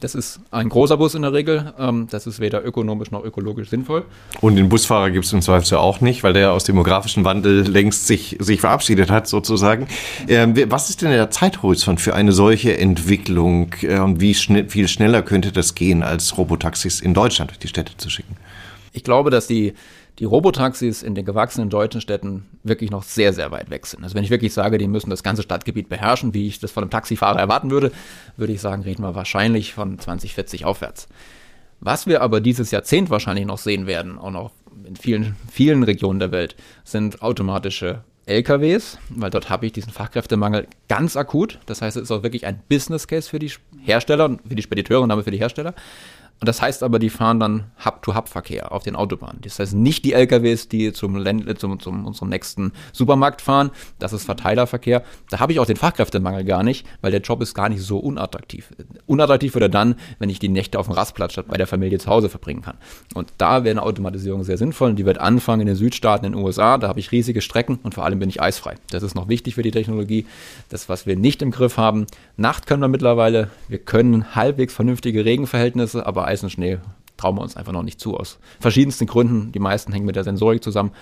Das 0.04 0.14
ist 0.14 0.38
ein 0.50 0.68
großer 0.68 0.98
Bus 0.98 1.14
in 1.14 1.22
der 1.22 1.32
Regel. 1.32 1.72
Ähm, 1.78 2.08
das 2.10 2.26
ist 2.26 2.38
weder 2.38 2.62
ökonomisch 2.62 3.10
noch 3.10 3.24
ökologisch 3.24 3.70
sinnvoll. 3.70 4.04
Und 4.42 4.56
den 4.56 4.68
Busfahrer 4.68 5.10
gibt 5.10 5.24
es 5.24 5.32
im 5.32 5.40
Zweifel 5.40 5.78
auch 5.78 6.02
nicht, 6.02 6.22
weil 6.22 6.34
der 6.34 6.52
aus 6.52 6.64
demografischen 6.64 7.24
Wandel 7.24 7.66
längst 7.66 8.06
sich, 8.06 8.36
sich 8.38 8.60
verabschiedet 8.60 9.10
hat, 9.10 9.26
sozusagen. 9.26 9.88
Ähm, 10.28 10.54
was 10.68 10.90
ist 10.90 11.00
denn 11.00 11.08
der 11.08 11.30
Zeithorizont 11.30 12.02
für 12.02 12.14
eine 12.14 12.32
solche 12.32 12.76
Entwicklung 12.76 13.72
äh, 13.80 13.98
und 13.98 14.20
wie 14.20 14.34
schnell, 14.34 14.68
viel 14.68 14.88
schneller 14.88 15.22
könnte 15.22 15.52
das 15.52 15.74
gehen, 15.74 16.02
als 16.02 16.36
Robotaxis 16.36 17.00
in 17.00 17.14
Deutschland 17.14 17.52
durch 17.52 17.60
die 17.60 17.68
Städte 17.68 17.96
zu 17.96 18.10
schicken? 18.10 18.36
Ich 18.92 19.04
glaube, 19.04 19.30
dass 19.30 19.46
die, 19.46 19.72
die 20.18 20.24
Robotaxis 20.24 21.02
in 21.02 21.14
den 21.14 21.24
gewachsenen 21.24 21.70
deutschen 21.70 22.00
Städten 22.00 22.46
wirklich 22.62 22.90
noch 22.90 23.02
sehr, 23.02 23.32
sehr 23.32 23.50
weit 23.50 23.70
weg 23.70 23.86
sind. 23.86 24.04
Also 24.04 24.14
wenn 24.14 24.24
ich 24.24 24.30
wirklich 24.30 24.52
sage, 24.52 24.78
die 24.78 24.86
müssen 24.86 25.10
das 25.10 25.22
ganze 25.22 25.42
Stadtgebiet 25.42 25.88
beherrschen, 25.88 26.34
wie 26.34 26.46
ich 26.46 26.60
das 26.60 26.70
von 26.70 26.84
einem 26.84 26.90
Taxifahrer 26.90 27.38
erwarten 27.38 27.70
würde, 27.70 27.90
würde 28.36 28.52
ich 28.52 28.60
sagen, 28.60 28.82
reden 28.82 29.02
wir 29.02 29.14
wahrscheinlich 29.14 29.74
von 29.74 29.98
2040 29.98 30.64
aufwärts. 30.64 31.08
Was 31.80 32.06
wir 32.06 32.22
aber 32.22 32.40
dieses 32.40 32.70
Jahrzehnt 32.70 33.10
wahrscheinlich 33.10 33.46
noch 33.46 33.58
sehen 33.58 33.86
werden, 33.86 34.18
auch 34.18 34.30
noch 34.30 34.52
in 34.86 34.96
vielen, 34.96 35.36
vielen 35.50 35.82
Regionen 35.82 36.20
der 36.20 36.30
Welt, 36.30 36.56
sind 36.84 37.20
automatische 37.20 38.04
LKWs, 38.26 38.98
weil 39.10 39.30
dort 39.30 39.50
habe 39.50 39.66
ich 39.66 39.72
diesen 39.72 39.92
Fachkräftemangel 39.92 40.66
ganz 40.88 41.16
akut. 41.16 41.58
Das 41.66 41.82
heißt, 41.82 41.96
es 41.96 42.04
ist 42.04 42.10
auch 42.10 42.22
wirklich 42.22 42.46
ein 42.46 42.62
Business 42.68 43.06
Case 43.06 43.28
für 43.28 43.38
die 43.38 43.52
Hersteller, 43.80 44.38
für 44.48 44.54
die 44.54 44.62
Spediteure 44.62 45.02
und 45.02 45.10
damit 45.10 45.24
für 45.24 45.30
die 45.30 45.38
Hersteller. 45.38 45.74
Und 46.40 46.48
das 46.48 46.60
heißt 46.60 46.82
aber, 46.82 46.98
die 46.98 47.10
fahren 47.10 47.40
dann 47.40 47.70
Hub-to-Hub-Verkehr 47.84 48.72
auf 48.72 48.82
den 48.82 48.96
Autobahnen. 48.96 49.40
Das 49.42 49.58
heißt 49.58 49.74
nicht 49.74 50.04
die 50.04 50.12
LKWs, 50.12 50.68
die 50.68 50.92
zum, 50.92 51.16
Ländle, 51.16 51.54
zum, 51.54 51.80
zum 51.80 52.04
unserem 52.04 52.28
nächsten 52.28 52.72
Supermarkt 52.92 53.40
fahren. 53.40 53.70
Das 53.98 54.12
ist 54.12 54.24
Verteilerverkehr. 54.24 55.04
Da 55.30 55.40
habe 55.40 55.52
ich 55.52 55.60
auch 55.60 55.66
den 55.66 55.76
Fachkräftemangel 55.76 56.44
gar 56.44 56.62
nicht, 56.62 56.86
weil 57.00 57.12
der 57.12 57.20
Job 57.20 57.40
ist 57.40 57.54
gar 57.54 57.68
nicht 57.68 57.82
so 57.82 57.98
unattraktiv. 57.98 58.74
Unattraktiv 59.06 59.54
wird 59.54 59.62
er 59.62 59.68
dann, 59.68 59.94
wenn 60.18 60.28
ich 60.28 60.38
die 60.38 60.48
Nächte 60.48 60.78
auf 60.78 60.86
dem 60.86 60.92
Rastplatz 60.92 61.32
statt 61.32 61.46
bei 61.48 61.56
der 61.56 61.66
Familie 61.66 61.98
zu 61.98 62.10
Hause 62.10 62.28
verbringen 62.28 62.62
kann. 62.62 62.76
Und 63.14 63.32
da 63.38 63.64
wäre 63.64 63.70
eine 63.70 63.82
Automatisierung 63.82 64.44
sehr 64.44 64.58
sinnvoll. 64.58 64.90
Und 64.90 64.96
die 64.96 65.06
wird 65.06 65.18
anfangen 65.18 65.62
in 65.62 65.66
den 65.66 65.76
Südstaaten 65.76 66.26
in 66.26 66.32
den 66.32 66.42
USA. 66.42 66.78
Da 66.78 66.88
habe 66.88 67.00
ich 67.00 67.12
riesige 67.12 67.40
Strecken 67.40 67.78
und 67.82 67.94
vor 67.94 68.04
allem 68.04 68.18
bin 68.18 68.28
ich 68.28 68.42
eisfrei. 68.42 68.74
Das 68.90 69.02
ist 69.02 69.14
noch 69.14 69.28
wichtig 69.28 69.54
für 69.54 69.62
die 69.62 69.70
Technologie. 69.70 70.26
Das, 70.68 70.88
was 70.88 71.06
wir 71.06 71.16
nicht 71.16 71.40
im 71.42 71.52
Griff 71.52 71.78
haben. 71.78 72.06
Nacht 72.36 72.66
können 72.66 72.82
wir 72.82 72.88
mittlerweile. 72.88 73.48
Wir 73.68 73.78
können 73.78 74.34
halbwegs 74.34 74.74
vernünftige 74.74 75.24
Regenverhältnisse, 75.24 76.04
aber 76.04 76.23
Eis 76.24 76.42
und 76.42 76.50
Schnee 76.50 76.78
trauen 77.16 77.36
wir 77.36 77.42
uns 77.42 77.56
einfach 77.56 77.72
noch 77.72 77.82
nicht 77.82 78.00
zu 78.00 78.16
aus 78.16 78.38
verschiedensten 78.60 79.06
Gründen. 79.06 79.52
Die 79.52 79.58
meisten 79.58 79.92
hängen 79.92 80.06
mit 80.06 80.16
der 80.16 80.24
Sensorik 80.24 80.62
zusammen. 80.62 80.92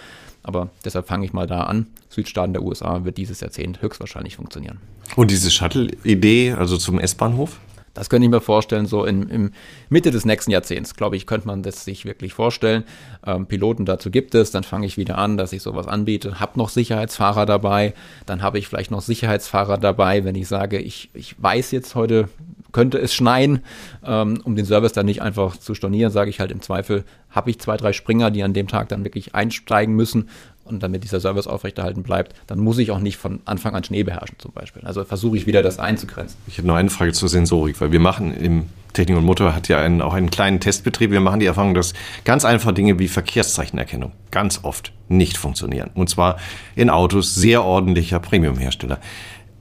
Aber 0.43 0.71
deshalb 0.85 1.07
fange 1.07 1.25
ich 1.25 1.33
mal 1.33 1.47
da 1.47 1.63
an. 1.63 1.87
Südstaaten 2.09 2.53
der 2.53 2.63
USA 2.63 3.05
wird 3.05 3.17
dieses 3.17 3.41
Jahrzehnt 3.41 3.81
höchstwahrscheinlich 3.81 4.37
funktionieren. 4.37 4.81
Und 5.17 5.31
diese 5.31 5.51
Shuttle-Idee, 5.51 6.53
also 6.53 6.77
zum 6.77 6.99
S-Bahnhof? 6.99 7.61
Das 7.95 8.09
könnte 8.09 8.25
ich 8.25 8.31
mir 8.31 8.41
vorstellen, 8.41 8.87
so 8.87 9.05
in, 9.05 9.29
in 9.29 9.53
Mitte 9.91 10.11
des 10.11 10.25
nächsten 10.25 10.51
Jahrzehnts, 10.51 10.95
glaube 10.95 11.17
ich, 11.17 11.27
könnte 11.27 11.47
man 11.47 11.63
das 11.63 11.85
sich 11.85 12.07
wirklich 12.07 12.33
vorstellen. 12.33 12.85
Ähm, 13.27 13.47
Piloten 13.47 13.85
dazu 13.85 14.11
gibt 14.11 14.35
es, 14.35 14.51
dann 14.51 14.65
fange 14.65 14.87
ich 14.87 14.97
wieder 14.97 15.19
an, 15.19 15.37
dass 15.37 15.53
ich 15.53 15.63
sowas 15.63 15.87
anbiete, 15.87 16.41
habe 16.41 16.59
noch 16.59 16.71
Sicherheitsfahrer 16.71 17.45
dabei, 17.45 17.93
dann 18.25 18.41
habe 18.41 18.59
ich 18.59 18.67
vielleicht 18.67 18.91
noch 18.91 19.03
Sicherheitsfahrer 19.03 19.77
dabei, 19.77 20.25
wenn 20.25 20.35
ich 20.35 20.49
sage, 20.49 20.79
ich, 20.79 21.11
ich 21.13 21.41
weiß 21.41 21.71
jetzt 21.73 21.95
heute, 21.95 22.31
könnte 22.73 22.99
es 22.99 23.15
schneien, 23.15 23.61
ähm, 24.05 24.41
um 24.45 24.57
den 24.57 24.65
Service 24.65 24.93
dann 24.93 25.07
nicht 25.07 25.23
einfach 25.23 25.57
zu 25.57 25.75
stornieren, 25.75 26.11
sage 26.11 26.31
ich 26.31 26.41
halt 26.41 26.51
im 26.51 26.61
Zweifel, 26.61 27.05
habe 27.31 27.51
ich 27.51 27.59
zwei, 27.61 27.77
drei 27.77 27.93
Springer, 27.93 28.31
die 28.31 28.43
an 28.43 28.55
dem 28.55 28.69
Tag 28.69 28.89
dann 28.89 29.05
wirklich 29.05 29.35
einsteigen 29.35 29.95
müssen 29.95 30.29
und 30.65 30.83
damit 30.83 31.05
dieser 31.05 31.21
Service 31.21 31.47
aufrechterhalten 31.47 32.03
bleibt, 32.03 32.35
dann 32.47 32.59
muss 32.59 32.79
ich 32.79 32.91
auch 32.91 33.01
nicht 33.01 33.17
von 33.17 33.41
Anfang 33.45 33.75
an 33.75 33.85
Schnee 33.85 34.03
beherrschen 34.03 34.37
zum 34.39 34.53
Beispiel. 34.53 34.83
Also 34.85 35.05
versuche 35.05 35.37
ich 35.37 35.47
wieder 35.47 35.63
das 35.63 35.79
einzugrenzen. 35.79 36.39
Ich 36.47 36.59
habe 36.59 36.69
noch 36.69 36.77
eine 36.77 36.91
Frage 36.91 37.13
zur 37.13 37.29
Sensorik, 37.29 37.81
weil 37.81 37.93
wir 37.93 38.01
machen 38.01 38.35
im 38.35 38.67
Technik 38.93 39.17
und 39.17 39.25
Motor 39.25 39.55
hat 39.55 39.69
ja 39.69 39.79
einen, 39.79 40.03
auch 40.03 40.13
einen 40.13 40.31
kleinen 40.31 40.61
Testbetrieb. 40.61 41.11
Wir 41.11 41.21
machen 41.21 41.41
die 41.41 41.47
Erfahrung, 41.47 41.75
dass 41.75 41.95
ganz 42.25 42.45
einfache 42.45 42.75
Dinge 42.75 42.99
wie 42.99 43.09
Verkehrszeichenerkennung 43.09 44.13
ganz 44.31 44.61
oft 44.63 44.93
nicht 45.09 45.37
funktionieren. 45.37 45.91
Und 45.95 46.11
zwar 46.11 46.37
in 46.77 46.91
Autos 46.91 47.35
sehr 47.35 47.65
ordentlicher 47.65 48.21
Premiumhersteller. 48.21 48.99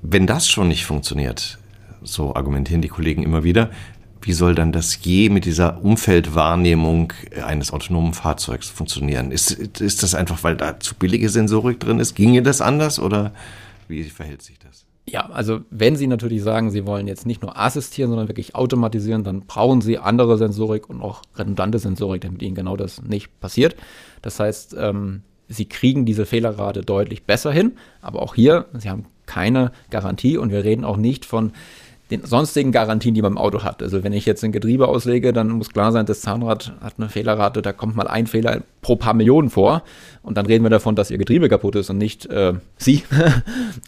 Wenn 0.01 0.27
das 0.27 0.49
schon 0.49 0.67
nicht 0.67 0.85
funktioniert, 0.85 1.59
so 2.03 2.35
argumentieren 2.35 2.81
die 2.81 2.87
Kollegen 2.87 3.23
immer 3.23 3.43
wieder, 3.43 3.71
wie 4.21 4.33
soll 4.33 4.55
dann 4.55 4.71
das 4.71 5.03
je 5.03 5.29
mit 5.29 5.45
dieser 5.45 5.83
Umfeldwahrnehmung 5.83 7.13
eines 7.43 7.71
autonomen 7.73 8.13
Fahrzeugs 8.13 8.69
funktionieren? 8.69 9.31
Ist, 9.31 9.51
ist 9.51 10.03
das 10.03 10.13
einfach, 10.13 10.43
weil 10.43 10.55
da 10.55 10.79
zu 10.79 10.95
billige 10.95 11.29
Sensorik 11.29 11.79
drin 11.79 11.99
ist? 11.99 12.15
Ginge 12.15 12.43
das 12.43 12.61
anders 12.61 12.99
oder 12.99 13.33
wie 13.87 14.03
verhält 14.03 14.41
sich 14.41 14.59
das? 14.59 14.85
Ja, 15.07 15.29
also 15.31 15.61
wenn 15.71 15.95
Sie 15.95 16.07
natürlich 16.07 16.43
sagen, 16.43 16.69
Sie 16.69 16.85
wollen 16.85 17.07
jetzt 17.07 17.25
nicht 17.25 17.41
nur 17.41 17.57
assistieren, 17.57 18.09
sondern 18.09 18.27
wirklich 18.27 18.55
automatisieren, 18.55 19.23
dann 19.23 19.41
brauchen 19.41 19.81
Sie 19.81 19.97
andere 19.97 20.37
Sensorik 20.37 20.89
und 20.89 21.01
auch 21.01 21.23
redundante 21.35 21.79
Sensorik, 21.79 22.21
damit 22.21 22.41
Ihnen 22.43 22.55
genau 22.55 22.77
das 22.77 23.01
nicht 23.01 23.39
passiert. 23.39 23.75
Das 24.21 24.39
heißt, 24.39 24.75
ähm, 24.79 25.23
Sie 25.47 25.65
kriegen 25.65 26.05
diese 26.05 26.25
Fehlerrate 26.25 26.81
deutlich 26.81 27.23
besser 27.23 27.51
hin, 27.51 27.73
aber 28.01 28.21
auch 28.21 28.35
hier, 28.35 28.67
Sie 28.73 28.89
haben 28.89 29.05
keine 29.25 29.71
Garantie 29.89 30.37
und 30.37 30.51
wir 30.51 30.63
reden 30.63 30.85
auch 30.85 30.97
nicht 30.97 31.25
von 31.25 31.51
den 32.11 32.25
sonstigen 32.25 32.71
Garantien, 32.71 33.15
die 33.15 33.21
man 33.21 33.33
im 33.33 33.37
Auto 33.37 33.63
hat. 33.63 33.81
Also 33.81 34.03
wenn 34.03 34.11
ich 34.13 34.25
jetzt 34.25 34.43
ein 34.43 34.51
Getriebe 34.51 34.87
auslege, 34.87 35.31
dann 35.31 35.49
muss 35.49 35.69
klar 35.69 35.91
sein, 35.91 36.05
das 36.05 36.21
Zahnrad 36.21 36.73
hat 36.81 36.95
eine 36.97 37.09
Fehlerrate, 37.09 37.61
da 37.61 37.71
kommt 37.71 37.95
mal 37.95 38.07
ein 38.07 38.27
Fehler 38.27 38.61
pro 38.81 38.95
paar 38.95 39.13
Millionen 39.13 39.49
vor. 39.49 39.83
Und 40.23 40.37
dann 40.37 40.45
reden 40.45 40.63
wir 40.63 40.69
davon, 40.69 40.95
dass 40.95 41.09
ihr 41.09 41.17
Getriebe 41.17 41.49
kaputt 41.49 41.75
ist 41.75 41.89
und 41.89 41.97
nicht 41.97 42.27
äh, 42.27 42.53
Sie. 42.77 43.03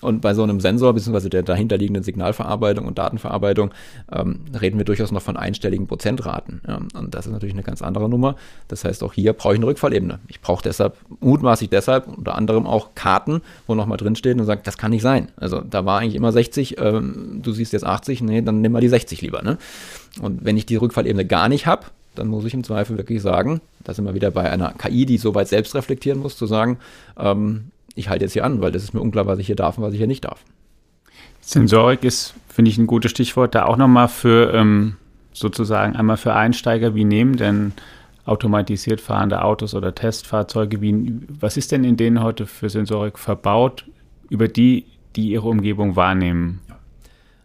und 0.02 0.22
bei 0.22 0.34
so 0.34 0.44
einem 0.44 0.60
Sensor 0.60 0.94
bzw. 0.94 1.30
der 1.30 1.44
dahinterliegenden 1.44 2.04
Signalverarbeitung 2.04 2.86
und 2.86 2.98
Datenverarbeitung 2.98 3.72
ähm, 4.12 4.40
reden 4.60 4.78
wir 4.78 4.86
durchaus 4.86 5.12
noch 5.12 5.22
von 5.22 5.38
einstelligen 5.38 5.88
Prozentraten. 5.88 6.62
Ja, 6.68 6.80
und 6.98 7.14
das 7.14 7.28
ist 7.28 7.32
natürlich 7.32 7.54
eine 7.54 7.64
ganz 7.64 7.82
andere 7.82 8.10
Nummer. 8.10 8.36
Das 8.68 8.86
heißt, 8.86 9.04
auch 9.04 9.14
hier 9.14 9.34
brauche 9.34 9.54
ich 9.54 9.60
eine 9.60 9.68
Rückfallebene. 9.68 10.20
Ich 10.28 10.42
brauche 10.42 10.64
deshalb, 10.64 10.96
mutmaßlich 11.20 11.70
deshalb, 11.70 12.08
unter 12.08 12.36
anderem 12.36 12.66
auch 12.66 12.96
Karten, 12.96 13.42
wo 13.68 13.76
nochmal 13.76 13.98
drinsteht 13.98 14.40
und 14.40 14.46
sagt, 14.46 14.66
das 14.66 14.78
kann 14.78 14.92
nicht 14.92 15.02
sein. 15.02 15.30
Also 15.36 15.62
da 15.62 15.86
war 15.86 16.00
eigentlich 16.00 16.16
immer 16.16 16.32
60, 16.32 16.80
ähm, 16.80 17.42
du 17.44 17.52
siehst 17.52 17.74
jetzt 17.74 17.86
80, 17.86 18.13
nee, 18.22 18.42
dann 18.42 18.62
nimm 18.62 18.72
mal 18.72 18.82
die 18.82 18.90
60 18.90 19.22
lieber. 19.22 19.42
Ne? 19.42 19.58
Und 20.22 20.46
wenn 20.46 20.58
ich 20.58 20.66
die 20.66 20.76
Rückfallebene 20.76 21.26
gar 21.26 21.50
nicht 21.50 21.66
habe, 21.66 21.86
dann 22.16 22.28
muss 22.28 22.46
ich 22.46 22.54
im 22.54 22.64
Zweifel 22.64 22.98
wirklich 22.98 23.22
sagen, 23.22 23.62
da 23.84 23.94
sind 23.94 24.06
wir 24.06 24.14
wieder 24.14 24.32
bei 24.32 24.50
einer 24.50 24.74
KI, 24.74 25.06
die 25.06 25.18
so 25.18 25.34
weit 25.36 25.48
selbst 25.48 25.76
reflektieren 25.76 26.20
muss, 26.20 26.38
zu 26.38 26.46
sagen, 26.46 26.78
ähm, 27.18 27.72
ich 27.96 28.10
halte 28.10 28.26
jetzt 28.26 28.34
hier 28.34 28.46
an, 28.46 28.62
weil 28.62 28.72
das 28.72 28.84
ist 28.84 28.94
mir 28.94 29.02
unklar, 29.02 29.26
was 29.26 29.40
ich 29.40 29.48
hier 29.48 29.56
darf 29.56 29.78
und 29.78 29.84
was 29.84 29.94
ich 29.94 30.00
hier 30.00 30.08
nicht 30.08 30.26
darf. 30.26 30.44
Sensorik 31.42 32.04
ist, 32.04 32.34
finde 32.48 32.70
ich, 32.70 32.78
ein 32.78 32.88
gutes 32.88 33.12
Stichwort. 33.12 33.54
Da 33.54 33.66
auch 33.66 33.78
nochmal 33.78 34.08
für 34.08 34.54
ähm, 34.54 34.96
sozusagen 35.34 35.96
einmal 35.96 36.18
für 36.18 36.34
Einsteiger, 36.34 36.96
wie 36.96 37.04
nehmen 37.04 37.36
denn 37.36 37.74
automatisiert 38.26 39.02
fahrende 39.02 39.44
Autos 39.44 39.74
oder 39.76 39.94
Testfahrzeuge, 39.94 40.82
wie, 40.82 41.14
was 41.28 41.58
ist 41.58 41.72
denn 41.72 41.84
in 41.84 41.98
denen 41.98 42.24
heute 42.24 42.46
für 42.46 42.70
Sensorik 42.70 43.20
verbaut, 43.20 43.86
über 44.30 44.48
die, 44.48 44.86
die 45.16 45.32
ihre 45.32 45.48
Umgebung 45.50 45.96
wahrnehmen? 45.96 46.62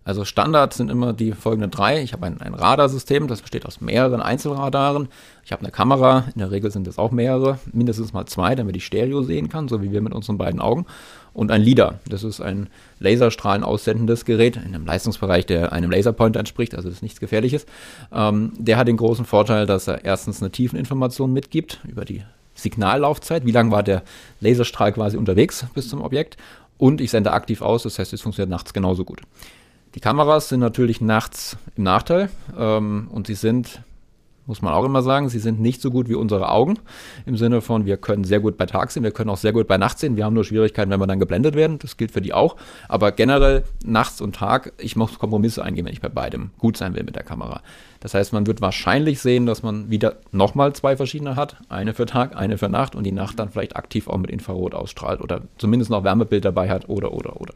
Also 0.09 0.25
Standard 0.25 0.73
sind 0.73 0.91
immer 0.91 1.13
die 1.13 1.33
folgenden 1.33 1.71
drei. 1.71 2.01
Ich 2.01 2.15
habe 2.15 2.25
ein, 2.25 2.41
ein 2.41 2.55
Radarsystem, 2.55 3.29
das 3.29 3.43
besteht 3.43 3.67
aus 3.67 3.83
mehreren 3.83 4.23
Einzelradaren. 4.23 5.09
Ich 5.45 5.53
habe 5.53 5.61
eine 5.61 5.71
Kamera, 5.71 6.25
in 6.35 6.39
der 6.39 6.51
Regel 6.51 6.71
sind 6.71 6.89
es 6.89 6.97
auch 6.97 7.11
mehrere, 7.11 7.59
mindestens 7.75 8.15
mal 8.15 8.25
zwei, 8.25 8.55
damit 8.55 8.75
ich 8.75 8.87
Stereo 8.87 9.23
sehen 9.23 9.51
kann, 9.51 9.69
so 9.69 9.83
wie 9.83 9.93
wir 9.93 10.01
mit 10.01 10.15
unseren 10.15 10.39
beiden 10.39 10.63
Augen. 10.63 10.87
Und 11.35 11.51
ein 11.51 11.61
LIDAR, 11.61 11.99
das 12.09 12.25
ist 12.25 12.41
ein 12.41 12.69
Laserstrahlen 13.01 13.63
aussendendes 13.63 14.25
Gerät 14.25 14.57
in 14.57 14.75
einem 14.75 14.87
Leistungsbereich, 14.87 15.45
der 15.45 15.75
einem 15.75 15.91
Laserpointer 15.91 16.41
entspricht, 16.41 16.75
also 16.75 16.89
das 16.89 16.97
ist 16.97 17.03
nichts 17.03 17.21
Gefährliches. 17.21 17.67
Ähm, 18.11 18.55
der 18.57 18.79
hat 18.79 18.89
den 18.89 18.97
großen 18.97 19.27
Vorteil, 19.27 19.67
dass 19.67 19.89
er 19.89 20.07
erstens 20.07 20.41
eine 20.41 20.51
Tiefeninformation 20.51 21.35
mitgibt 21.35 21.81
über 21.87 22.07
die 22.07 22.23
Signallaufzeit, 22.55 23.45
wie 23.45 23.53
lange 23.53 23.73
war 23.73 23.83
der 23.83 24.05
Laserstrahl 24.41 24.95
quasi 24.95 25.19
unterwegs 25.19 25.67
bis 25.75 25.91
zum 25.91 26.01
Objekt. 26.01 26.39
Und 26.79 27.03
ich 27.03 27.11
sende 27.11 27.33
aktiv 27.33 27.61
aus, 27.61 27.83
das 27.83 27.99
heißt, 27.99 28.15
es 28.15 28.23
funktioniert 28.23 28.49
nachts 28.49 28.73
genauso 28.73 29.05
gut. 29.05 29.21
Die 29.99 30.01
Kameras 30.01 30.49
sind 30.49 30.61
natürlich 30.61 31.01
nachts 31.01 31.57
im 31.75 31.83
Nachteil 31.83 32.31
ähm, 32.57 33.09
und 33.11 33.27
sie 33.27 33.35
sind, 33.35 33.83
muss 34.49 34.63
man 34.63 34.73
auch 34.73 34.85
immer 34.85 35.03
sagen, 35.03 35.29
sie 35.29 35.39
sind 35.39 35.61
nicht 35.61 35.83
so 35.83 35.91
gut 35.91 36.09
wie 36.09 36.15
unsere 36.15 36.51
Augen. 36.51 36.79
Im 37.27 37.37
Sinne 37.37 37.61
von, 37.61 37.85
wir 37.85 37.99
können 37.99 38.25
sehr 38.25 38.41
gut 38.41 38.57
bei 38.57 38.67
Tag 38.67 38.91
sehen, 38.91 39.03
wir 39.03 39.11
können 39.11 39.29
auch 39.29 39.37
sehr 39.37 39.53
gut 39.53 39.69
bei 39.69 39.77
Nacht 39.77 39.99
sehen. 39.99 40.17
Wir 40.17 40.25
haben 40.25 40.35
nur 40.35 40.45
Schwierigkeiten, 40.45 40.91
wenn 40.91 40.99
wir 40.99 41.07
dann 41.07 41.21
geblendet 41.21 41.55
werden. 41.55 41.79
Das 41.79 41.99
gilt 41.99 42.11
für 42.11 42.23
die 42.23 42.33
auch. 42.33 42.57
Aber 42.89 43.13
generell 43.13 43.65
nachts 43.85 44.21
und 44.21 44.35
Tag, 44.35 44.73
ich 44.79 44.97
muss 44.97 45.19
Kompromisse 45.19 45.63
eingehen, 45.63 45.85
wenn 45.85 45.93
ich 45.93 46.01
bei 46.01 46.09
beidem 46.09 46.51
gut 46.59 46.79
sein 46.79 46.95
will 46.95 47.05
mit 47.05 47.15
der 47.15 47.25
Kamera. 47.25 47.61
Das 48.01 48.15
heißt, 48.15 48.33
man 48.33 48.47
wird 48.47 48.61
wahrscheinlich 48.61 49.21
sehen, 49.21 49.45
dass 49.45 49.63
man 49.63 49.91
wieder 49.91 50.17
nochmal 50.33 50.73
zwei 50.73 50.97
verschiedene 50.97 51.37
hat. 51.37 51.57
Eine 51.69 51.93
für 51.93 52.07
Tag, 52.07 52.37
eine 52.37 52.57
für 52.57 52.69
Nacht 52.69 52.95
und 52.95 53.05
die 53.05 53.13
Nacht 53.13 53.39
dann 53.39 53.51
vielleicht 53.51 53.77
aktiv 53.77 54.09
auch 54.09 54.17
mit 54.17 54.31
Infrarot 54.31 54.75
ausstrahlt 54.75 55.21
oder 55.21 55.43
zumindest 55.59 55.91
noch 55.91 56.05
Wärmebild 56.05 56.45
dabei 56.45 56.71
hat 56.71 56.89
oder, 56.89 57.13
oder, 57.13 57.41
oder. 57.41 57.55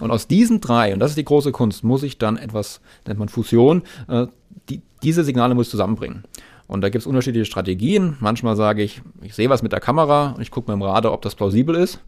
Und 0.00 0.10
aus 0.10 0.26
diesen 0.26 0.60
drei, 0.60 0.94
und 0.94 1.00
das 1.00 1.10
ist 1.10 1.18
die 1.18 1.24
große 1.24 1.52
Kunst, 1.52 1.84
muss 1.84 2.02
ich 2.02 2.16
dann 2.16 2.36
etwas, 2.38 2.80
nennt 3.06 3.18
man 3.18 3.28
Fusion, 3.28 3.82
äh, 4.08 4.26
die, 4.68 4.82
diese 5.02 5.24
Signale 5.24 5.54
muss 5.54 5.66
ich 5.66 5.70
zusammenbringen. 5.70 6.24
Und 6.68 6.80
da 6.80 6.88
gibt 6.88 7.02
es 7.02 7.06
unterschiedliche 7.06 7.44
Strategien. 7.44 8.16
Manchmal 8.20 8.56
sage 8.56 8.82
ich, 8.82 9.02
ich 9.20 9.34
sehe 9.34 9.50
was 9.50 9.62
mit 9.62 9.72
der 9.72 9.80
Kamera 9.80 10.30
und 10.30 10.40
ich 10.40 10.50
gucke 10.50 10.70
mir 10.70 10.74
im 10.74 10.82
Radar, 10.82 11.12
ob 11.12 11.20
das 11.20 11.34
plausibel 11.34 11.74
ist. 11.74 12.00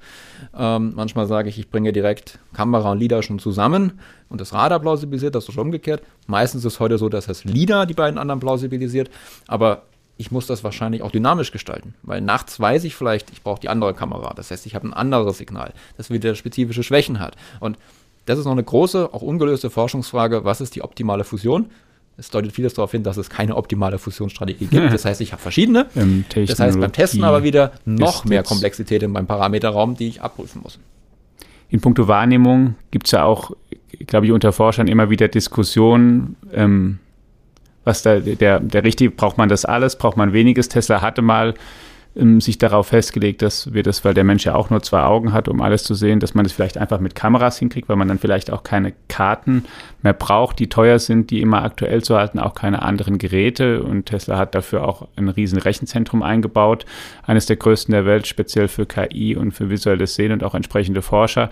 Ähm, 0.57 0.93
manchmal 0.95 1.27
sage 1.27 1.51
ich, 1.51 1.59
ich 1.59 1.69
bringe 1.69 1.93
direkt 1.93 2.39
Kamera 2.55 2.93
und 2.93 2.99
LIDAR 2.99 3.23
schon 3.23 3.39
zusammen 3.39 4.01
und 4.31 4.41
das 4.41 4.55
Radar 4.55 4.81
plausibilisiert, 4.81 5.35
das 5.35 5.47
ist 5.47 5.55
schon 5.55 5.67
umgekehrt. 5.67 6.03
Meistens 6.27 6.65
ist 6.65 6.75
es 6.75 6.81
heute 6.81 6.97
so, 6.97 7.11
dass 7.11 7.27
das 7.27 7.45
LIDAR 7.45 7.85
die 7.85 7.95
beiden 7.95 8.19
anderen 8.19 8.41
plausibilisiert. 8.41 9.11
Aber 9.49 9.83
ich 10.17 10.31
muss 10.31 10.47
das 10.47 10.65
wahrscheinlich 10.65 11.03
auch 11.03 11.11
dynamisch 11.11 11.51
gestalten, 11.51 11.95
weil 12.03 12.21
nachts 12.21 12.59
weiß 12.59 12.85
ich 12.85 12.95
vielleicht, 12.95 13.31
ich 13.33 13.43
brauche 13.43 13.61
die 13.61 13.69
andere 13.69 13.95
Kamera. 13.95 14.33
Das 14.35 14.51
heißt, 14.51 14.65
ich 14.65 14.75
habe 14.75 14.89
ein 14.89 14.95
anderes 14.95 15.39
Signal, 15.39 15.75
das 15.97 16.11
wieder 16.11 16.35
spezifische 16.35 16.85
Schwächen 16.85 17.21
hat. 17.21 17.37
Und 17.61 17.77
das 18.27 18.39
ist 18.39 18.45
noch 18.45 18.53
eine 18.53 18.65
große, 18.65 19.13
auch 19.13 19.23
ungelöste 19.23 19.71
Forschungsfrage, 19.71 20.45
was 20.45 20.61
ist 20.61 20.75
die 20.75 20.83
optimale 20.83 21.25
Fusion? 21.25 21.67
Es 22.17 22.31
deutet 22.31 22.53
vieles 22.53 22.75
darauf 22.75 22.93
hin, 22.93 23.03
dass 23.03 23.17
es 23.17 23.29
keine 23.29 23.57
optimale 23.57 23.99
Fusionsstrategie 23.99 24.67
gibt. 24.67 24.93
Das 24.93 25.05
heißt, 25.05 25.21
ich 25.21 25.33
habe 25.33 25.43
verschiedene. 25.43 25.87
Ähm, 25.97 26.25
das 26.35 26.61
heißt, 26.61 26.79
beim 26.79 26.93
Testen 26.93 27.25
aber 27.25 27.43
wieder 27.43 27.73
noch 27.85 28.25
mehr 28.25 28.43
Komplexität 28.43 29.03
in 29.03 29.11
meinem 29.11 29.27
Parameterraum, 29.27 29.97
die 29.97 30.09
ich 30.09 30.23
abprüfen 30.23 30.63
muss. 30.63 30.79
In 31.71 31.81
puncto 31.81 32.07
Wahrnehmung 32.07 32.77
gibt 32.93 33.07
es 33.07 33.13
ja 33.13 33.25
auch, 33.25 33.51
glaube 34.07 34.27
ich, 34.27 34.33
unter 34.33 34.53
Forschern 34.53 34.87
immer 34.87 35.11
wieder 35.11 35.27
Diskussionen, 35.29 36.37
ähm, 36.53 37.01
was 37.83 38.03
da, 38.03 38.21
der, 38.21 38.61
der 38.61 38.85
richtige, 38.85 39.11
braucht 39.11 39.37
man 39.37 39.49
das 39.49 39.65
alles, 39.65 39.97
braucht 39.97 40.17
man 40.17 40.33
weniges? 40.33 40.69
Tesla 40.69 41.03
hatte 41.03 41.21
mal 41.21 41.55
sich 42.15 42.59
darauf 42.59 42.89
festgelegt, 42.89 43.43
dass 43.43 43.75
wir 43.75 43.83
das, 43.83 44.05
weil 44.05 44.15
der 44.15 44.23
Mensch 44.23 44.45
ja 44.45 44.55
auch 44.55 44.71
nur 44.71 44.83
zwei 44.83 45.03
Augen 45.03 45.33
hat, 45.33 45.49
um 45.49 45.61
alles 45.61 45.83
zu 45.83 45.95
sehen, 45.95 46.21
dass 46.21 46.35
man 46.35 46.45
das 46.45 46.53
vielleicht 46.53 46.79
einfach 46.79 47.01
mit 47.01 47.17
Kameras 47.17 47.59
hinkriegt, 47.59 47.89
weil 47.89 47.97
man 47.97 48.07
dann 48.07 48.21
vielleicht 48.21 48.53
auch 48.53 48.63
keine 48.63 48.93
Karten 49.09 49.65
mehr 50.03 50.13
braucht, 50.13 50.61
die 50.61 50.69
teuer 50.69 51.01
sind, 51.01 51.31
die 51.31 51.41
immer 51.41 51.65
aktuell 51.65 52.05
zu 52.05 52.17
halten, 52.17 52.39
auch 52.39 52.55
keine 52.55 52.83
anderen 52.83 53.19
Geräte. 53.19 53.83
Und 53.83 54.07
Tesla 54.07 54.39
hat 54.39 54.55
dafür 54.55 54.87
auch 54.87 55.09
ein 55.17 55.29
riesen 55.29 55.59
Rechenzentrum 55.59 56.23
eingebaut, 56.23 56.87
eines 57.25 57.47
der 57.47 57.57
größten 57.57 57.91
der 57.93 58.07
Welt, 58.07 58.29
speziell 58.29 58.69
für 58.69 58.87
KI 58.87 59.35
und 59.35 59.51
für 59.51 59.69
visuelles 59.69 60.15
Sehen 60.15 60.31
und 60.31 60.45
auch 60.45 60.55
entsprechende 60.55 61.03
Forscher, 61.03 61.51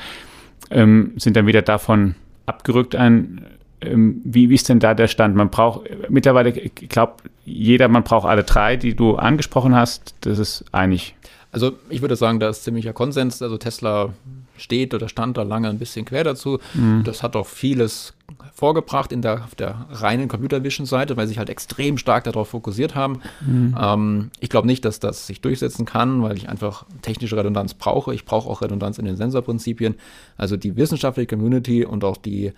ähm, 0.70 1.14
sind 1.16 1.36
dann 1.36 1.48
wieder 1.48 1.62
davon 1.62 2.14
abgerückt. 2.46 2.94
Ein 2.94 3.12
ähm, 3.12 3.46
wie, 3.84 4.50
wie 4.50 4.54
ist 4.54 4.68
denn 4.68 4.80
da 4.80 4.94
der 4.94 5.08
Stand? 5.08 5.34
Man 5.34 5.50
braucht 5.50 5.88
mittlerweile, 6.08 6.50
ich 6.50 6.74
glaube, 6.88 7.14
jeder, 7.44 7.88
man 7.88 8.04
braucht 8.04 8.26
alle 8.26 8.44
drei, 8.44 8.76
die 8.76 8.94
du 8.94 9.16
angesprochen 9.16 9.74
hast. 9.74 10.14
Das 10.20 10.38
ist 10.38 10.64
einig. 10.72 11.14
Also 11.52 11.72
ich 11.90 12.00
würde 12.00 12.16
sagen, 12.16 12.40
da 12.40 12.48
ist 12.48 12.64
ziemlicher 12.64 12.94
Konsens. 12.94 13.42
Also 13.42 13.58
Tesla 13.58 14.14
steht 14.56 14.94
oder 14.94 15.08
stand 15.08 15.36
da 15.36 15.42
lange 15.42 15.68
ein 15.68 15.78
bisschen 15.78 16.04
quer 16.04 16.24
dazu. 16.24 16.58
Mhm. 16.72 17.02
Das 17.04 17.22
hat 17.22 17.36
auch 17.36 17.46
vieles 17.46 18.14
vorgebracht 18.54 19.12
in 19.12 19.20
der, 19.20 19.44
auf 19.44 19.54
der 19.54 19.86
reinen 19.90 20.28
Computer 20.28 20.64
Vision 20.64 20.86
Seite, 20.86 21.16
weil 21.16 21.26
sie 21.26 21.30
sich 21.30 21.38
halt 21.38 21.50
extrem 21.50 21.98
stark 21.98 22.24
darauf 22.24 22.48
fokussiert 22.48 22.94
haben. 22.94 23.20
Mhm. 23.44 23.76
Ähm, 23.78 24.30
ich 24.40 24.48
glaube 24.48 24.66
nicht, 24.66 24.84
dass 24.84 24.98
das 25.00 25.26
sich 25.26 25.40
durchsetzen 25.42 25.84
kann, 25.84 26.22
weil 26.22 26.36
ich 26.36 26.48
einfach 26.48 26.86
technische 27.02 27.36
Redundanz 27.36 27.74
brauche. 27.74 28.14
Ich 28.14 28.24
brauche 28.24 28.48
auch 28.48 28.62
Redundanz 28.62 28.98
in 28.98 29.04
den 29.04 29.16
Sensorprinzipien. 29.16 29.96
Also 30.38 30.56
die 30.56 30.76
wissenschaftliche 30.76 31.26
Community 31.26 31.84
und 31.84 32.04
auch 32.04 32.16
die 32.16 32.52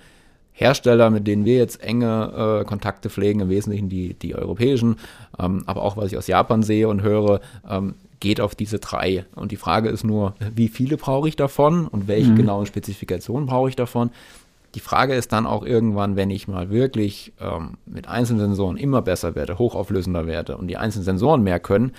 Hersteller, 0.56 1.10
mit 1.10 1.26
denen 1.26 1.44
wir 1.44 1.56
jetzt 1.56 1.82
enge 1.82 2.60
äh, 2.60 2.64
Kontakte 2.64 3.10
pflegen, 3.10 3.40
im 3.40 3.48
Wesentlichen 3.48 3.88
die, 3.88 4.14
die 4.14 4.36
europäischen, 4.36 4.96
ähm, 5.38 5.64
aber 5.66 5.82
auch 5.82 5.96
was 5.96 6.12
ich 6.12 6.16
aus 6.16 6.28
Japan 6.28 6.62
sehe 6.62 6.88
und 6.88 7.02
höre, 7.02 7.40
ähm, 7.68 7.96
geht 8.20 8.40
auf 8.40 8.54
diese 8.54 8.78
drei. 8.78 9.26
Und 9.34 9.50
die 9.50 9.56
Frage 9.56 9.88
ist 9.88 10.04
nur, 10.04 10.34
wie 10.54 10.68
viele 10.68 10.96
brauche 10.96 11.28
ich 11.28 11.34
davon 11.34 11.88
und 11.88 12.06
welche 12.06 12.30
mhm. 12.30 12.36
genauen 12.36 12.66
Spezifikationen 12.66 13.46
brauche 13.46 13.68
ich 13.68 13.76
davon? 13.76 14.10
Die 14.76 14.80
Frage 14.80 15.14
ist 15.14 15.32
dann 15.32 15.46
auch 15.46 15.64
irgendwann, 15.64 16.16
wenn 16.16 16.30
ich 16.30 16.48
mal 16.48 16.70
wirklich 16.70 17.32
ähm, 17.40 17.76
mit 17.84 18.08
einzelnen 18.08 18.40
Sensoren 18.40 18.76
immer 18.76 19.02
besser 19.02 19.34
werde, 19.34 19.58
hochauflösender 19.58 20.26
werde 20.26 20.56
und 20.56 20.68
die 20.68 20.76
einzelnen 20.76 21.04
Sensoren 21.04 21.42
mehr 21.42 21.60
können, 21.60 21.92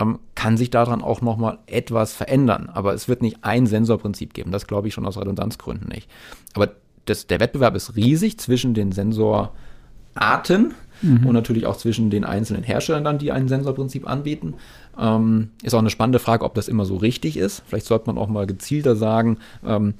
ähm, 0.00 0.18
kann 0.34 0.56
sich 0.56 0.70
daran 0.70 1.02
auch 1.02 1.22
nochmal 1.22 1.58
etwas 1.66 2.12
verändern. 2.12 2.70
Aber 2.72 2.92
es 2.92 3.08
wird 3.08 3.22
nicht 3.22 3.38
ein 3.42 3.66
Sensorprinzip 3.66 4.34
geben. 4.34 4.52
Das 4.52 4.66
glaube 4.66 4.88
ich 4.88 4.94
schon 4.94 5.06
aus 5.06 5.16
Redundanzgründen 5.16 5.88
nicht. 5.88 6.08
Aber 6.54 6.70
das, 7.04 7.26
der 7.26 7.40
Wettbewerb 7.40 7.74
ist 7.74 7.96
riesig 7.96 8.38
zwischen 8.38 8.74
den 8.74 8.92
Sensorarten 8.92 10.74
mhm. 11.02 11.26
und 11.26 11.32
natürlich 11.32 11.66
auch 11.66 11.76
zwischen 11.76 12.10
den 12.10 12.24
einzelnen 12.24 12.62
Herstellern 12.62 13.04
dann, 13.04 13.18
die 13.18 13.32
ein 13.32 13.48
Sensorprinzip 13.48 14.08
anbieten. 14.08 14.54
Ähm, 14.98 15.50
ist 15.62 15.74
auch 15.74 15.80
eine 15.80 15.90
spannende 15.90 16.18
Frage, 16.18 16.44
ob 16.44 16.54
das 16.54 16.68
immer 16.68 16.84
so 16.84 16.96
richtig 16.96 17.36
ist. 17.36 17.62
Vielleicht 17.66 17.86
sollte 17.86 18.06
man 18.06 18.18
auch 18.18 18.28
mal 18.28 18.46
gezielter 18.46 18.96
sagen, 18.96 19.38
ähm, 19.66 19.94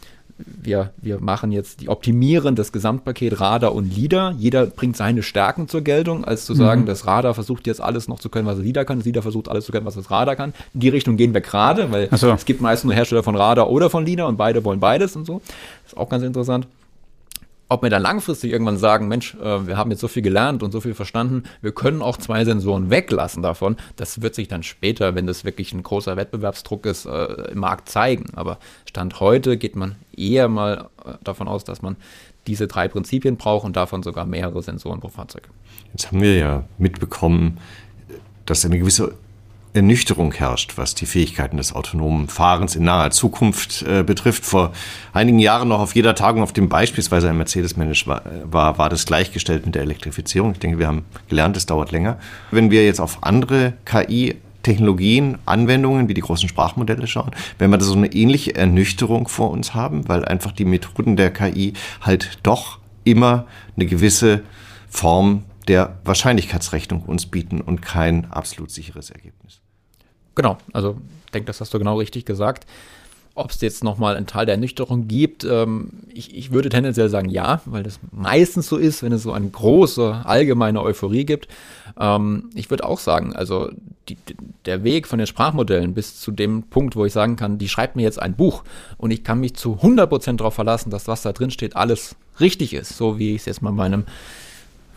wir, 0.46 0.92
wir 0.96 1.20
machen 1.20 1.52
jetzt 1.52 1.82
die 1.82 1.90
optimieren 1.90 2.54
das 2.54 2.72
Gesamtpaket 2.72 3.40
Radar 3.40 3.74
und 3.74 3.94
LIDAR. 3.94 4.32
Jeder 4.38 4.66
bringt 4.66 4.96
seine 4.96 5.22
Stärken 5.22 5.68
zur 5.68 5.82
Geltung, 5.82 6.24
als 6.24 6.46
zu 6.46 6.54
sagen, 6.54 6.82
mhm. 6.82 6.86
das 6.86 7.06
Radar 7.06 7.34
versucht 7.34 7.66
jetzt 7.66 7.80
alles 7.80 8.08
noch 8.08 8.20
zu 8.20 8.28
können, 8.30 8.46
was 8.46 8.56
das 8.56 8.64
LIDAR 8.64 8.86
kann. 8.86 8.98
Das 8.98 9.06
LIDAR 9.06 9.22
versucht 9.22 9.48
alles 9.48 9.66
zu 9.66 9.72
können, 9.72 9.86
was 9.86 9.96
das 9.96 10.10
Radar 10.10 10.36
kann. 10.36 10.54
In 10.72 10.80
die 10.80 10.88
Richtung 10.88 11.16
gehen 11.18 11.34
wir 11.34 11.40
gerade, 11.40 11.92
weil 11.92 12.08
so. 12.16 12.30
es 12.30 12.44
gibt 12.44 12.60
meistens 12.60 12.88
nur 12.88 12.94
Hersteller 12.94 13.22
von 13.22 13.36
Radar 13.36 13.70
oder 13.70 13.90
von 13.90 14.06
LIDAR 14.06 14.28
und 14.28 14.36
beide 14.36 14.64
wollen 14.64 14.80
beides 14.80 15.14
und 15.16 15.26
so. 15.26 15.42
Das 15.84 15.92
ist 15.92 15.98
auch 15.98 16.08
ganz 16.08 16.24
interessant 16.24 16.66
ob 17.70 17.82
wir 17.82 17.88
dann 17.88 18.02
langfristig 18.02 18.50
irgendwann 18.52 18.76
sagen, 18.76 19.08
Mensch, 19.08 19.34
äh, 19.36 19.66
wir 19.66 19.76
haben 19.76 19.90
jetzt 19.90 20.00
so 20.00 20.08
viel 20.08 20.22
gelernt 20.22 20.62
und 20.62 20.72
so 20.72 20.80
viel 20.80 20.92
verstanden, 20.92 21.44
wir 21.62 21.72
können 21.72 22.02
auch 22.02 22.16
zwei 22.16 22.44
Sensoren 22.44 22.90
weglassen 22.90 23.42
davon, 23.42 23.76
das 23.96 24.20
wird 24.22 24.34
sich 24.34 24.48
dann 24.48 24.64
später, 24.64 25.14
wenn 25.14 25.26
das 25.26 25.44
wirklich 25.44 25.72
ein 25.72 25.82
großer 25.82 26.16
Wettbewerbsdruck 26.16 26.84
ist, 26.84 27.06
äh, 27.06 27.52
im 27.52 27.60
Markt 27.60 27.88
zeigen. 27.88 28.26
Aber 28.34 28.58
Stand 28.86 29.20
heute 29.20 29.56
geht 29.56 29.76
man 29.76 29.94
eher 30.16 30.48
mal 30.48 30.88
äh, 31.04 31.12
davon 31.22 31.46
aus, 31.46 31.62
dass 31.62 31.80
man 31.80 31.96
diese 32.48 32.66
drei 32.66 32.88
Prinzipien 32.88 33.36
braucht 33.36 33.64
und 33.64 33.76
davon 33.76 34.02
sogar 34.02 34.26
mehrere 34.26 34.62
Sensoren 34.62 34.98
pro 34.98 35.08
Fahrzeug. 35.08 35.48
Jetzt 35.92 36.08
haben 36.08 36.20
wir 36.20 36.36
ja 36.36 36.64
mitbekommen, 36.76 37.58
dass 38.46 38.64
eine 38.64 38.78
gewisse 38.78 39.14
Ernüchterung 39.72 40.32
herrscht, 40.32 40.72
was 40.76 40.96
die 40.96 41.06
Fähigkeiten 41.06 41.56
des 41.56 41.74
autonomen 41.74 42.28
Fahrens 42.28 42.74
in 42.74 42.84
naher 42.84 43.10
Zukunft 43.10 43.82
äh, 43.82 44.02
betrifft. 44.02 44.44
Vor 44.44 44.72
einigen 45.12 45.38
Jahren 45.38 45.68
noch 45.68 45.78
auf 45.78 45.94
jeder 45.94 46.16
Tagung, 46.16 46.42
auf 46.42 46.52
dem 46.52 46.68
beispielsweise 46.68 47.28
ein 47.28 47.36
Mercedes-Mensch 47.36 48.06
war, 48.06 48.22
war, 48.44 48.78
war 48.78 48.88
das 48.88 49.06
gleichgestellt 49.06 49.66
mit 49.66 49.76
der 49.76 49.82
Elektrifizierung. 49.82 50.52
Ich 50.52 50.58
denke, 50.58 50.78
wir 50.80 50.88
haben 50.88 51.04
gelernt, 51.28 51.56
es 51.56 51.66
dauert 51.66 51.92
länger. 51.92 52.18
Wenn 52.50 52.70
wir 52.72 52.84
jetzt 52.84 53.00
auf 53.00 53.22
andere 53.22 53.74
KI 53.84 54.36
Technologien, 54.62 55.38
Anwendungen 55.46 56.08
wie 56.08 56.14
die 56.14 56.20
großen 56.20 56.48
Sprachmodelle 56.48 57.06
schauen, 57.06 57.30
wenn 57.58 57.70
wir 57.70 57.78
da 57.78 57.84
so 57.84 57.94
eine 57.94 58.12
ähnliche 58.12 58.54
Ernüchterung 58.54 59.28
vor 59.28 59.50
uns 59.50 59.74
haben, 59.74 60.08
weil 60.08 60.24
einfach 60.24 60.52
die 60.52 60.64
Methoden 60.64 61.16
der 61.16 61.30
KI 61.30 61.72
halt 62.02 62.38
doch 62.42 62.78
immer 63.04 63.46
eine 63.76 63.86
gewisse 63.86 64.42
Form 64.88 65.44
der 65.70 66.00
Wahrscheinlichkeitsrechnung 66.02 67.02
uns 67.02 67.26
bieten 67.26 67.60
und 67.60 67.80
kein 67.80 68.28
absolut 68.32 68.72
sicheres 68.72 69.10
Ergebnis. 69.10 69.60
Genau, 70.34 70.58
also 70.72 70.96
ich 71.26 71.30
denke, 71.30 71.46
das 71.46 71.60
hast 71.60 71.72
du 71.72 71.78
genau 71.78 71.96
richtig 71.96 72.26
gesagt. 72.26 72.66
Ob 73.36 73.52
es 73.52 73.60
jetzt 73.60 73.84
nochmal 73.84 74.16
einen 74.16 74.26
Teil 74.26 74.46
der 74.46 74.56
Ernüchterung 74.56 75.06
gibt, 75.06 75.44
ähm, 75.44 75.90
ich, 76.12 76.36
ich, 76.36 76.50
würde 76.50 76.70
tendenziell 76.70 77.08
sagen 77.08 77.28
ja, 77.28 77.60
weil 77.66 77.84
das 77.84 78.00
meistens 78.10 78.66
so 78.66 78.76
ist, 78.76 79.04
wenn 79.04 79.12
es 79.12 79.22
so 79.22 79.30
eine 79.30 79.48
große 79.48 80.22
allgemeine 80.24 80.82
Euphorie 80.82 81.24
gibt. 81.24 81.46
Ähm, 81.96 82.50
ich 82.56 82.68
würde 82.70 82.84
auch 82.84 82.98
sagen, 82.98 83.36
also 83.36 83.70
die, 84.08 84.16
der 84.66 84.82
Weg 84.82 85.06
von 85.06 85.18
den 85.20 85.28
Sprachmodellen 85.28 85.94
bis 85.94 86.18
zu 86.18 86.32
dem 86.32 86.64
Punkt, 86.64 86.96
wo 86.96 87.04
ich 87.04 87.12
sagen 87.12 87.36
kann, 87.36 87.58
die 87.58 87.68
schreibt 87.68 87.94
mir 87.94 88.02
jetzt 88.02 88.20
ein 88.20 88.34
Buch 88.34 88.64
und 88.98 89.12
ich 89.12 89.22
kann 89.22 89.38
mich 89.38 89.54
zu 89.54 89.78
100% 89.80 90.38
darauf 90.38 90.54
verlassen, 90.54 90.90
dass 90.90 91.06
was 91.06 91.22
da 91.22 91.32
drin 91.32 91.52
steht, 91.52 91.76
alles 91.76 92.16
richtig 92.40 92.74
ist, 92.74 92.96
so 92.96 93.20
wie 93.20 93.36
ich 93.36 93.42
es 93.42 93.46
jetzt 93.46 93.62
mal 93.62 93.70
meinem 93.70 94.04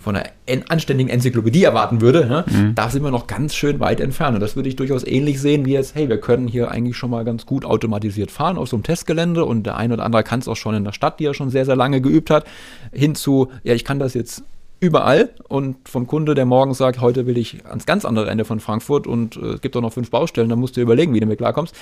von 0.03 0.15
einer 0.15 0.29
anständigen 0.69 1.09
Enzyklopädie 1.09 1.63
erwarten 1.63 2.01
würde, 2.01 2.25
ne? 2.25 2.45
mhm. 2.47 2.75
da 2.75 2.89
sind 2.89 3.03
wir 3.03 3.11
noch 3.11 3.27
ganz 3.27 3.55
schön 3.55 3.79
weit 3.79 4.01
entfernt. 4.01 4.35
Und 4.35 4.41
das 4.41 4.55
würde 4.55 4.69
ich 4.69 4.75
durchaus 4.75 5.05
ähnlich 5.05 5.39
sehen 5.41 5.65
wie 5.65 5.73
jetzt, 5.73 5.95
hey, 5.95 6.09
wir 6.09 6.19
können 6.19 6.47
hier 6.47 6.69
eigentlich 6.69 6.97
schon 6.97 7.09
mal 7.09 7.23
ganz 7.23 7.45
gut 7.45 7.65
automatisiert 7.65 8.29
fahren 8.29 8.57
auf 8.57 8.67
so 8.69 8.75
einem 8.75 8.83
Testgelände 8.83 9.45
und 9.45 9.63
der 9.63 9.77
eine 9.77 9.93
oder 9.95 10.05
andere 10.05 10.23
kann 10.23 10.39
es 10.39 10.47
auch 10.47 10.55
schon 10.55 10.75
in 10.75 10.83
der 10.83 10.91
Stadt, 10.91 11.19
die 11.19 11.25
er 11.25 11.33
schon 11.33 11.49
sehr, 11.49 11.65
sehr 11.65 11.75
lange 11.75 12.01
geübt 12.01 12.29
hat, 12.29 12.45
hinzu, 12.91 13.49
ja, 13.63 13.73
ich 13.73 13.85
kann 13.85 13.99
das 13.99 14.13
jetzt 14.13 14.43
überall 14.83 15.29
und 15.47 15.87
vom 15.87 16.07
Kunde, 16.07 16.35
der 16.35 16.45
morgens 16.45 16.77
sagt, 16.77 16.99
heute 16.99 17.25
will 17.25 17.37
ich 17.37 17.65
ans 17.65 17.85
ganz 17.85 18.03
andere 18.03 18.29
Ende 18.29 18.43
von 18.43 18.59
Frankfurt 18.59 19.07
und 19.07 19.37
äh, 19.37 19.53
es 19.53 19.61
gibt 19.61 19.75
doch 19.75 19.81
noch 19.81 19.93
fünf 19.93 20.11
Baustellen, 20.11 20.49
dann 20.49 20.59
musst 20.59 20.75
du 20.75 20.81
überlegen, 20.81 21.13
wie 21.13 21.21
du 21.21 21.25
mit 21.25 21.37
klarkommst. 21.37 21.73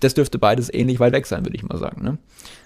Das 0.00 0.14
dürfte 0.14 0.38
beides 0.38 0.72
ähnlich 0.72 1.00
weit 1.00 1.12
weg 1.14 1.26
sein, 1.26 1.46
würde 1.46 1.56
ich 1.56 1.62
mal 1.62 1.78
sagen. 1.78 2.02
Ne? 2.04 2.18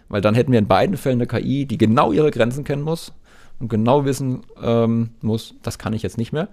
Weil 0.09 0.23
dann 0.23 0.35
hätten 0.35 0.51
wir 0.51 0.59
in 0.59 0.67
beiden 0.67 0.97
Fällen 0.97 1.21
eine 1.21 1.29
KI, 1.29 1.67
die 1.67 1.79
genau 1.79 2.11
ihre 2.11 2.31
Grenzen 2.33 2.65
kennen 2.65 2.83
muss, 2.83 3.13
und 3.59 3.69
genau 3.69 4.05
wissen 4.05 4.43
ähm, 4.63 5.11
muss, 5.23 5.55
das 5.63 5.79
kann 5.79 5.93
ich 5.93 6.03
jetzt 6.03 6.19
nicht 6.19 6.33
mehr. 6.33 6.49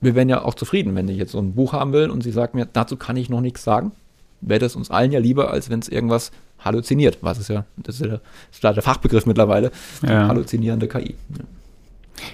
Wir 0.00 0.14
wären 0.14 0.28
ja 0.28 0.44
auch 0.44 0.54
zufrieden, 0.54 0.94
wenn 0.94 1.08
ich 1.08 1.16
jetzt 1.16 1.32
so 1.32 1.38
ein 1.38 1.54
Buch 1.54 1.72
haben 1.72 1.92
will 1.92 2.10
und 2.10 2.22
sie 2.22 2.30
sagt 2.30 2.54
mir, 2.54 2.66
dazu 2.66 2.96
kann 2.96 3.16
ich 3.16 3.30
noch 3.30 3.40
nichts 3.40 3.64
sagen. 3.64 3.92
Wäre 4.40 4.60
das 4.60 4.76
uns 4.76 4.90
allen 4.90 5.10
ja 5.10 5.18
lieber, 5.18 5.50
als 5.50 5.70
wenn 5.70 5.80
es 5.80 5.88
irgendwas 5.88 6.30
halluziniert, 6.60 7.18
was 7.20 7.38
ist 7.38 7.48
ja, 7.48 7.64
das 7.76 7.96
ist 7.96 8.02
ja 8.02 8.08
der, 8.08 8.20
ist 8.50 8.62
der 8.62 8.82
Fachbegriff 8.82 9.26
mittlerweile, 9.26 9.72
ja. 10.02 10.28
halluzinierende 10.28 10.86
KI. 10.88 11.16
Ja. 11.30 11.44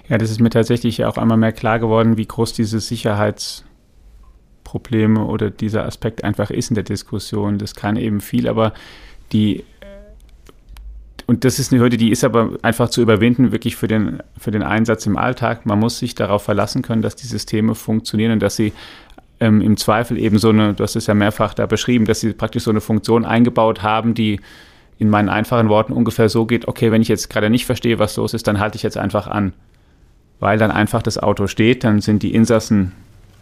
ja, 0.09 0.19
das 0.19 0.31
ist 0.31 0.41
mir 0.41 0.51
tatsächlich 0.51 1.05
auch 1.05 1.17
einmal 1.17 1.39
mehr 1.39 1.53
klar 1.53 1.79
geworden, 1.79 2.17
wie 2.17 2.27
groß 2.27 2.53
dieses 2.53 2.89
Sicherheitsprobleme 2.89 5.25
oder 5.25 5.51
dieser 5.51 5.87
Aspekt 5.87 6.25
einfach 6.25 6.51
ist 6.51 6.71
in 6.71 6.75
der 6.75 6.85
Diskussion. 6.85 7.59
Das 7.59 7.75
kann 7.75 7.97
eben 7.97 8.21
viel, 8.21 8.49
aber 8.49 8.75
die 9.33 9.65
und 11.27 11.45
das 11.45 11.59
ist 11.59 11.73
eine 11.73 11.81
Hürde, 11.81 11.97
die 11.97 12.11
ist 12.11 12.25
aber 12.25 12.51
einfach 12.63 12.91
zu 12.91 13.01
überwinden, 13.01 13.53
wirklich 13.53 13.77
für 13.77 13.89
den, 13.89 14.19
für 14.39 14.51
den 14.51 14.63
Einsatz 14.63 15.07
im 15.07 15.17
Alltag. 15.17 15.65
Man 15.65 15.79
muss 15.79 15.99
sich 15.99 16.15
darauf 16.15 16.43
verlassen 16.43 16.83
können, 16.83 17.03
dass 17.03 17.17
die 17.17 17.27
Systeme 17.27 17.75
funktionieren 17.75 18.33
und 18.33 18.41
dass 18.41 18.57
sie 18.57 18.73
ähm, 19.41 19.61
im 19.61 19.77
Zweifel 19.77 20.19
eben 20.19 20.39
so 20.39 20.51
eine, 20.51 20.75
du 20.75 20.83
hast 20.83 20.97
es 20.97 21.07
ja 21.07 21.15
mehrfach 21.15 21.55
da 21.55 21.67
beschrieben, 21.67 22.05
dass 22.05 22.21
sie 22.21 22.33
praktisch 22.33 22.65
so 22.65 22.71
eine 22.71 22.81
Funktion 22.81 23.25
eingebaut 23.25 23.83
haben, 23.83 24.15
die 24.15 24.41
in 24.99 25.09
meinen 25.11 25.29
einfachen 25.29 25.69
Worten 25.69 25.93
ungefähr 25.93 26.29
so 26.29 26.47
geht, 26.47 26.69
okay, 26.69 26.93
wenn 26.93 27.03
ich 27.03 27.09
jetzt 27.09 27.31
gerade 27.31 27.51
nicht 27.51 27.67
verstehe, 27.67 27.99
was 27.99 28.17
los 28.17 28.35
ist, 28.35 28.47
dann 28.47 28.61
halte 28.61 28.77
ich 28.77 28.83
jetzt 28.83 28.97
einfach 28.97 29.27
an. 29.27 29.53
Weil 30.41 30.59
dann 30.59 30.71
einfach 30.71 31.03
das 31.03 31.19
Auto 31.19 31.47
steht, 31.47 31.85
dann 31.85 32.01
sind 32.01 32.23
die 32.23 32.35
Insassen 32.35 32.93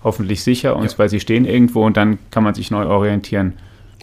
hoffentlich 0.04 0.42
sicher 0.42 0.76
und 0.76 0.90
ja. 0.90 0.98
weil 0.98 1.08
sie 1.08 1.20
stehen 1.20 1.44
irgendwo 1.44 1.84
und 1.84 1.96
dann 1.96 2.18
kann 2.30 2.44
man 2.44 2.54
sich 2.54 2.70
neu 2.70 2.86
orientieren. 2.86 3.54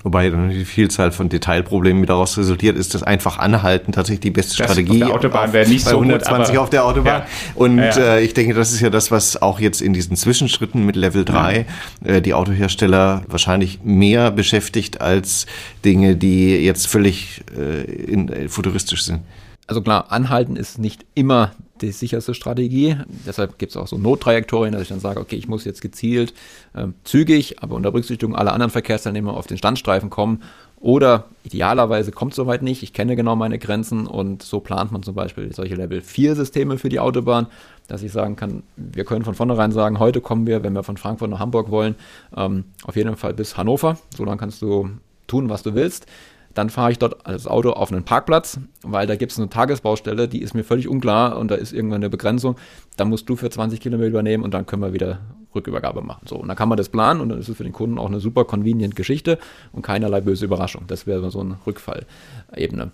Wobei 0.04 0.30
dann 0.30 0.50
die 0.50 0.66
Vielzahl 0.66 1.12
von 1.12 1.28
Detailproblemen 1.28 2.06
daraus 2.06 2.38
resultiert, 2.38 2.78
ist 2.78 2.94
das 2.94 3.04
einfach 3.04 3.38
anhalten 3.38 3.92
tatsächlich 3.92 4.22
die 4.22 4.32
beste 4.32 4.58
das 4.58 4.66
Strategie. 4.66 5.04
Auf 5.04 5.10
der 5.10 5.16
Autobahn 5.16 5.54
wäre 5.54 5.68
nicht 5.68 5.84
bei 5.84 5.92
so 5.92 5.98
120 5.98 6.54
gut, 6.54 6.62
auf 6.62 6.70
der 6.70 6.86
Autobahn. 6.86 7.22
Ja. 7.22 7.28
Und 7.56 7.78
ja, 7.78 7.90
ja. 7.90 8.16
Äh, 8.16 8.24
ich 8.24 8.34
denke, 8.34 8.54
das 8.54 8.72
ist 8.72 8.80
ja 8.80 8.90
das, 8.90 9.12
was 9.12 9.42
auch 9.42 9.60
jetzt 9.60 9.82
in 9.82 9.94
diesen 9.94 10.16
Zwischenschritten 10.16 10.86
mit 10.86 10.96
Level 10.96 11.26
3 11.26 11.66
äh, 12.04 12.22
die 12.22 12.34
Autohersteller 12.34 13.24
wahrscheinlich 13.28 13.82
mehr 13.84 14.32
beschäftigt 14.32 15.02
als 15.02 15.46
Dinge, 15.84 16.16
die 16.16 16.56
jetzt 16.56 16.88
völlig 16.88 17.44
äh, 17.58 17.84
in, 17.84 18.30
äh, 18.30 18.48
futuristisch 18.48 19.04
sind. 19.04 19.22
Also 19.68 19.82
klar, 19.82 20.12
anhalten 20.12 20.56
ist 20.56 20.80
nicht 20.80 21.06
immer 21.14 21.52
die 21.82 21.92
sicherste 21.92 22.34
Strategie. 22.34 22.98
Deshalb 23.26 23.58
gibt 23.58 23.72
es 23.72 23.78
auch 23.78 23.88
so 23.88 23.98
Nottrajektorien, 23.98 24.74
dass 24.74 24.84
ich 24.84 24.90
dann 24.90 25.00
sage, 25.00 25.20
okay, 25.20 25.36
ich 25.36 25.48
muss 25.48 25.66
jetzt 25.66 25.82
gezielt 25.82 26.34
äh, 26.74 26.88
zügig, 27.04 27.62
aber 27.62 27.76
unter 27.76 27.92
Berücksichtigung 27.92 28.36
aller 28.36 28.54
anderen 28.54 28.72
Verkehrsteilnehmer 28.72 29.36
auf 29.36 29.48
den 29.48 29.58
Standstreifen 29.58 30.10
kommen. 30.10 30.42
Oder 30.82 31.26
idealerweise 31.44 32.12
kommt 32.12 32.32
es 32.32 32.38
soweit 32.38 32.62
nicht. 32.62 32.84
Ich 32.84 32.94
kenne 32.94 33.18
genau 33.18 33.36
meine 33.36 33.60
Grenzen 33.60 34.08
und 34.08 34.44
so 34.44 34.62
plant 34.62 34.92
man 34.92 35.04
zum 35.04 35.14
Beispiel 35.14 35.54
solche 35.54 35.76
Level 35.76 36.02
4 36.02 36.36
Systeme 36.36 36.78
für 36.78 36.88
die 36.88 37.02
Autobahn, 37.02 37.48
dass 37.88 38.02
ich 38.02 38.14
sagen 38.14 38.38
kann, 38.38 38.64
wir 38.78 39.04
können 39.04 39.26
von 39.26 39.36
vornherein 39.36 39.74
sagen, 39.74 40.00
heute 40.00 40.22
kommen 40.22 40.48
wir, 40.48 40.64
wenn 40.64 40.74
wir 40.74 40.84
von 40.84 40.96
Frankfurt 40.96 41.30
nach 41.30 41.40
Hamburg 41.40 41.70
wollen, 41.70 41.96
ähm, 42.36 42.64
auf 42.86 42.96
jeden 42.96 43.18
Fall 43.18 43.34
bis 43.34 43.58
Hannover. 43.58 43.98
So 44.16 44.24
lange 44.24 44.38
kannst 44.38 44.62
du 44.62 44.90
tun, 45.28 45.50
was 45.50 45.64
du 45.64 45.76
willst. 45.76 46.06
Dann 46.54 46.70
fahre 46.70 46.92
ich 46.92 47.00
dort 47.00 47.26
als 47.26 47.48
Auto 47.48 47.72
auf 47.72 47.92
einen 47.92 48.04
Parkplatz, 48.04 48.60
weil 48.84 49.08
da 49.08 49.16
gibt 49.16 49.32
es 49.32 49.38
eine 49.38 49.50
Tagesbaustelle, 49.50 50.28
die 50.28 50.42
ist 50.42 50.54
mir 50.54 50.64
völlig 50.64 50.88
unklar 50.88 51.38
und 51.38 51.52
da 51.52 51.56
ist 51.56 51.74
irgendwann 51.74 51.98
eine 51.98 52.10
Begrenzung. 52.10 52.56
Da 52.98 53.06
musst 53.06 53.30
du 53.30 53.36
für 53.36 53.50
20 53.50 53.80
Kilometer 53.80 54.10
übernehmen 54.10 54.44
und 54.44 54.54
dann 54.54 54.66
können 54.66 54.82
wir 54.82 54.94
wieder 54.94 55.20
Rückübergabe 55.54 56.02
machen. 56.02 56.28
So, 56.28 56.36
und 56.36 56.48
dann 56.48 56.58
kann 56.58 56.70
man 56.70 56.78
das 56.78 56.90
planen 56.90 57.22
und 57.22 57.30
dann 57.30 57.40
ist 57.40 57.50
es 57.50 57.58
für 57.58 57.64
den 57.64 57.74
Kunden 57.74 57.98
auch 57.98 58.08
eine 58.08 58.20
super 58.20 58.46
convenient 58.46 58.96
Geschichte 58.96 59.38
und 59.72 59.82
keinerlei 59.82 60.22
böse 60.22 60.46
Überraschung. 60.46 60.84
Das 60.88 61.08
wäre 61.08 61.30
so 61.32 61.40
eine 61.40 61.58
Rückfallebene. 61.66 62.92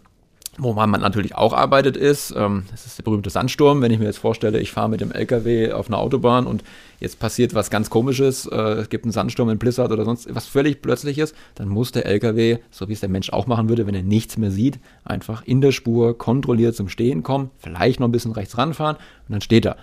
Woran 0.57 0.89
man 0.89 1.01
natürlich 1.01 1.35
auch 1.35 1.51
arbeitet 1.51 1.97
ist, 1.97 2.33
ähm, 2.35 2.63
das 2.71 2.85
ist 2.85 2.97
der 2.97 3.03
berühmte 3.03 3.29
Sandsturm. 3.29 3.81
Wenn 3.81 3.91
ich 3.91 3.99
mir 3.99 4.05
jetzt 4.05 4.19
vorstelle, 4.19 4.59
ich 4.59 4.71
fahre 4.71 4.87
mit 4.87 5.01
dem 5.01 5.11
LKW 5.11 5.73
auf 5.73 5.87
einer 5.87 5.97
Autobahn 5.97 6.47
und 6.47 6.63
jetzt 7.01 7.19
passiert 7.19 7.53
was 7.53 7.69
ganz 7.69 7.89
komisches, 7.89 8.45
äh, 8.45 8.55
es 8.55 8.89
gibt 8.89 9.03
einen 9.03 9.11
Sandsturm, 9.11 9.49
einen 9.49 9.59
Blizzard 9.59 9.91
oder 9.91 10.05
sonst 10.05 10.33
was 10.33 10.47
völlig 10.47 10.81
plötzliches, 10.81 11.33
dann 11.55 11.67
muss 11.67 11.91
der 11.91 12.05
LKW, 12.05 12.59
so 12.71 12.87
wie 12.87 12.93
es 12.93 13.01
der 13.01 13.09
Mensch 13.09 13.31
auch 13.31 13.47
machen 13.47 13.67
würde, 13.67 13.85
wenn 13.85 13.95
er 13.95 14.03
nichts 14.03 14.37
mehr 14.37 14.51
sieht, 14.51 14.79
einfach 15.03 15.43
in 15.45 15.59
der 15.59 15.73
Spur 15.73 16.17
kontrolliert 16.17 16.75
zum 16.75 16.87
Stehen 16.87 17.21
kommen, 17.21 17.51
vielleicht 17.57 17.99
noch 17.99 18.07
ein 18.07 18.13
bisschen 18.13 18.31
rechts 18.31 18.57
ranfahren 18.57 18.95
und 18.95 19.33
dann 19.33 19.41
steht 19.41 19.65
er. 19.65 19.75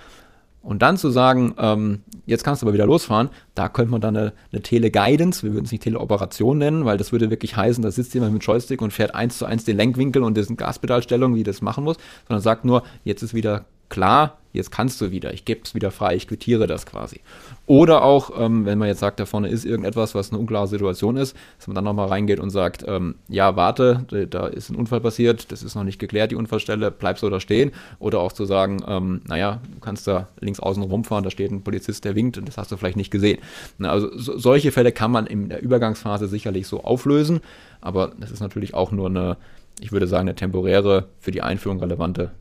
Und 0.63 0.81
dann 0.83 0.97
zu 0.97 1.11
sagen, 1.11 1.55
ähm, 1.59 2.03
jetzt 2.25 2.45
kannst 2.45 2.63
du 2.63 2.67
aber 2.67 2.75
wieder 2.75 2.87
losfahren, 2.87 3.31
da 3.55 3.69
könnte 3.69 3.91
man 3.91 4.01
dann 4.01 4.17
eine, 4.17 4.33
eine 4.53 4.63
Tele-Guidance, 4.63 5.43
wir 5.43 5.55
würden 5.55 5.65
es 5.65 5.73
nicht 5.73 5.83
Teleoperation 5.83 6.59
nennen, 6.59 6.85
weil 6.85 6.99
das 6.99 7.11
würde 7.11 7.31
wirklich 7.31 7.57
heißen, 7.57 7.83
da 7.83 7.91
sitzt 7.91 8.15
jemand 8.15 8.33
mit 8.33 8.45
Joystick 8.45 8.81
und 8.81 8.93
fährt 8.93 9.15
eins 9.15 9.39
zu 9.39 9.45
eins 9.45 9.65
den 9.65 9.77
Lenkwinkel 9.77 10.23
und 10.23 10.37
dessen 10.37 10.57
Gaspedalstellung, 10.57 11.35
wie 11.35 11.43
das 11.43 11.63
machen 11.63 11.83
muss, 11.83 11.97
sondern 12.29 12.43
sagt 12.43 12.65
nur, 12.65 12.85
jetzt 13.05 13.23
ist 13.23 13.35
wieder 13.35 13.65
klar, 13.89 14.39
jetzt 14.53 14.71
kannst 14.71 15.01
du 15.01 15.11
wieder, 15.11 15.35
ich 15.35 15.45
gebe 15.45 15.63
es 15.65 15.75
wieder 15.75 15.91
frei, 15.91 16.15
ich 16.15 16.29
quittiere 16.29 16.67
das 16.67 16.87
quasi. 16.87 17.21
Oder 17.67 18.03
auch, 18.03 18.33
ähm, 18.39 18.67
wenn 18.67 18.79
man 18.79 18.89
jetzt 18.89 18.99
sagt, 18.99 19.21
da 19.21 19.25
vorne 19.25 19.49
ist 19.49 19.65
irgendetwas, 19.65 20.17
was 20.17 20.31
eine 20.31 20.41
unklare 20.41 20.67
Situation 20.67 21.17
ist, 21.17 21.37
dass 21.59 21.69
man 21.69 21.77
dann 21.77 21.85
nochmal 21.85 22.09
reingeht 22.09 22.41
und 22.41 22.51
sagt, 22.51 22.85
ähm, 22.89 23.15
ja, 23.29 23.55
warte, 23.55 24.05
da 24.29 24.49
ist 24.49 24.69
ein 24.69 24.77
Unfall 24.77 25.01
passiert, 25.01 25.53
das 25.53 25.63
ist 25.63 25.77
noch 25.77 25.85
nicht 25.85 26.01
geklärt, 26.01 26.33
die 26.33 26.37
Unfallstelle, 26.37 26.91
bleib 26.91 27.19
so 27.19 27.31
da 27.31 27.39
stehen. 27.39 27.71
Oder 28.01 28.19
auch 28.19 28.33
zu 28.33 28.47
sagen, 28.47 28.83
ähm, 28.89 29.23
naja, 29.29 29.61
du 29.73 29.81
kannst 29.81 30.09
da 30.09 30.29
links 30.41 30.59
außen 30.59 30.83
rumfahren, 30.83 31.23
da 31.23 31.31
steht 31.31 31.53
ein 31.53 31.63
Polizist, 31.63 32.05
der 32.05 32.17
winkt 32.17 32.37
und 32.37 32.49
das 32.49 32.59
hast 32.59 32.73
du 32.73 32.77
vielleicht 32.77 32.97
nicht 32.97 33.13
gesehen. 33.13 33.39
Na, 33.79 33.91
also 33.91 34.11
so, 34.19 34.37
solche 34.37 34.73
Fälle 34.73 34.91
kann 34.91 35.13
man 35.13 35.27
in 35.27 35.49
der 35.49 35.63
Übergangsphase 35.63 36.27
sicherlich 36.27 36.67
so 36.67 36.83
auflösen, 36.83 37.41
aber 37.81 38.13
das 38.19 38.33
ist 38.33 38.41
natürlich 38.41 38.75
auch 38.75 38.91
nur 38.91 39.07
eine, 39.07 39.37
ich 39.81 39.93
würde 39.93 40.09
sagen, 40.09 40.23
eine 40.23 40.35
temporäre, 40.35 41.07
für 41.21 41.31
die 41.31 41.43
Einführung 41.43 41.79
relevante 41.79 42.33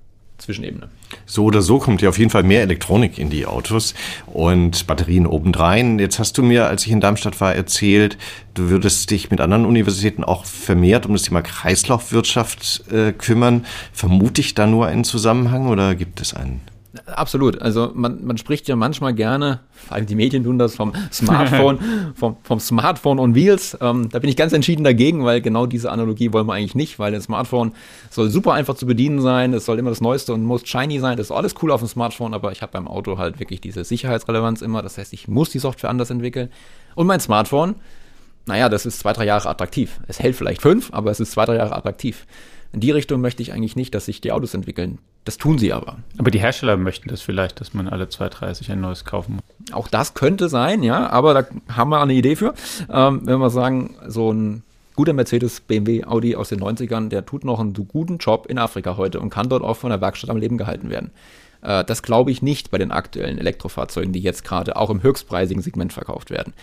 Zwischenebene. 0.42 0.90
So 1.26 1.46
oder 1.46 1.62
so 1.62 1.78
kommt 1.78 2.02
ja 2.02 2.10
auf 2.10 2.18
jeden 2.18 2.32
Fall 2.32 2.44
mehr 2.44 2.64
Elektronik 2.64 3.20
in 3.20 3.30
die 3.30 3.46
Autos 3.46 3.94
und 4.26 4.88
Batterien 4.88 5.28
obendrein. 5.28 6.00
Jetzt 6.00 6.18
hast 6.18 6.38
du 6.38 6.44
mir, 6.44 6.66
als 6.66 6.86
ich 6.86 6.92
in 6.92 7.00
Darmstadt 7.00 7.40
war, 7.40 7.54
erzählt, 7.54 8.18
du 8.56 8.70
würdest 8.70 9.12
dich 9.12 9.30
mit 9.30 9.40
anderen 9.40 9.66
Universitäten 9.66 10.24
auch 10.24 10.46
vermehrt 10.46 11.06
um 11.06 11.14
das 11.14 11.24
Thema 11.24 11.42
Kreislaufwirtschaft 11.42 12.92
äh, 12.92 13.12
kümmern. 13.12 13.66
Vermute 13.94 14.42
ich 14.42 14.56
da 14.56 14.66
nur 14.66 14.88
einen 14.88 15.04
Zusammenhang 15.04 15.68
oder 15.68 15.94
gibt 15.94 16.22
es 16.22 16.34
einen? 16.34 16.62
Absolut. 17.06 17.62
Also 17.62 17.92
man, 17.94 18.26
man 18.26 18.38
spricht 18.38 18.68
ja 18.68 18.76
manchmal 18.76 19.14
gerne, 19.14 19.62
vor 19.72 19.96
allem 19.96 20.06
die 20.06 20.16
Medien 20.16 20.44
tun 20.44 20.60
das 20.60 20.76
vom 20.76 20.92
Smartphone, 21.12 21.80
vom, 22.16 22.36
vom 22.44 22.60
Smartphone 22.60 23.18
on 23.18 23.34
Wheels. 23.34 23.78
Ähm, 23.80 24.10
da 24.10 24.20
bin 24.20 24.30
ich 24.30 24.36
ganz 24.36 24.52
entschieden 24.52 24.84
dagegen, 24.84 25.24
weil 25.24 25.40
genau 25.40 25.66
diese 25.66 25.90
Analogie 25.90 26.34
wollen 26.34 26.48
wir 26.48 26.54
eigentlich 26.54 26.76
nicht, 26.76 27.00
weil 27.00 27.16
ein 27.16 27.22
Smartphone 27.22 27.74
soll 28.10 28.30
super 28.30 28.54
einfach 28.54 28.76
zu 28.76 28.86
bedienen 28.86 29.22
sein, 29.22 29.54
es 29.54 29.66
soll 29.66 29.80
immer 29.80 29.90
das 29.90 30.02
Neueste 30.02 30.34
und 30.34 30.44
most 30.44 30.68
shiny 30.68 31.00
sein. 31.00 31.16
Das 31.16 31.28
ist 31.28 31.32
alles 31.32 31.56
cool 31.62 31.72
auf 31.72 31.80
dem 31.80 31.88
Smartphone, 31.88 32.34
aber 32.34 32.52
ich 32.52 32.62
habe 32.62 32.74
beim 32.74 32.90
Auto 32.90 33.18
halt 33.18 33.40
wirklich 33.40 33.62
diese 33.62 33.86
Sicherheitsrelevanz 33.86 34.62
immer. 34.62 34.82
Das 34.82 34.98
heißt, 34.98 35.14
ich 35.14 35.30
muss 35.30 35.50
die 35.50 35.60
Software 35.60 35.90
anders 35.90 36.10
entwickeln. 36.10 36.50
Und 36.96 37.08
mein 37.08 37.22
Smartphone, 37.22 37.76
naja, 38.48 38.68
das 38.68 38.86
ist 38.86 39.00
zwei, 39.00 39.14
drei 39.14 39.26
Jahre 39.26 39.48
attraktiv. 39.48 40.02
Es 40.08 40.20
hält 40.20 40.36
vielleicht 40.36 40.62
fünf, 40.62 40.90
aber 40.92 41.10
es 41.10 41.22
ist 41.22 41.32
zwei, 41.32 41.46
drei 41.46 41.56
Jahre 41.56 41.76
attraktiv. 41.76 42.26
In 42.74 42.82
die 42.82 42.92
Richtung 42.92 43.22
möchte 43.22 43.42
ich 43.42 43.54
eigentlich 43.54 43.78
nicht, 43.78 43.96
dass 43.96 44.06
sich 44.06 44.20
die 44.20 44.34
Autos 44.34 44.54
entwickeln. 44.54 45.00
Das 45.24 45.38
tun 45.38 45.60
sie 45.60 45.72
aber. 45.72 45.98
Aber 46.18 46.32
die 46.32 46.40
Hersteller 46.40 46.78
möchten 46.78 47.10
das 47.10 47.22
vielleicht, 47.22 47.62
dass 47.62 47.74
man 47.74 47.88
alle 47.88 48.10
230 48.10 48.72
ein 48.72 48.82
neues 48.82 49.06
kaufen 49.06 49.36
muss. 49.36 49.74
Auch 49.74 49.88
das 49.88 50.16
könnte 50.16 50.50
sein, 50.50 50.82
ja, 50.82 51.10
aber 51.10 51.34
da 51.34 51.46
haben 51.76 51.90
wir 51.90 52.02
eine 52.02 52.14
Idee 52.14 52.36
für. 52.36 52.54
Ähm, 52.90 53.22
wenn 53.26 53.40
wir 53.40 53.52
sagen, 53.52 53.96
so 54.08 54.34
ein 54.34 54.64
guter 54.96 55.14
Mercedes, 55.14 55.62
BMW, 55.62 56.06
Audi 56.06 56.36
aus 56.36 56.50
den 56.50 56.60
90ern, 56.60 57.10
der 57.10 57.26
tut 57.26 57.46
noch 57.46 57.60
einen 57.60 57.74
guten 57.74 58.18
Job 58.18 58.48
in 58.48 58.58
Afrika 58.58 58.98
heute 58.98 59.20
und 59.20 59.30
kann 59.30 59.48
dort 59.48 59.64
auch 59.64 59.78
von 59.78 59.92
der 59.92 60.02
Werkstatt 60.02 60.32
am 60.32 60.38
Leben 60.38 60.58
gehalten 60.58 60.90
werden. 60.90 61.12
Äh, 61.62 61.84
das 61.84 62.02
glaube 62.02 62.32
ich 62.32 62.42
nicht 62.42 62.72
bei 62.72 62.78
den 62.78 62.92
aktuellen 62.92 63.38
Elektrofahrzeugen, 63.38 64.14
die 64.14 64.22
jetzt 64.22 64.44
gerade 64.44 64.76
auch 64.76 64.90
im 64.90 65.04
höchstpreisigen 65.04 65.62
Segment 65.62 65.94
verkauft 65.94 66.32
werden. 66.32 66.54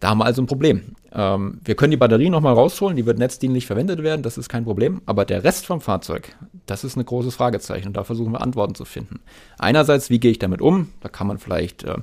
Da 0.00 0.08
haben 0.08 0.18
wir 0.18 0.24
also 0.24 0.42
ein 0.42 0.46
Problem. 0.46 0.96
Ähm, 1.12 1.60
wir 1.64 1.74
können 1.74 1.90
die 1.90 1.96
Batterie 1.96 2.30
nochmal 2.30 2.54
rausholen, 2.54 2.96
die 2.96 3.06
wird 3.06 3.18
netzdienlich 3.18 3.66
verwendet 3.66 4.02
werden, 4.02 4.22
das 4.22 4.38
ist 4.38 4.48
kein 4.48 4.64
Problem. 4.64 5.02
Aber 5.06 5.24
der 5.24 5.44
Rest 5.44 5.66
vom 5.66 5.80
Fahrzeug, 5.80 6.34
das 6.66 6.84
ist 6.84 6.96
ein 6.96 7.04
großes 7.04 7.34
Fragezeichen 7.34 7.88
und 7.88 7.96
da 7.96 8.04
versuchen 8.04 8.32
wir 8.32 8.40
Antworten 8.40 8.74
zu 8.74 8.84
finden. 8.84 9.20
Einerseits, 9.58 10.10
wie 10.10 10.18
gehe 10.18 10.30
ich 10.30 10.38
damit 10.38 10.62
um? 10.62 10.88
Da 11.00 11.08
kann 11.08 11.26
man 11.26 11.38
vielleicht 11.38 11.84
äh, 11.84 11.96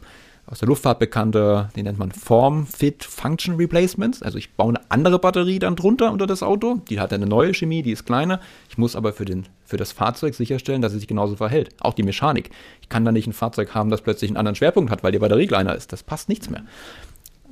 aus 0.46 0.60
der 0.60 0.70
Luftfahrt 0.70 1.00
bekannte, 1.00 1.70
die 1.76 1.84
nennt 1.84 2.00
man 2.00 2.12
Form 2.12 2.68
Fit 2.68 3.04
Function 3.04 3.56
Replacements. 3.56 4.22
Also 4.22 4.38
ich 4.38 4.54
baue 4.54 4.70
eine 4.70 4.82
andere 4.90 5.20
Batterie 5.20 5.60
dann 5.60 5.76
drunter 5.76 6.12
unter 6.12 6.26
das 6.26 6.42
Auto. 6.42 6.82
Die 6.90 7.02
hat 7.02 7.12
eine 7.12 7.26
neue 7.26 7.54
Chemie, 7.54 7.82
die 7.82 7.92
ist 7.92 8.06
kleiner. 8.06 8.40
Ich 8.70 8.78
muss 8.78 8.96
aber 8.96 9.12
für, 9.12 9.26
den, 9.26 9.46
für 9.66 9.76
das 9.76 9.92
Fahrzeug 9.92 10.36
sicherstellen, 10.36 10.82
dass 10.82 10.94
es 10.94 11.00
sich 11.00 11.08
genauso 11.08 11.36
verhält. 11.36 11.72
Auch 11.82 11.94
die 11.94 12.04
Mechanik. 12.04 12.52
Ich 12.82 12.88
kann 12.88 13.04
da 13.04 13.12
nicht 13.12 13.28
ein 13.28 13.34
Fahrzeug 13.34 13.76
haben, 13.76 13.90
das 13.90 14.02
plötzlich 14.02 14.30
einen 14.30 14.38
anderen 14.38 14.56
Schwerpunkt 14.56 14.90
hat, 14.90 15.04
weil 15.04 15.12
die 15.12 15.20
Batterie 15.20 15.48
kleiner 15.48 15.76
ist. 15.76 15.92
Das 15.92 16.04
passt 16.04 16.30
nichts 16.30 16.50
mehr. 16.50 16.64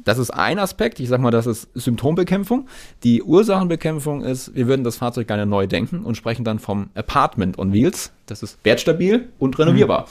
Das 0.05 0.19
ist 0.19 0.29
ein 0.29 0.59
Aspekt. 0.59 0.99
Ich 1.01 1.09
sag 1.09 1.19
mal, 1.19 1.31
das 1.31 1.47
ist 1.47 1.67
Symptombekämpfung. 1.73 2.67
Die 3.03 3.21
Ursachenbekämpfung 3.21 4.23
ist, 4.23 4.55
wir 4.55 4.67
würden 4.67 4.83
das 4.83 4.97
Fahrzeug 4.97 5.27
gerne 5.27 5.45
neu 5.45 5.67
denken 5.67 6.05
und 6.05 6.15
sprechen 6.15 6.45
dann 6.45 6.59
vom 6.59 6.89
Apartment 6.95 7.59
on 7.59 7.73
Wheels. 7.73 8.11
Das 8.27 8.43
ist 8.43 8.57
wertstabil 8.63 9.27
und 9.39 9.59
renovierbar. 9.59 10.07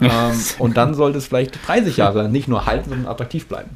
Mhm. 0.00 0.08
Ähm, 0.10 0.40
und 0.58 0.76
dann 0.76 0.94
sollte 0.94 1.18
es 1.18 1.26
vielleicht 1.26 1.66
30 1.66 1.96
Jahre 1.96 2.28
nicht 2.28 2.48
nur 2.48 2.66
halten, 2.66 2.90
sondern 2.90 3.10
attraktiv 3.10 3.46
bleiben. 3.46 3.70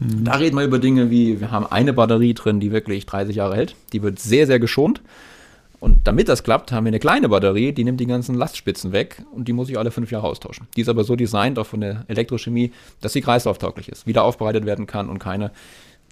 Mhm. 0.00 0.24
Da 0.24 0.32
reden 0.32 0.56
wir 0.56 0.64
über 0.64 0.78
Dinge 0.78 1.10
wie, 1.10 1.40
wir 1.40 1.50
haben 1.50 1.66
eine 1.66 1.92
Batterie 1.92 2.34
drin, 2.34 2.58
die 2.58 2.72
wirklich 2.72 3.06
30 3.06 3.36
Jahre 3.36 3.56
hält. 3.56 3.76
Die 3.92 4.02
wird 4.02 4.18
sehr, 4.18 4.46
sehr 4.46 4.58
geschont. 4.58 5.02
Und 5.82 6.06
damit 6.06 6.28
das 6.28 6.44
klappt, 6.44 6.70
haben 6.70 6.84
wir 6.84 6.90
eine 6.90 7.00
kleine 7.00 7.28
Batterie, 7.28 7.72
die 7.72 7.82
nimmt 7.82 7.98
die 7.98 8.06
ganzen 8.06 8.36
Lastspitzen 8.36 8.92
weg 8.92 9.24
und 9.32 9.48
die 9.48 9.52
muss 9.52 9.68
ich 9.68 9.76
alle 9.76 9.90
fünf 9.90 10.12
Jahre 10.12 10.28
austauschen. 10.28 10.68
Die 10.76 10.82
ist 10.82 10.88
aber 10.88 11.02
so 11.02 11.16
designt, 11.16 11.58
auch 11.58 11.66
von 11.66 11.80
der 11.80 12.04
Elektrochemie, 12.06 12.70
dass 13.00 13.14
sie 13.14 13.20
kreislauftauglich 13.20 13.88
ist, 13.88 14.06
wieder 14.06 14.22
aufbereitet 14.22 14.64
werden 14.64 14.86
kann 14.86 15.08
und 15.08 15.18
keine 15.18 15.50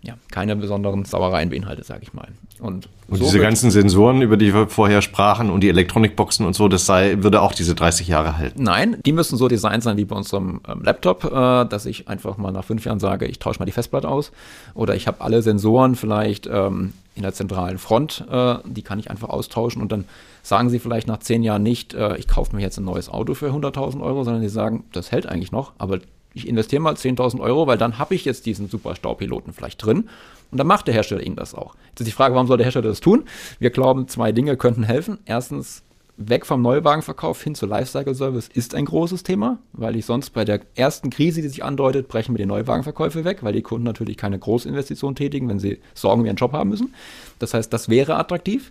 ja, 0.03 0.15
keine 0.31 0.57
besonderen 0.57 1.05
Sauereien 1.05 1.51
beinhaltet, 1.51 1.85
sage 1.85 2.01
ich 2.03 2.15
mal. 2.15 2.29
Und, 2.59 2.89
und 3.09 3.19
so 3.19 3.25
diese 3.25 3.39
ganzen 3.39 3.71
Sensoren, 3.71 4.23
über 4.23 4.39
die 4.39 4.55
wir 4.55 4.67
vorher 4.69 5.03
sprachen 5.03 5.51
und 5.51 5.61
die 5.61 5.69
Elektronikboxen 5.69 6.47
und 6.47 6.55
so, 6.55 6.69
das 6.69 6.87
sei, 6.87 7.23
würde 7.23 7.43
auch 7.43 7.53
diese 7.53 7.75
30 7.75 8.09
Jahre 8.09 8.39
halten. 8.39 8.63
Nein, 8.63 8.97
die 9.05 9.13
müssen 9.13 9.37
so 9.37 9.49
designt 9.49 9.83
sein 9.83 9.99
wie 9.99 10.07
bei 10.07 10.17
unserem 10.17 10.61
ähm, 10.67 10.83
Laptop, 10.83 11.25
äh, 11.25 11.65
dass 11.67 11.85
ich 11.85 12.09
einfach 12.09 12.39
mal 12.39 12.51
nach 12.51 12.65
fünf 12.65 12.85
Jahren 12.87 12.99
sage, 12.99 13.27
ich 13.27 13.39
tausche 13.39 13.59
mal 13.59 13.67
die 13.67 13.73
Festplatte 13.73 14.09
aus. 14.09 14.33
Oder 14.75 14.95
ich 14.95 15.07
habe 15.07 15.21
alle 15.21 15.43
Sensoren 15.43 15.97
vielleicht 15.97 16.47
ähm, 16.47 16.95
in 17.15 17.23
der 17.23 17.35
zentralen 17.35 17.77
Front, 17.77 18.25
äh, 18.31 18.55
die 18.65 18.83
kann 18.83 18.99
ich 18.99 19.11
einfach 19.11 19.29
austauschen 19.29 19.83
und 19.83 19.93
dann 19.93 20.07
sagen 20.43 20.71
sie 20.71 20.79
vielleicht 20.79 21.09
nach 21.09 21.19
zehn 21.19 21.43
Jahren 21.43 21.63
nicht, 21.63 21.93
äh, 21.93 22.17
ich 22.17 22.27
kaufe 22.27 22.57
mir 22.57 22.63
jetzt 22.63 22.79
ein 22.79 22.85
neues 22.85 23.11
Auto 23.11 23.35
für 23.35 23.51
100.000 23.51 24.01
Euro, 24.01 24.25
sondern 24.25 24.41
sie 24.41 24.49
sagen, 24.49 24.85
das 24.93 25.13
hält 25.13 25.27
eigentlich 25.27 25.53
noch, 25.53 25.73
aber 25.77 25.99
ich 26.35 26.47
investiere 26.47 26.81
mal 26.81 26.95
10.000 26.95 27.41
Euro, 27.41 27.67
weil 27.67 27.79
dann 27.79 27.99
habe 27.99 28.15
ich 28.15 28.25
jetzt 28.25 28.47
diesen 28.47 28.69
super 28.69 28.95
Staupiloten 28.95 29.53
vielleicht 29.53 29.85
drin. 29.85 30.09
Und 30.51 30.59
dann 30.59 30.67
macht 30.67 30.87
der 30.87 30.95
Hersteller 30.95 31.23
Ihnen 31.23 31.37
das 31.37 31.55
auch. 31.55 31.75
Jetzt 31.91 32.01
ist 32.01 32.07
die 32.07 32.13
Frage, 32.13 32.35
warum 32.35 32.47
soll 32.47 32.57
der 32.57 32.67
Hersteller 32.67 32.89
das 32.89 33.01
tun? 33.01 33.25
Wir 33.59 33.71
glauben, 33.71 34.09
zwei 34.09 34.33
Dinge 34.33 34.57
könnten 34.57 34.83
helfen. 34.83 35.19
Erstens, 35.25 35.83
weg 36.21 36.45
vom 36.45 36.61
Neuwagenverkauf 36.61 37.43
hin 37.43 37.55
zu 37.55 37.67
Lifecycle 37.67 38.15
Service 38.15 38.49
ist 38.53 38.75
ein 38.75 38.85
großes 38.85 39.23
Thema, 39.23 39.59
weil 39.73 39.97
ich 39.97 40.05
sonst 40.05 40.31
bei 40.31 40.45
der 40.45 40.61
ersten 40.75 41.11
Krise, 41.11 41.41
die 41.41 41.49
sich 41.49 41.65
andeutet, 41.65 42.09
brechen 42.09 42.35
wir 42.35 42.39
die 42.39 42.47
Neuwagenverkäufe 42.47 43.25
weg, 43.25 43.43
weil 43.43 43.55
die 43.55 43.63
Kunden 43.63 43.85
natürlich 43.85 44.17
keine 44.17 44.39
Großinvestition 44.39 45.15
tätigen, 45.15 45.49
wenn 45.49 45.59
sie 45.59 45.81
Sorgen 45.95 46.21
um 46.21 46.27
ihren 46.27 46.37
Job 46.37 46.53
haben 46.53 46.71
müssen. 46.71 46.95
Das 47.39 47.55
heißt, 47.55 47.73
das 47.73 47.89
wäre 47.89 48.17
attraktiv. 48.17 48.71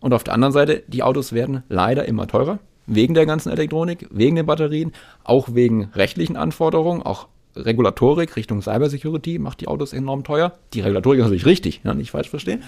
Und 0.00 0.14
auf 0.14 0.24
der 0.24 0.34
anderen 0.34 0.52
Seite, 0.52 0.84
die 0.86 1.02
Autos 1.02 1.32
werden 1.32 1.62
leider 1.68 2.06
immer 2.06 2.26
teurer, 2.26 2.58
wegen 2.86 3.14
der 3.14 3.26
ganzen 3.26 3.50
Elektronik, 3.50 4.08
wegen 4.10 4.36
den 4.36 4.46
Batterien, 4.46 4.92
auch 5.22 5.48
wegen 5.54 5.90
rechtlichen 5.94 6.36
Anforderungen, 6.36 7.02
auch 7.02 7.28
Regulatorik 7.56 8.36
Richtung 8.36 8.62
Cybersecurity 8.62 9.38
macht 9.38 9.60
die 9.60 9.68
Autos 9.68 9.92
enorm 9.92 10.24
teuer. 10.24 10.52
Die 10.72 10.80
Regulatorik 10.80 11.20
ist 11.20 11.24
natürlich 11.24 11.46
richtig, 11.46 11.80
ja, 11.84 11.94
nicht 11.94 12.10
falsch 12.10 12.28
verstehen. 12.28 12.62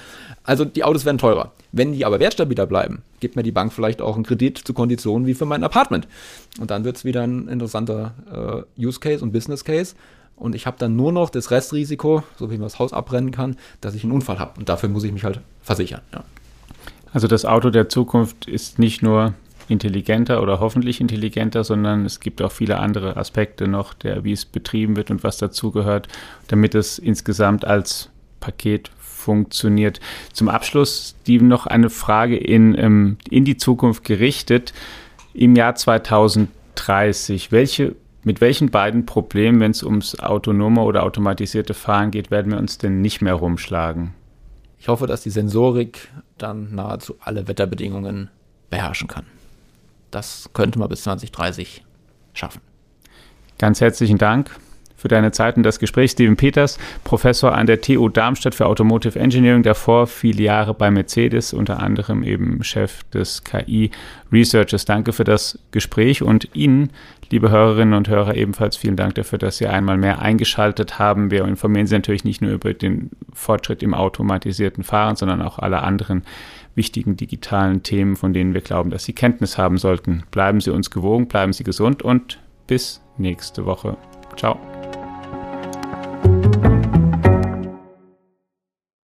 Also 0.44 0.64
die 0.64 0.84
Autos 0.84 1.04
werden 1.04 1.18
teurer. 1.18 1.52
Wenn 1.72 1.92
die 1.92 2.04
aber 2.04 2.20
wertstabiler 2.20 2.66
bleiben, 2.66 3.02
gibt 3.20 3.36
mir 3.36 3.42
die 3.42 3.52
Bank 3.52 3.72
vielleicht 3.72 4.00
auch 4.00 4.14
einen 4.14 4.24
Kredit 4.24 4.58
zu 4.58 4.74
Konditionen 4.74 5.26
wie 5.26 5.34
für 5.34 5.44
mein 5.44 5.64
Apartment. 5.64 6.06
Und 6.60 6.70
dann 6.70 6.84
wird 6.84 6.96
es 6.96 7.04
wieder 7.04 7.22
ein 7.22 7.48
interessanter 7.48 8.64
äh, 8.78 8.84
Use 8.84 9.00
Case 9.00 9.22
und 9.24 9.32
Business 9.32 9.64
Case. 9.64 9.96
Und 10.36 10.54
ich 10.54 10.66
habe 10.66 10.76
dann 10.78 10.96
nur 10.96 11.12
noch 11.12 11.30
das 11.30 11.50
Restrisiko, 11.50 12.22
so 12.36 12.50
wie 12.50 12.54
man 12.54 12.64
das 12.64 12.78
Haus 12.78 12.92
abbrennen 12.92 13.30
kann, 13.30 13.56
dass 13.80 13.94
ich 13.94 14.04
einen 14.04 14.12
Unfall 14.12 14.38
habe. 14.38 14.58
Und 14.58 14.68
dafür 14.68 14.88
muss 14.88 15.02
ich 15.02 15.12
mich 15.12 15.24
halt 15.24 15.40
versichern. 15.62 16.02
Ja. 16.12 16.24
Also 17.12 17.26
das 17.26 17.44
Auto 17.46 17.70
der 17.70 17.88
Zukunft 17.88 18.46
ist 18.46 18.78
nicht 18.78 19.02
nur 19.02 19.32
intelligenter 19.68 20.42
oder 20.42 20.60
hoffentlich 20.60 21.00
intelligenter, 21.00 21.64
sondern 21.64 22.04
es 22.04 22.20
gibt 22.20 22.40
auch 22.42 22.52
viele 22.52 22.78
andere 22.78 23.16
Aspekte 23.16 23.68
noch, 23.68 23.94
der, 23.94 24.24
wie 24.24 24.32
es 24.32 24.44
betrieben 24.44 24.96
wird 24.96 25.10
und 25.10 25.24
was 25.24 25.38
dazugehört, 25.38 26.08
damit 26.48 26.74
es 26.74 26.98
insgesamt 26.98 27.64
als 27.64 28.10
Paket 28.40 28.90
funktioniert. 28.98 30.00
Zum 30.32 30.48
Abschluss, 30.48 31.16
Steven, 31.22 31.48
noch 31.48 31.66
eine 31.66 31.90
Frage 31.90 32.36
in, 32.36 32.76
ähm, 32.78 33.16
in 33.28 33.44
die 33.44 33.56
Zukunft 33.56 34.04
gerichtet. 34.04 34.72
Im 35.34 35.56
Jahr 35.56 35.74
2030, 35.74 37.50
welche, 37.50 37.96
mit 38.22 38.40
welchen 38.40 38.70
beiden 38.70 39.04
Problemen, 39.04 39.58
wenn 39.60 39.72
es 39.72 39.82
ums 39.82 40.18
autonome 40.20 40.82
oder 40.82 41.02
automatisierte 41.02 41.74
Fahren 41.74 42.12
geht, 42.12 42.30
werden 42.30 42.52
wir 42.52 42.58
uns 42.58 42.78
denn 42.78 43.00
nicht 43.00 43.20
mehr 43.20 43.34
rumschlagen? 43.34 44.14
Ich 44.78 44.88
hoffe, 44.88 45.06
dass 45.06 45.22
die 45.22 45.30
Sensorik 45.30 46.08
dann 46.38 46.74
nahezu 46.74 47.16
alle 47.20 47.48
Wetterbedingungen 47.48 48.30
beherrschen 48.70 49.08
kann 49.08 49.24
das 50.10 50.50
könnte 50.52 50.78
man 50.78 50.88
bis 50.88 51.02
2030 51.02 51.84
schaffen. 52.32 52.60
Ganz 53.58 53.80
herzlichen 53.80 54.18
Dank 54.18 54.50
für 54.96 55.08
deine 55.08 55.30
Zeit 55.30 55.56
und 55.56 55.62
das 55.62 55.78
Gespräch. 55.78 56.10
Steven 56.12 56.36
Peters, 56.36 56.78
Professor 57.04 57.54
an 57.54 57.66
der 57.66 57.80
TU 57.80 58.08
Darmstadt 58.08 58.54
für 58.54 58.66
Automotive 58.66 59.18
Engineering, 59.18 59.62
davor 59.62 60.06
viele 60.06 60.42
Jahre 60.42 60.74
bei 60.74 60.90
Mercedes, 60.90 61.52
unter 61.52 61.80
anderem 61.80 62.22
eben 62.22 62.62
Chef 62.64 63.04
des 63.04 63.44
KI 63.44 63.90
Researchers. 64.32 64.84
Danke 64.84 65.12
für 65.12 65.24
das 65.24 65.58
Gespräch 65.70 66.22
und 66.22 66.48
Ihnen, 66.54 66.90
liebe 67.30 67.50
Hörerinnen 67.50 67.94
und 67.94 68.08
Hörer, 68.08 68.34
ebenfalls 68.34 68.76
vielen 68.76 68.96
Dank 68.96 69.14
dafür, 69.14 69.38
dass 69.38 69.58
Sie 69.58 69.66
einmal 69.66 69.96
mehr 69.96 70.20
eingeschaltet 70.20 70.98
haben. 70.98 71.30
Wir 71.30 71.44
informieren 71.44 71.86
Sie 71.86 71.94
natürlich 71.94 72.24
nicht 72.24 72.40
nur 72.40 72.52
über 72.52 72.72
den 72.72 73.10
Fortschritt 73.32 73.82
im 73.82 73.94
automatisierten 73.94 74.82
Fahren, 74.82 75.16
sondern 75.16 75.42
auch 75.42 75.58
alle 75.58 75.82
anderen 75.82 76.22
wichtigen 76.76 77.16
digitalen 77.16 77.82
Themen, 77.82 78.16
von 78.16 78.32
denen 78.32 78.54
wir 78.54 78.60
glauben, 78.60 78.90
dass 78.90 79.04
Sie 79.04 79.12
Kenntnis 79.12 79.58
haben 79.58 79.78
sollten. 79.78 80.22
Bleiben 80.30 80.60
Sie 80.60 80.70
uns 80.70 80.90
gewogen, 80.90 81.26
bleiben 81.26 81.52
Sie 81.52 81.64
gesund 81.64 82.02
und 82.02 82.38
bis 82.66 83.02
nächste 83.18 83.66
Woche. 83.66 83.96
Ciao. 84.36 84.75